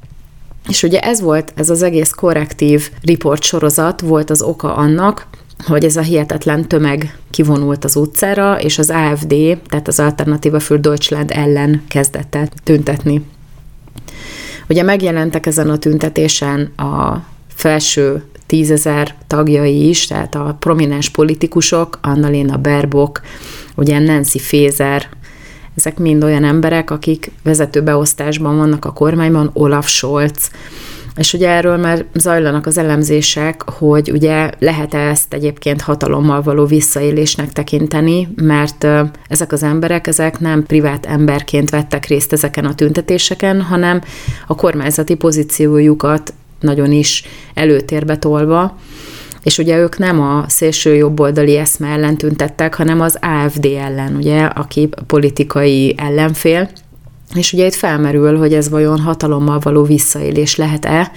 És 0.67 0.83
ugye 0.83 0.99
ez 0.99 1.21
volt, 1.21 1.53
ez 1.55 1.69
az 1.69 1.81
egész 1.81 2.09
korrektív 2.09 2.89
riport 3.01 3.43
sorozat 3.43 4.01
volt 4.01 4.29
az 4.29 4.41
oka 4.41 4.75
annak, 4.75 5.27
hogy 5.65 5.85
ez 5.85 5.95
a 5.95 6.01
hihetetlen 6.01 6.67
tömeg 6.67 7.17
kivonult 7.29 7.83
az 7.83 7.95
utcára, 7.95 8.59
és 8.59 8.77
az 8.77 8.89
AFD, 8.89 9.35
tehát 9.67 9.87
az 9.87 9.99
Alternative 9.99 10.59
für 10.59 10.77
Deutschland 10.77 11.31
ellen 11.33 11.83
kezdett 11.87 12.35
el 12.35 12.47
tüntetni. 12.63 13.21
Ugye 14.69 14.83
megjelentek 14.83 15.45
ezen 15.45 15.69
a 15.69 15.77
tüntetésen 15.77 16.61
a 16.77 17.23
felső 17.47 18.23
tízezer 18.45 19.15
tagjai 19.27 19.87
is, 19.87 20.07
tehát 20.07 20.35
a 20.35 20.57
prominens 20.59 21.09
politikusok, 21.09 21.99
Annalena 22.01 22.57
Baerbock, 22.57 23.21
ugye 23.75 23.99
Nancy 23.99 24.39
Faeser, 24.39 25.09
ezek 25.75 25.97
mind 25.97 26.23
olyan 26.23 26.43
emberek, 26.43 26.91
akik 26.91 27.31
vezető 27.43 27.81
beosztásban 27.81 28.57
vannak 28.57 28.85
a 28.85 28.93
kormányban, 28.93 29.49
Olaf 29.53 29.87
Scholz, 29.87 30.51
és 31.15 31.33
ugye 31.33 31.49
erről 31.49 31.77
már 31.77 32.05
zajlanak 32.13 32.65
az 32.65 32.77
elemzések, 32.77 33.63
hogy 33.69 34.11
ugye 34.11 34.49
lehet-e 34.59 34.97
ezt 34.97 35.33
egyébként 35.33 35.81
hatalommal 35.81 36.41
való 36.41 36.65
visszaélésnek 36.65 37.53
tekinteni, 37.53 38.27
mert 38.35 38.87
ezek 39.27 39.51
az 39.51 39.63
emberek, 39.63 40.07
ezek 40.07 40.39
nem 40.39 40.65
privát 40.65 41.05
emberként 41.05 41.69
vettek 41.69 42.05
részt 42.05 42.33
ezeken 42.33 42.65
a 42.65 42.75
tüntetéseken, 42.75 43.61
hanem 43.61 44.01
a 44.47 44.55
kormányzati 44.55 45.15
pozíciójukat 45.15 46.33
nagyon 46.59 46.91
is 46.91 47.23
előtérbe 47.53 48.17
tolva, 48.17 48.77
és 49.43 49.57
ugye 49.57 49.77
ők 49.77 49.97
nem 49.97 50.21
a 50.21 50.45
szélső 50.47 50.95
jobboldali 50.95 51.57
eszme 51.57 51.87
ellen 51.87 52.17
tüntettek, 52.17 52.75
hanem 52.75 53.01
az 53.01 53.17
AFD 53.21 53.65
ellen, 53.65 54.15
ugye, 54.15 54.43
aki 54.43 54.89
politikai 55.07 55.95
ellenfél, 55.97 56.69
és 57.33 57.53
ugye 57.53 57.65
itt 57.65 57.73
felmerül, 57.73 58.37
hogy 58.37 58.53
ez 58.53 58.69
vajon 58.69 58.99
hatalommal 58.99 59.59
való 59.59 59.83
visszaélés 59.83 60.55
lehet-e, 60.55 61.11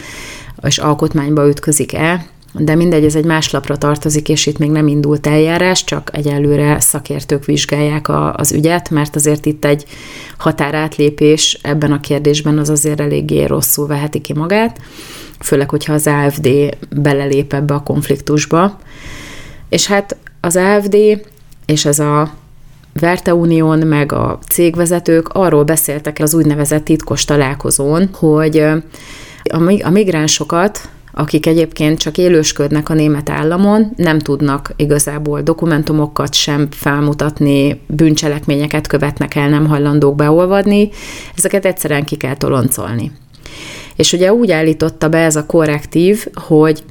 és 0.62 0.78
alkotmányba 0.78 1.48
ütközik-e, 1.48 2.26
de 2.58 2.74
mindegy, 2.74 3.04
ez 3.04 3.14
egy 3.14 3.24
más 3.24 3.50
lapra 3.50 3.76
tartozik, 3.76 4.28
és 4.28 4.46
itt 4.46 4.58
még 4.58 4.70
nem 4.70 4.88
indult 4.88 5.26
eljárás, 5.26 5.84
csak 5.84 6.10
egyelőre 6.12 6.80
szakértők 6.80 7.44
vizsgálják 7.44 8.08
a, 8.08 8.34
az 8.34 8.52
ügyet, 8.52 8.90
mert 8.90 9.16
azért 9.16 9.46
itt 9.46 9.64
egy 9.64 9.84
határátlépés 10.38 11.58
ebben 11.62 11.92
a 11.92 12.00
kérdésben 12.00 12.58
az 12.58 12.68
azért 12.68 13.00
eléggé 13.00 13.44
rosszul 13.44 13.86
veheti 13.86 14.20
ki 14.20 14.32
magát, 14.32 14.80
főleg, 15.40 15.70
hogyha 15.70 15.92
az 15.92 16.06
AFD 16.06 16.48
belelép 16.96 17.52
ebbe 17.52 17.74
a 17.74 17.82
konfliktusba. 17.82 18.78
És 19.68 19.86
hát 19.86 20.16
az 20.40 20.56
AFD 20.56 20.96
és 21.66 21.84
ez 21.84 21.98
a 21.98 22.32
Verte 23.00 23.34
Unión, 23.34 23.78
meg 23.78 24.12
a 24.12 24.38
cégvezetők 24.48 25.28
arról 25.28 25.64
beszéltek 25.64 26.18
az 26.22 26.34
úgynevezett 26.34 26.84
titkos 26.84 27.24
találkozón, 27.24 28.08
hogy 28.12 28.64
a 29.82 29.90
migránsokat 29.90 30.88
akik 31.16 31.46
egyébként 31.46 31.98
csak 31.98 32.18
élősködnek 32.18 32.88
a 32.88 32.94
német 32.94 33.30
államon, 33.30 33.92
nem 33.96 34.18
tudnak 34.18 34.72
igazából 34.76 35.42
dokumentumokat 35.42 36.34
sem 36.34 36.68
felmutatni, 36.70 37.80
bűncselekményeket 37.86 38.86
követnek 38.86 39.34
el, 39.34 39.48
nem 39.48 39.66
hajlandók 39.66 40.16
beolvadni, 40.16 40.88
ezeket 41.36 41.64
egyszerűen 41.64 42.04
ki 42.04 42.16
kell 42.16 42.36
toloncolni. 42.36 43.12
És 43.96 44.12
ugye 44.12 44.32
úgy 44.32 44.50
állította 44.50 45.08
be 45.08 45.18
ez 45.18 45.36
a 45.36 45.46
korrektív, 45.46 46.26
hogy 46.34 46.82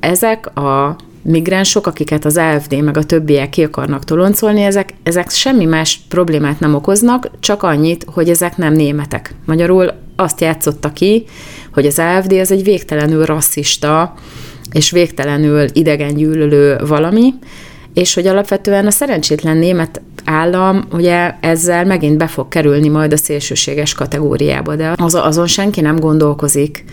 ezek 0.00 0.56
a 0.56 0.96
migránsok, 1.24 1.86
akiket 1.86 2.24
az 2.24 2.36
AFD 2.36 2.82
meg 2.82 2.96
a 2.96 3.04
többiek 3.04 3.48
ki 3.48 3.64
akarnak 3.64 4.04
toloncolni, 4.04 4.62
ezek, 4.62 4.94
ezek 5.02 5.30
semmi 5.30 5.64
más 5.64 6.00
problémát 6.08 6.60
nem 6.60 6.74
okoznak, 6.74 7.30
csak 7.40 7.62
annyit, 7.62 8.06
hogy 8.12 8.28
ezek 8.28 8.56
nem 8.56 8.72
németek. 8.72 9.34
Magyarul 9.46 9.92
azt 10.16 10.40
játszotta 10.40 10.92
ki, 10.92 11.24
hogy 11.72 11.86
az 11.86 11.98
AFD 11.98 12.32
az 12.32 12.50
egy 12.50 12.64
végtelenül 12.64 13.24
rasszista 13.24 14.14
és 14.72 14.90
végtelenül 14.90 15.66
idegengyűlölő 15.72 16.76
valami, 16.86 17.34
és 17.94 18.14
hogy 18.14 18.26
alapvetően 18.26 18.86
a 18.86 18.90
szerencsétlen 18.90 19.56
német 19.56 20.00
állam 20.24 20.84
ugye 20.92 21.34
ezzel 21.40 21.84
megint 21.84 22.18
be 22.18 22.26
fog 22.26 22.48
kerülni 22.48 22.88
majd 22.88 23.12
a 23.12 23.16
szélsőséges 23.16 23.92
kategóriába, 23.92 24.76
de 24.76 24.92
az, 24.96 25.14
azon 25.14 25.46
senki 25.46 25.80
nem 25.80 25.98
gondolkozik, 25.98 26.84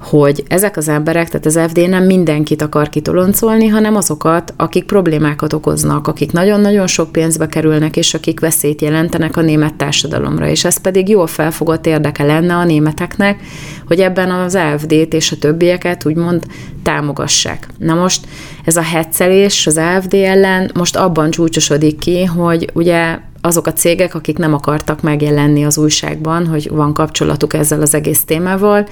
hogy 0.00 0.44
ezek 0.48 0.76
az 0.76 0.88
emberek, 0.88 1.28
tehát 1.28 1.46
az 1.46 1.60
FD 1.68 1.88
nem 1.88 2.04
mindenkit 2.04 2.62
akar 2.62 2.88
kitoloncolni, 2.88 3.66
hanem 3.66 3.96
azokat, 3.96 4.54
akik 4.56 4.84
problémákat 4.84 5.52
okoznak, 5.52 6.06
akik 6.06 6.32
nagyon-nagyon 6.32 6.86
sok 6.86 7.12
pénzbe 7.12 7.46
kerülnek, 7.46 7.96
és 7.96 8.14
akik 8.14 8.40
veszélyt 8.40 8.80
jelentenek 8.80 9.36
a 9.36 9.40
német 9.40 9.74
társadalomra. 9.74 10.48
És 10.48 10.64
ez 10.64 10.80
pedig 10.80 11.08
jól 11.08 11.26
felfogott 11.26 11.86
érdeke 11.86 12.24
lenne 12.24 12.54
a 12.54 12.64
németeknek, 12.64 13.40
hogy 13.86 14.00
ebben 14.00 14.30
az 14.30 14.54
AFD-t 14.54 15.14
és 15.14 15.32
a 15.32 15.36
többieket 15.38 16.06
úgymond 16.06 16.44
támogassák. 16.82 17.68
Na 17.78 17.94
most 17.94 18.26
ez 18.64 18.76
a 18.76 18.82
hetszelés 18.82 19.66
az 19.66 19.76
AFD 19.76 20.14
ellen 20.14 20.70
most 20.74 20.96
abban 20.96 21.30
csúcsosodik 21.30 21.98
ki, 21.98 22.24
hogy 22.24 22.70
ugye 22.74 23.18
azok 23.40 23.66
a 23.66 23.72
cégek, 23.72 24.14
akik 24.14 24.38
nem 24.38 24.54
akartak 24.54 25.02
megjelenni 25.02 25.64
az 25.64 25.78
újságban, 25.78 26.46
hogy 26.46 26.70
van 26.70 26.94
kapcsolatuk 26.94 27.54
ezzel 27.54 27.80
az 27.80 27.94
egész 27.94 28.24
témával, 28.24 28.86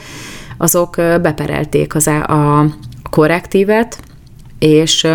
azok 0.59 0.97
beperelték 0.97 1.95
az 1.95 2.07
a 2.07 2.67
korrektívet, 3.11 4.01
és 4.59 5.07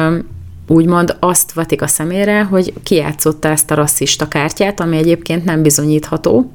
úgymond 0.67 1.17
azt 1.19 1.53
vetik 1.53 1.81
a 1.81 1.87
szemére, 1.87 2.43
hogy 2.43 2.73
kijátszotta 2.83 3.47
ezt 3.47 3.71
a 3.71 3.75
rasszista 3.75 4.27
kártyát, 4.27 4.79
ami 4.79 4.97
egyébként 4.97 5.45
nem 5.45 5.61
bizonyítható, 5.61 6.51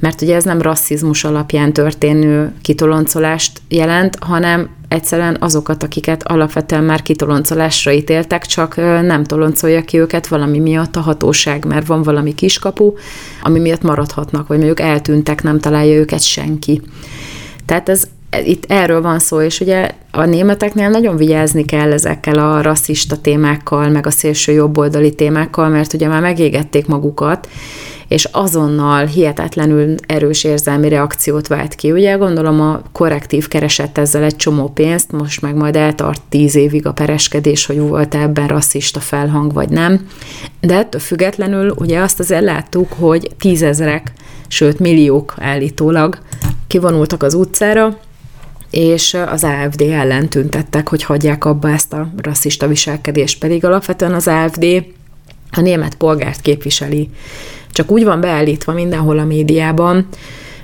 mert 0.00 0.20
ugye 0.20 0.34
ez 0.34 0.44
nem 0.44 0.60
rasszizmus 0.60 1.24
alapján 1.24 1.72
történő 1.72 2.52
kitoloncolást 2.62 3.60
jelent, 3.68 4.16
hanem 4.20 4.68
egyszerűen 4.88 5.36
azokat, 5.40 5.82
akiket 5.82 6.22
alapvetően 6.28 6.84
már 6.84 7.02
kitoloncolásra 7.02 7.92
ítéltek, 7.92 8.46
csak 8.46 8.76
nem 8.76 9.24
toloncolja 9.24 9.82
ki 9.82 9.98
őket 9.98 10.26
valami 10.26 10.58
miatt 10.58 10.96
a 10.96 11.00
hatóság, 11.00 11.64
mert 11.64 11.86
van 11.86 12.02
valami 12.02 12.34
kiskapu, 12.34 12.92
ami 13.42 13.58
miatt 13.58 13.82
maradhatnak, 13.82 14.46
vagy 14.46 14.56
mondjuk 14.56 14.80
eltűntek, 14.80 15.42
nem 15.42 15.60
találja 15.60 15.98
őket 15.98 16.22
senki. 16.22 16.82
Tehát 17.70 17.88
ez, 17.88 18.04
itt 18.44 18.64
erről 18.68 19.02
van 19.02 19.18
szó, 19.18 19.40
és 19.40 19.60
ugye 19.60 19.90
a 20.10 20.24
németeknél 20.24 20.88
nagyon 20.88 21.16
vigyázni 21.16 21.64
kell 21.64 21.92
ezekkel 21.92 22.38
a 22.38 22.62
rasszista 22.62 23.16
témákkal, 23.16 23.88
meg 23.88 24.06
a 24.06 24.10
szélső 24.10 24.52
jobboldali 24.52 25.14
témákkal, 25.14 25.68
mert 25.68 25.92
ugye 25.92 26.08
már 26.08 26.20
megégették 26.20 26.86
magukat, 26.86 27.48
és 28.08 28.24
azonnal 28.24 29.04
hihetetlenül 29.04 29.94
erős 30.06 30.44
érzelmi 30.44 30.88
reakciót 30.88 31.46
vált 31.46 31.74
ki. 31.74 31.92
Ugye 31.92 32.14
gondolom 32.14 32.60
a 32.60 32.82
korrektív 32.92 33.48
keresett 33.48 33.98
ezzel 33.98 34.22
egy 34.22 34.36
csomó 34.36 34.68
pénzt, 34.68 35.12
most 35.12 35.42
meg 35.42 35.54
majd 35.54 35.76
eltart 35.76 36.22
tíz 36.28 36.54
évig 36.54 36.86
a 36.86 36.92
pereskedés, 36.92 37.66
hogy 37.66 37.78
volt 37.78 38.14
ebben 38.14 38.46
rasszista 38.46 39.00
felhang, 39.00 39.52
vagy 39.52 39.68
nem. 39.68 40.06
De 40.60 40.74
ettől 40.74 41.00
függetlenül 41.00 41.74
ugye 41.78 42.00
azt 42.00 42.20
azért 42.20 42.44
láttuk, 42.44 42.92
hogy 42.98 43.30
tízezrek, 43.38 44.12
sőt 44.48 44.78
milliók 44.78 45.34
állítólag 45.38 46.18
kivonultak 46.70 47.22
az 47.22 47.34
utcára, 47.34 47.98
és 48.70 49.14
az 49.14 49.44
AFD 49.44 49.80
ellen 49.80 50.28
tüntettek, 50.28 50.88
hogy 50.88 51.02
hagyják 51.02 51.44
abba 51.44 51.70
ezt 51.70 51.92
a 51.92 52.08
rasszista 52.22 52.66
viselkedést, 52.66 53.38
pedig 53.38 53.64
alapvetően 53.64 54.14
az 54.14 54.28
AFD 54.28 54.66
a 55.50 55.60
német 55.60 55.94
polgárt 55.94 56.40
képviseli. 56.40 57.10
Csak 57.72 57.90
úgy 57.90 58.04
van 58.04 58.20
beállítva 58.20 58.72
mindenhol 58.72 59.18
a 59.18 59.24
médiában, 59.24 60.06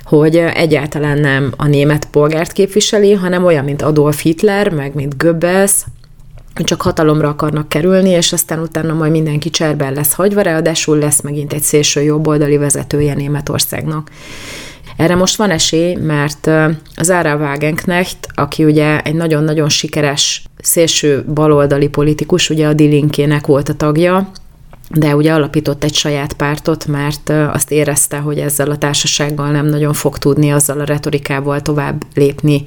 hogy 0.03 0.35
egyáltalán 0.35 1.19
nem 1.19 1.53
a 1.57 1.67
német 1.67 2.05
polgárt 2.05 2.51
képviseli, 2.51 3.13
hanem 3.13 3.45
olyan, 3.45 3.63
mint 3.63 3.81
Adolf 3.81 4.21
Hitler, 4.21 4.69
meg 4.69 4.93
mint 4.93 5.17
Goebbels, 5.17 5.85
csak 6.63 6.81
hatalomra 6.81 7.27
akarnak 7.29 7.69
kerülni, 7.69 8.09
és 8.09 8.33
aztán 8.33 8.59
utána 8.59 8.93
majd 8.93 9.11
mindenki 9.11 9.49
cserben 9.49 9.93
lesz 9.93 10.13
hagyva, 10.13 10.41
ráadásul 10.41 10.97
lesz 10.97 11.21
megint 11.21 11.53
egy 11.53 11.61
szélső 11.61 12.01
jobboldali 12.01 12.57
vezetője 12.57 13.13
Németországnak. 13.13 14.09
Erre 14.97 15.15
most 15.15 15.35
van 15.35 15.49
esély, 15.49 15.95
mert 15.95 16.49
az 16.95 17.09
Ára 17.09 17.35
Wagenknecht, 17.35 18.27
aki 18.33 18.63
ugye 18.63 19.01
egy 19.01 19.15
nagyon-nagyon 19.15 19.69
sikeres 19.69 20.43
szélső 20.57 21.23
baloldali 21.33 21.87
politikus, 21.87 22.49
ugye 22.49 22.67
a 22.67 22.73
Dilinkének 22.73 23.45
volt 23.45 23.69
a 23.69 23.73
tagja, 23.73 24.31
de 24.89 25.15
ugye 25.15 25.33
alapított 25.33 25.83
egy 25.83 25.93
saját 25.93 26.33
pártot, 26.33 26.87
mert 26.87 27.29
azt 27.29 27.71
érezte, 27.71 28.17
hogy 28.17 28.37
ezzel 28.37 28.71
a 28.71 28.77
társasággal 28.77 29.51
nem 29.51 29.65
nagyon 29.65 29.93
fog 29.93 30.17
tudni 30.17 30.51
azzal 30.51 30.79
a 30.79 30.85
retorikával 30.85 31.61
tovább 31.61 32.03
lépni, 32.13 32.63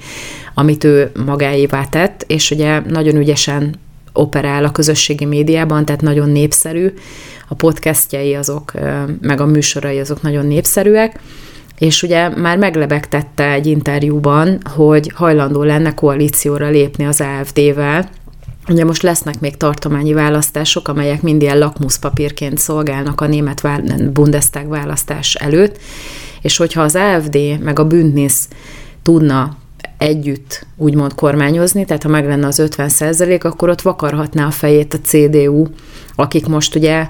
amit 0.54 0.84
ő 0.84 1.10
magáévá 1.24 1.84
tett, 1.84 2.24
és 2.26 2.50
ugye 2.50 2.80
nagyon 2.80 3.16
ügyesen 3.16 3.74
operál 4.12 4.64
a 4.64 4.72
közösségi 4.72 5.24
médiában, 5.24 5.84
tehát 5.84 6.00
nagyon 6.00 6.28
népszerű, 6.28 6.92
a 7.48 7.54
podcastjai 7.54 8.34
azok, 8.34 8.72
meg 9.20 9.40
a 9.40 9.46
műsorai 9.46 9.98
azok 9.98 10.22
nagyon 10.22 10.46
népszerűek, 10.46 11.20
és 11.80 12.02
ugye 12.02 12.28
már 12.28 12.58
meglebegtette 12.58 13.50
egy 13.50 13.66
interjúban, 13.66 14.58
hogy 14.74 15.12
hajlandó 15.14 15.62
lenne 15.62 15.94
koalícióra 15.94 16.68
lépni 16.68 17.06
az 17.06 17.20
AFD-vel, 17.20 18.08
Ugye 18.68 18.84
most 18.84 19.02
lesznek 19.02 19.40
még 19.40 19.56
tartományi 19.56 20.12
választások, 20.12 20.88
amelyek 20.88 21.22
mind 21.22 21.42
ilyen 21.42 21.58
lakmuszpapírként 21.58 22.58
szolgálnak 22.58 23.20
a 23.20 23.26
német 23.26 23.62
Bundestag 24.12 24.68
választás 24.68 25.34
előtt, 25.34 25.78
és 26.40 26.56
hogyha 26.56 26.82
az 26.82 26.96
AFD 26.96 27.38
meg 27.60 27.78
a 27.78 27.84
Bündnis 27.84 28.34
tudna 29.02 29.56
együtt 29.98 30.66
úgymond 30.76 31.14
kormányozni, 31.14 31.84
tehát 31.84 32.02
ha 32.02 32.08
meg 32.08 32.26
lenne 32.26 32.46
az 32.46 32.58
50 32.58 32.88
százalék, 32.88 33.44
akkor 33.44 33.68
ott 33.68 33.82
vakarhatná 33.82 34.46
a 34.46 34.50
fejét 34.50 34.94
a 34.94 34.98
CDU, 35.02 35.66
akik 36.14 36.46
most 36.46 36.74
ugye 36.74 37.08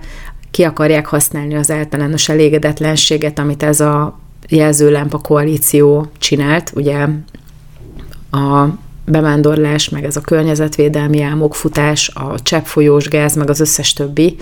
ki 0.50 0.62
akarják 0.62 1.06
használni 1.06 1.54
az 1.54 1.70
általános 1.70 2.28
elégedetlenséget, 2.28 3.38
amit 3.38 3.62
ez 3.62 3.80
a 3.80 4.18
jelzőlámpa 4.48 5.18
koalíció 5.18 6.06
csinált, 6.18 6.72
ugye 6.74 7.06
a 8.30 8.66
bevándorlás, 9.04 9.88
meg 9.88 10.04
ez 10.04 10.16
a 10.16 10.20
környezetvédelmi 10.20 11.22
álmokfutás, 11.22 12.08
a 12.08 12.40
cseppfolyós 12.42 13.08
gáz, 13.08 13.34
meg 13.34 13.50
az 13.50 13.60
összes 13.60 13.92
többi. 13.92 14.36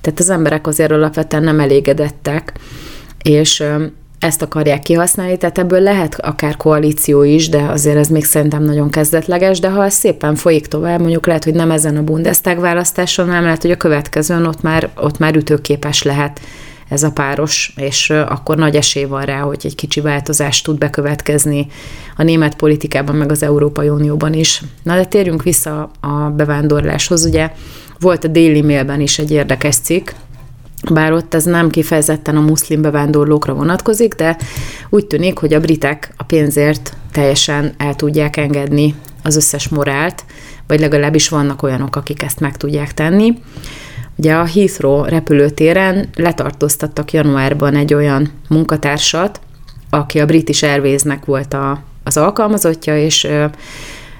Tehát 0.00 0.20
az 0.20 0.30
emberek 0.30 0.66
azért 0.66 0.90
alapvetően 0.90 1.42
nem 1.42 1.60
elégedettek, 1.60 2.52
és 3.22 3.64
ezt 4.18 4.42
akarják 4.42 4.82
kihasználni, 4.82 5.36
tehát 5.36 5.58
ebből 5.58 5.80
lehet 5.80 6.20
akár 6.20 6.56
koalíció 6.56 7.22
is, 7.22 7.48
de 7.48 7.62
azért 7.62 7.96
ez 7.96 8.08
még 8.08 8.24
szerintem 8.24 8.62
nagyon 8.62 8.90
kezdetleges, 8.90 9.60
de 9.60 9.70
ha 9.70 9.84
ez 9.84 9.94
szépen 9.94 10.34
folyik 10.34 10.66
tovább, 10.66 11.00
mondjuk 11.00 11.26
lehet, 11.26 11.44
hogy 11.44 11.54
nem 11.54 11.70
ezen 11.70 11.96
a 11.96 12.02
Bundestag 12.02 12.58
választáson, 12.58 13.26
hanem 13.26 13.42
lehet, 13.42 13.62
hogy 13.62 13.70
a 13.70 13.76
következőn 13.76 14.46
ott 14.46 14.62
már, 14.62 14.90
ott 14.96 15.18
már 15.18 15.36
ütőképes 15.36 16.02
lehet 16.02 16.40
ez 16.94 17.02
a 17.02 17.12
páros, 17.12 17.72
és 17.76 18.10
akkor 18.10 18.56
nagy 18.56 18.76
esély 18.76 19.04
van 19.04 19.22
rá, 19.22 19.40
hogy 19.40 19.60
egy 19.62 19.74
kicsi 19.74 20.00
változás 20.00 20.62
tud 20.62 20.78
bekövetkezni 20.78 21.66
a 22.16 22.22
német 22.22 22.56
politikában, 22.56 23.16
meg 23.16 23.30
az 23.30 23.42
Európai 23.42 23.88
Unióban 23.88 24.32
is. 24.32 24.62
Na 24.82 24.94
de 24.94 25.04
térjünk 25.04 25.42
vissza 25.42 25.90
a 26.00 26.30
bevándorláshoz. 26.36 27.24
Ugye 27.24 27.52
volt 27.98 28.24
a 28.24 28.28
Daily 28.28 28.60
Mailben 28.60 29.00
is 29.00 29.18
egy 29.18 29.30
érdekes 29.30 29.76
cikk, 29.76 30.10
bár 30.92 31.12
ott 31.12 31.34
ez 31.34 31.44
nem 31.44 31.70
kifejezetten 31.70 32.36
a 32.36 32.40
muszlim 32.40 32.82
bevándorlókra 32.82 33.54
vonatkozik, 33.54 34.14
de 34.14 34.36
úgy 34.90 35.06
tűnik, 35.06 35.38
hogy 35.38 35.54
a 35.54 35.60
britek 35.60 36.12
a 36.16 36.24
pénzért 36.24 36.96
teljesen 37.12 37.74
el 37.76 37.94
tudják 37.94 38.36
engedni 38.36 38.94
az 39.22 39.36
összes 39.36 39.68
morált, 39.68 40.24
vagy 40.66 40.80
legalábbis 40.80 41.28
vannak 41.28 41.62
olyanok, 41.62 41.96
akik 41.96 42.22
ezt 42.22 42.40
meg 42.40 42.56
tudják 42.56 42.94
tenni. 42.94 43.34
Ugye 44.16 44.34
a 44.34 44.46
Heathrow 44.46 45.04
repülőtéren 45.04 46.08
letartóztattak 46.16 47.12
januárban 47.12 47.76
egy 47.76 47.94
olyan 47.94 48.30
munkatársat, 48.48 49.40
aki 49.90 50.20
a 50.20 50.26
British 50.26 50.64
Airways-nek 50.64 51.24
volt 51.24 51.54
a, 51.54 51.82
az 52.04 52.16
alkalmazottja, 52.16 52.98
és 52.98 53.24
ö, 53.24 53.44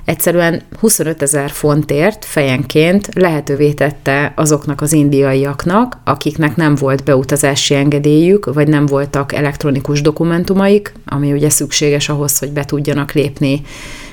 egyszerűen 0.05 0.63
25 0.81 1.23
ezer 1.23 1.51
fontért 1.51 2.25
fejenként 2.25 3.09
lehetővé 3.15 3.73
tette 3.73 4.33
azoknak 4.37 4.81
az 4.81 4.93
indiaiaknak, 4.93 5.99
akiknek 6.05 6.57
nem 6.57 6.75
volt 6.75 7.05
beutazási 7.05 7.75
engedélyük, 7.75 8.55
vagy 8.55 8.69
nem 8.69 8.87
voltak 8.87 9.33
elektronikus 9.35 10.01
dokumentumaik, 10.01 10.93
ami 11.07 11.33
ugye 11.33 11.51
szükséges 11.51 12.09
ahhoz, 12.09 12.39
hogy 12.39 12.53
be 12.53 12.65
tudjanak 12.65 13.13
lépni 13.13 13.63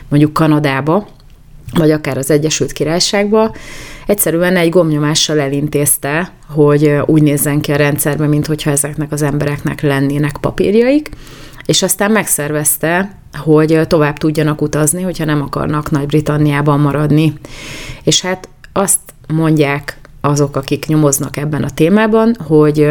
mondjuk 0.07 0.33
Kanadába, 0.33 1.07
vagy 1.73 1.91
akár 1.91 2.17
az 2.17 2.31
Egyesült 2.31 2.71
Királyságba, 2.71 3.55
egyszerűen 4.07 4.55
egy 4.55 4.69
gomnyomással 4.69 5.39
elintézte, 5.39 6.31
hogy 6.49 6.97
úgy 7.05 7.21
nézzen 7.21 7.61
ki 7.61 7.71
a 7.71 7.75
rendszerben, 7.75 8.29
mint 8.29 8.45
hogyha 8.45 8.71
ezeknek 8.71 9.11
az 9.11 9.21
embereknek 9.21 9.81
lennének 9.81 10.37
papírjaik, 10.41 11.09
és 11.65 11.81
aztán 11.83 12.11
megszervezte, 12.11 13.17
hogy 13.37 13.81
tovább 13.87 14.17
tudjanak 14.17 14.61
utazni, 14.61 15.01
hogyha 15.01 15.25
nem 15.25 15.41
akarnak 15.41 15.91
Nagy-Britanniában 15.91 16.79
maradni. 16.79 17.33
És 18.03 18.21
hát 18.21 18.49
azt 18.73 18.99
mondják 19.27 19.97
azok, 20.21 20.55
akik 20.55 20.85
nyomoznak 20.85 21.37
ebben 21.37 21.63
a 21.63 21.69
témában, 21.69 22.35
hogy 22.47 22.87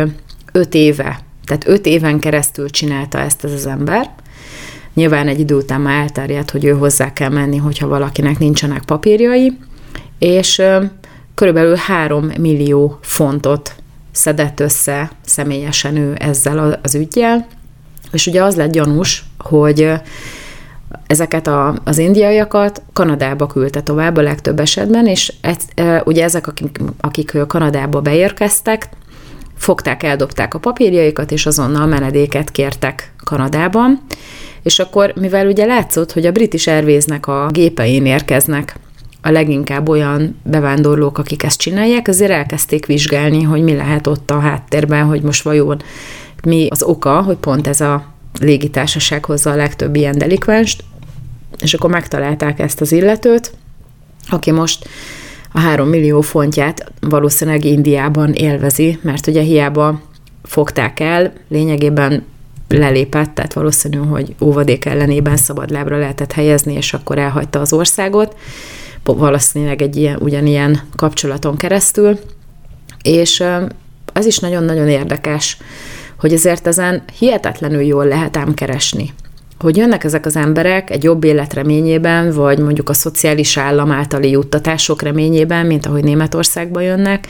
öt 0.53 0.75
éve, 0.75 1.21
tehát 1.45 1.69
öt 1.69 1.87
éven 1.87 2.19
keresztül 2.19 2.71
csinálta 2.71 3.19
ezt 3.19 3.45
ez 3.45 3.53
az 3.53 3.67
ember, 3.67 4.11
Nyilván 4.95 5.29
egy 5.29 5.41
idő 5.41 5.55
után 5.55 5.81
már 5.81 6.03
elterjedt, 6.03 6.51
hogy 6.51 6.65
ő 6.65 6.71
hozzá 6.71 7.13
kell 7.13 7.29
menni, 7.29 7.57
hogyha 7.57 7.89
valakinek 7.89 8.39
nincsenek 8.39 8.85
papírjai, 8.85 9.59
és 10.19 10.63
körülbelül 11.41 11.77
3 11.77 12.33
millió 12.39 12.99
fontot 13.03 13.75
szedett 14.13 14.61
össze 14.61 15.11
személyesen 15.25 15.97
ő 15.97 16.15
ezzel 16.19 16.79
az 16.83 16.95
ügyjel, 16.95 17.47
és 18.13 18.27
ugye 18.27 18.43
az 18.43 18.57
lett 18.57 18.73
gyanús, 18.73 19.25
hogy 19.39 19.93
ezeket 21.07 21.47
a, 21.47 21.75
az 21.85 21.99
indiaiakat 21.99 22.83
Kanadába 22.93 23.47
küldte 23.47 23.83
tovább 23.83 24.17
a 24.17 24.23
legtöbb 24.23 24.61
esetben, 24.61 25.07
és 25.07 25.33
egy, 25.41 25.63
ugye 26.05 26.25
ezek, 26.25 26.47
akik, 26.47 26.79
akik 27.01 27.37
Kanadába 27.47 28.01
beérkeztek, 28.01 28.89
fogták, 29.57 30.03
eldobták 30.03 30.55
a 30.55 30.59
papírjaikat, 30.59 31.31
és 31.31 31.47
azonnal 31.47 31.87
menedéket 31.87 32.51
kértek 32.51 33.13
Kanadában, 33.25 34.01
és 34.63 34.79
akkor, 34.79 35.13
mivel 35.17 35.47
ugye 35.47 35.65
látszott, 35.65 36.13
hogy 36.13 36.27
a 36.27 36.33
British 36.33 36.69
Airways-nek 36.69 37.27
a 37.27 37.49
gépein 37.51 38.07
érkeznek 38.07 38.75
a 39.23 39.31
leginkább 39.31 39.89
olyan 39.89 40.41
bevándorlók, 40.43 41.19
akik 41.19 41.43
ezt 41.43 41.61
csinálják, 41.61 42.09
azért 42.09 42.31
elkezdték 42.31 42.87
vizsgálni, 42.87 43.43
hogy 43.43 43.63
mi 43.63 43.75
lehet 43.75 44.07
ott 44.07 44.31
a 44.31 44.41
háttérben, 44.41 45.05
hogy 45.05 45.23
most 45.23 45.43
vajon 45.43 45.83
mi 46.45 46.67
az 46.71 46.83
oka, 46.83 47.23
hogy 47.23 47.37
pont 47.37 47.67
ez 47.67 47.81
a 47.81 48.05
légitársaság 48.41 49.25
hozza 49.25 49.51
a 49.51 49.57
legtöbb 49.57 49.97
ilyen 49.97 50.19
delikvenst, 50.19 50.85
és 51.61 51.75
akkor 51.75 51.91
megtalálták 51.91 52.59
ezt 52.59 52.81
az 52.81 52.93
illetőt, 52.93 53.53
aki 54.29 54.51
most 54.51 54.89
a 55.53 55.59
három 55.59 55.89
millió 55.89 56.21
fontját 56.21 56.93
valószínűleg 57.01 57.65
Indiában 57.65 58.33
élvezi, 58.33 58.99
mert 59.03 59.27
ugye 59.27 59.43
hiába 59.43 60.01
fogták 60.43 61.01
el, 61.01 61.33
lényegében 61.49 62.25
lelépett, 62.69 63.35
tehát 63.35 63.53
valószínű, 63.53 63.97
hogy 63.97 64.35
óvadék 64.41 64.85
ellenében 64.85 65.37
szabadlábra 65.37 65.99
lehetett 65.99 66.33
helyezni, 66.33 66.73
és 66.75 66.93
akkor 66.93 67.19
elhagyta 67.19 67.61
az 67.61 67.73
országot, 67.73 68.37
valószínűleg 69.05 69.83
egy 69.83 69.97
ilyen, 69.97 70.17
ugyanilyen 70.21 70.81
kapcsolaton 70.97 71.57
keresztül, 71.57 72.19
és 73.03 73.45
az 74.13 74.27
is 74.27 74.39
nagyon-nagyon 74.39 74.89
érdekes, 74.89 75.57
hogy 76.19 76.33
ezért 76.33 76.67
ezen 76.67 77.03
hihetetlenül 77.19 77.81
jól 77.81 78.05
lehet 78.05 78.37
ám 78.37 78.55
keresni. 78.55 79.13
Hogy 79.59 79.77
jönnek 79.77 80.05
ezek 80.05 80.27
az 80.27 80.37
emberek 80.37 80.91
egy 80.91 81.03
jobb 81.03 81.25
élet 81.25 81.55
reményében, 81.55 82.33
vagy 82.33 82.59
mondjuk 82.59 82.89
a 82.89 82.93
szociális 82.93 83.57
állam 83.57 83.91
általi 83.91 84.31
juttatások 84.31 85.03
reményében, 85.03 85.67
mint 85.67 85.87
ahogy 85.87 86.05
Németországba 86.05 86.81
jönnek, 86.81 87.29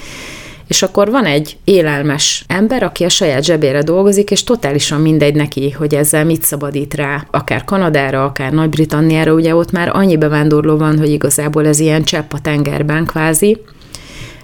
és 0.71 0.83
akkor 0.83 1.11
van 1.11 1.25
egy 1.25 1.57
élelmes 1.65 2.45
ember, 2.47 2.83
aki 2.83 3.05
a 3.05 3.09
saját 3.09 3.45
zsebére 3.45 3.83
dolgozik, 3.83 4.31
és 4.31 4.45
totálisan 4.45 5.01
mindegy 5.01 5.35
neki, 5.35 5.71
hogy 5.71 5.95
ezzel 5.95 6.25
mit 6.25 6.43
szabadít 6.43 6.95
rá, 6.95 7.27
akár 7.31 7.65
Kanadára, 7.65 8.25
akár 8.25 8.53
Nagy-Britanniára, 8.53 9.33
ugye 9.33 9.55
ott 9.55 9.73
már 9.73 9.91
annyi 9.93 10.17
bevándorló 10.17 10.77
van, 10.77 10.99
hogy 10.99 11.11
igazából 11.11 11.67
ez 11.67 11.79
ilyen 11.79 12.03
csepp 12.03 12.33
a 12.33 12.41
tengerben 12.41 13.05
kvázi, 13.05 13.59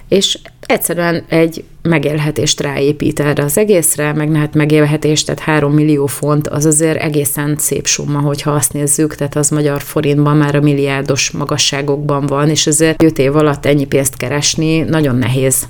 és 0.07 0.39
egyszerűen 0.65 1.23
egy 1.29 1.63
megélhetést 1.81 2.61
ráépít 2.61 3.19
erre 3.19 3.43
az 3.43 3.57
egészre, 3.57 4.13
meg 4.13 4.35
hát 4.35 4.53
megélhetést, 4.53 5.25
tehát 5.25 5.41
3 5.41 5.73
millió 5.73 6.05
font, 6.05 6.47
az 6.47 6.65
azért 6.65 7.01
egészen 7.01 7.55
szép 7.57 7.87
summa, 7.87 8.19
hogyha 8.19 8.51
azt 8.51 8.73
nézzük, 8.73 9.15
tehát 9.15 9.35
az 9.35 9.49
magyar 9.49 9.81
forintban 9.81 10.37
már 10.37 10.55
a 10.55 10.61
milliárdos 10.61 11.31
magasságokban 11.31 12.25
van, 12.25 12.49
és 12.49 12.67
azért 12.67 13.03
5 13.03 13.19
év 13.19 13.35
alatt 13.35 13.65
ennyi 13.65 13.85
pénzt 13.85 14.17
keresni 14.17 14.79
nagyon 14.79 15.15
nehéz 15.15 15.67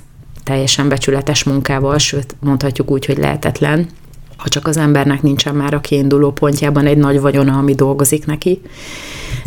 teljesen 0.48 0.88
becsületes 0.88 1.44
munkával, 1.44 1.98
sőt 1.98 2.34
mondhatjuk 2.40 2.90
úgy, 2.90 3.06
hogy 3.06 3.18
lehetetlen, 3.18 3.86
ha 4.36 4.48
csak 4.48 4.66
az 4.66 4.76
embernek 4.76 5.22
nincsen 5.22 5.54
már 5.54 5.74
a 5.74 5.80
kiinduló 5.80 6.30
pontjában 6.32 6.86
egy 6.86 6.96
nagy 6.96 7.20
vagyona, 7.20 7.58
ami 7.58 7.74
dolgozik 7.74 8.26
neki. 8.26 8.60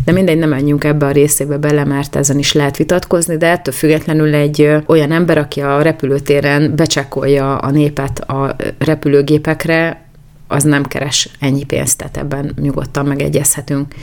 De 0.04 0.12
mindegy, 0.12 0.38
nem 0.38 0.48
menjünk 0.48 0.84
ebbe 0.84 1.06
a 1.06 1.10
részébe 1.10 1.56
bele, 1.56 1.84
mert 1.84 2.16
ezen 2.16 2.38
is 2.38 2.52
lehet 2.52 2.76
vitatkozni, 2.76 3.36
de 3.36 3.46
ettől 3.46 3.74
függetlenül 3.74 4.34
egy 4.34 4.70
olyan 4.86 5.12
ember, 5.12 5.38
aki 5.38 5.60
a 5.60 5.82
repülőtéren 5.82 6.76
becsekolja 6.76 7.58
a 7.58 7.70
népet 7.70 8.18
a 8.18 8.56
repülőgépekre, 8.78 10.04
az 10.48 10.62
nem 10.62 10.84
keres 10.84 11.28
ennyi 11.40 11.64
pénzt, 11.64 11.98
tehát 11.98 12.16
ebben 12.16 12.52
nyugodtan 12.60 13.06
megegyezhetünk. 13.06 13.94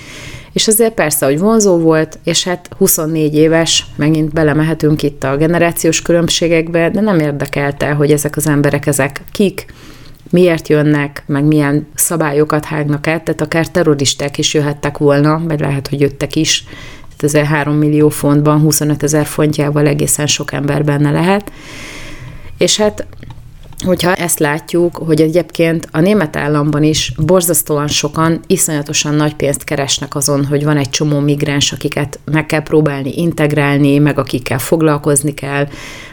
És 0.54 0.68
azért 0.68 0.94
persze, 0.94 1.26
hogy 1.26 1.40
vonzó 1.40 1.78
volt, 1.78 2.20
és 2.24 2.44
hát 2.44 2.70
24 2.78 3.36
éves, 3.36 3.86
megint 3.96 4.34
belemehetünk 4.34 5.04
itt 5.04 5.24
a 5.24 5.38
generációs 5.38 6.02
különbségekbe, 6.02 6.90
de 6.90 7.02
nem 7.02 7.20
érdekelte, 7.20 7.92
hogy 7.92 8.12
ezek 8.12 8.36
az 8.36 8.48
emberek, 8.48 8.86
ezek 8.86 9.22
kik, 9.32 9.66
miért 10.30 10.68
jönnek, 10.68 11.24
meg 11.26 11.44
milyen 11.44 11.88
szabályokat 11.96 12.66
hágnak 12.66 13.08
át, 13.08 13.24
tehát 13.24 13.42
akár 13.42 13.68
terroristák 13.68 14.38
is 14.38 14.54
jöhettek 14.54 14.98
volna, 14.98 15.42
vagy 15.48 15.60
lehet, 15.60 15.88
hogy 15.88 16.00
jöttek 16.00 16.36
is, 16.36 16.64
tehát 17.18 17.24
ezzel 17.24 17.44
3 17.44 17.76
millió 17.76 18.10
fontban, 18.10 18.60
25 18.60 19.04
ezer 19.04 19.26
fontjával 19.26 19.88
egészen 19.88 20.28
sok 20.28 20.54
ember 20.54 20.84
benne 20.84 21.12
lehet. 21.12 21.52
És 22.58 22.78
hát 22.78 23.06
hogyha 23.86 24.14
ezt 24.14 24.40
látjuk, 24.40 24.98
hogy 24.98 25.22
egyébként 25.22 25.88
a 25.92 26.00
német 26.00 26.36
államban 26.36 26.84
is 26.84 27.14
borzasztóan 27.18 27.88
sokan 27.88 28.40
iszonyatosan 28.48 29.14
nagy 29.14 29.36
pénzt 29.36 29.64
keresnek 29.64 30.16
azon, 30.16 30.46
hogy 30.46 30.64
van 30.64 30.78
egy 30.78 30.90
csomó 30.90 31.20
migráns, 31.20 31.72
akiket 31.72 32.20
meg 32.32 32.46
kell 32.46 32.64
próbálni 32.64 33.14
integrálni, 33.16 33.98
meg 33.98 34.20
akikkel 34.20 34.60
foglalkozni 34.60 35.34
kell, 35.34 35.68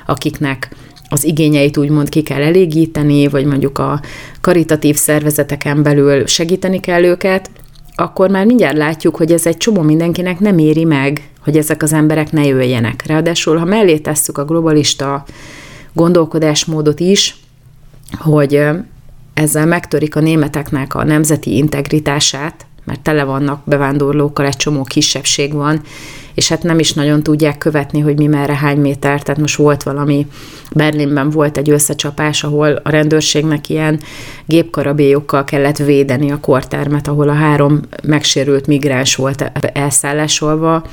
akiknek 0.07 0.77
az 1.09 1.25
igényeit 1.25 1.77
úgymond 1.77 2.09
ki 2.09 2.23
kell 2.23 2.43
elégíteni, 2.43 3.29
vagy 3.29 3.45
mondjuk 3.45 3.79
a 3.79 4.01
karitatív 4.41 4.97
szervezeteken 4.97 5.83
belül 5.83 6.27
segíteni 6.27 6.81
kell 6.81 7.05
őket, 7.05 7.51
akkor 7.95 8.31
már 8.31 8.47
mindjárt 8.47 8.77
látjuk, 8.77 9.17
hogy 9.17 9.33
ez 9.33 9.47
egy 9.47 9.57
csomó 9.57 9.83
mindenkinek 9.83 10.39
nem 10.39 10.59
éri 10.59 10.85
meg, 10.85 11.31
hogy 11.45 11.57
ezek 11.57 11.83
az 11.83 11.93
emberek 11.93 12.33
ne 12.33 12.47
jöjjenek. 12.47 13.07
Ráadásul, 13.07 13.57
ha 13.57 13.65
mellé 13.65 13.99
tesszük 13.99 14.39
a 14.39 14.45
globalista 14.45 15.25
gondolkodásmódot 15.93 17.01
is, 17.01 17.37
hogy 18.19 18.63
ezzel 19.35 19.67
megtörik 19.67 20.17
a 20.17 20.21
németeknek 20.21 20.95
a 20.95 21.05
nemzeti 21.05 21.57
integritását, 21.57 22.67
mert 22.85 23.01
tele 23.01 23.25
vannak 23.25 23.63
bevándorlókkal, 23.65 24.47
egy 24.47 24.57
csomó 24.57 24.83
kisebbség 24.83 25.53
van, 25.53 25.81
és 26.35 26.49
hát 26.49 26.63
nem 26.63 26.79
is 26.79 26.93
nagyon 26.93 27.23
tudják 27.23 27.59
követni, 27.59 28.01
hogy 28.01 28.19
mi 28.19 28.27
merre 28.27 28.57
hány 28.57 28.79
méter. 28.79 29.23
Tehát 29.23 29.41
most 29.41 29.57
volt 29.57 29.83
valami, 29.83 30.27
Berlinben 30.71 31.31
volt 31.31 31.57
egy 31.57 31.71
összecsapás, 31.71 32.45
ahol 32.45 32.81
a 32.83 32.91
rendőrségnek 32.91 33.69
ilyen 33.69 34.01
gépkarabélyokkal 34.45 35.45
kellett 35.45 35.77
védeni 35.77 36.31
a 36.31 36.41
kortermet, 36.41 37.09
ahol 37.09 37.29
a 37.29 37.35
három 37.35 37.81
megsérült 38.03 38.67
migráns 38.67 39.15
volt 39.15 39.53
elszállásolva, 39.73 40.85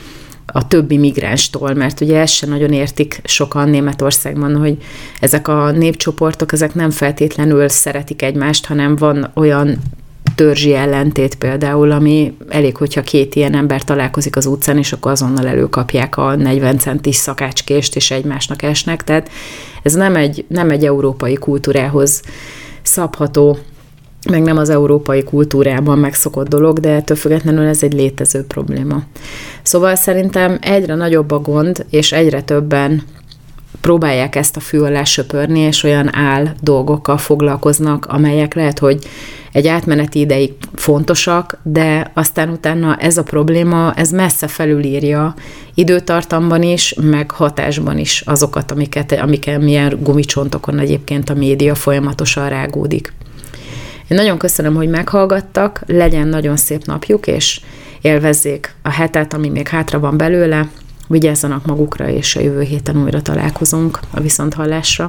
a 0.56 0.68
többi 0.68 0.98
migránstól, 0.98 1.74
mert 1.74 2.02
ugye 2.02 2.20
ezt 2.20 2.34
se 2.34 2.48
nagyon 2.48 2.72
értik 2.72 3.22
sokan 3.24 3.70
Németországban, 3.70 4.56
hogy 4.56 4.78
ezek 5.20 5.48
a 5.48 5.72
népcsoportok, 5.72 6.52
ezek 6.52 6.74
nem 6.74 6.90
feltétlenül 6.90 7.70
szeretik 7.70 8.22
egymást, 8.22 8.66
hanem 8.66 8.96
van 8.96 9.32
olyan 9.34 9.78
törzsi 10.36 10.74
ellentét 10.74 11.36
például, 11.36 11.92
ami 11.92 12.38
elég, 12.50 12.78
hogyha 12.78 13.02
két 13.02 13.36
ilyen 13.36 13.56
ember 13.56 13.84
találkozik 13.84 14.36
az 14.36 14.46
utcán, 14.46 14.78
és 14.78 14.94
akkor 14.94 15.12
azonnal 15.12 15.48
előkapják 15.48 16.18
a 16.18 16.36
40 16.36 16.78
centis 16.78 17.16
szakácskést, 17.16 17.96
és 17.96 18.12
egymásnak 18.12 18.62
esnek. 18.62 19.04
Tehát 19.04 19.30
ez 19.84 19.94
nem 19.94 20.16
egy, 20.16 20.46
nem 20.48 20.70
egy 20.70 20.86
európai 20.86 21.34
kultúrához 21.34 22.22
szabható 22.82 23.58
meg 24.30 24.42
nem 24.42 24.58
az 24.58 24.70
európai 24.70 25.24
kultúrában 25.24 25.98
megszokott 25.98 26.48
dolog, 26.48 26.80
de 26.80 26.90
ettől 26.90 27.18
függetlenül 27.18 27.66
ez 27.66 27.84
egy 27.84 27.94
létező 27.94 28.44
probléma. 28.44 29.04
Szóval 29.62 29.96
szerintem 29.96 30.58
egyre 30.62 30.96
nagyobb 30.96 31.32
a 31.32 31.40
gond, 31.40 31.86
és 31.90 32.12
egyre 32.12 32.42
többen 32.42 33.04
próbálják 33.82 34.36
ezt 34.36 34.56
a 34.56 34.60
fű 34.60 34.80
alá 34.80 35.04
söpörni, 35.04 35.60
és 35.60 35.84
olyan 35.84 36.16
áll 36.16 36.48
dolgokkal 36.62 37.18
foglalkoznak, 37.18 38.06
amelyek 38.06 38.54
lehet, 38.54 38.80
hogy 38.80 39.08
egy 39.52 39.68
átmeneti 39.68 40.20
ideig 40.20 40.54
fontosak, 40.74 41.60
de 41.64 42.12
aztán 42.14 42.50
utána 42.50 42.96
ez 42.96 43.18
a 43.18 43.24
probléma, 43.24 43.94
ez 43.94 44.12
messze 44.12 44.48
felülírja 44.48 45.34
időtartamban 45.74 46.62
is, 46.62 46.96
meg 47.02 47.32
hatásban 47.32 47.98
is 47.98 48.22
azokat, 48.22 48.72
amiket, 48.72 49.12
amiket 49.12 49.62
milyen 49.62 50.00
gumicsontokon 50.02 50.80
egyébként 50.80 51.30
a 51.30 51.34
média 51.34 51.76
folyamatosan 51.76 52.50
rágódik. 52.50 53.14
Én 54.14 54.20
nagyon 54.20 54.38
köszönöm, 54.38 54.76
hogy 54.76 54.90
meghallgattak, 54.90 55.84
legyen 55.86 56.28
nagyon 56.28 56.58
szép 56.58 56.86
napjuk, 56.86 57.28
és 57.28 57.62
élvezzék 58.02 58.76
a 58.82 58.90
hetet, 58.90 59.34
ami 59.34 59.50
még 59.50 59.68
hátra 59.68 60.00
van 60.00 60.18
belőle, 60.18 60.70
vigyázzanak 61.08 61.66
magukra, 61.66 62.10
és 62.10 62.36
a 62.36 62.40
jövő 62.40 62.62
héten 62.62 63.04
újra 63.04 63.22
találkozunk 63.22 64.00
a 64.12 64.20
viszonthallásra. 64.20 65.06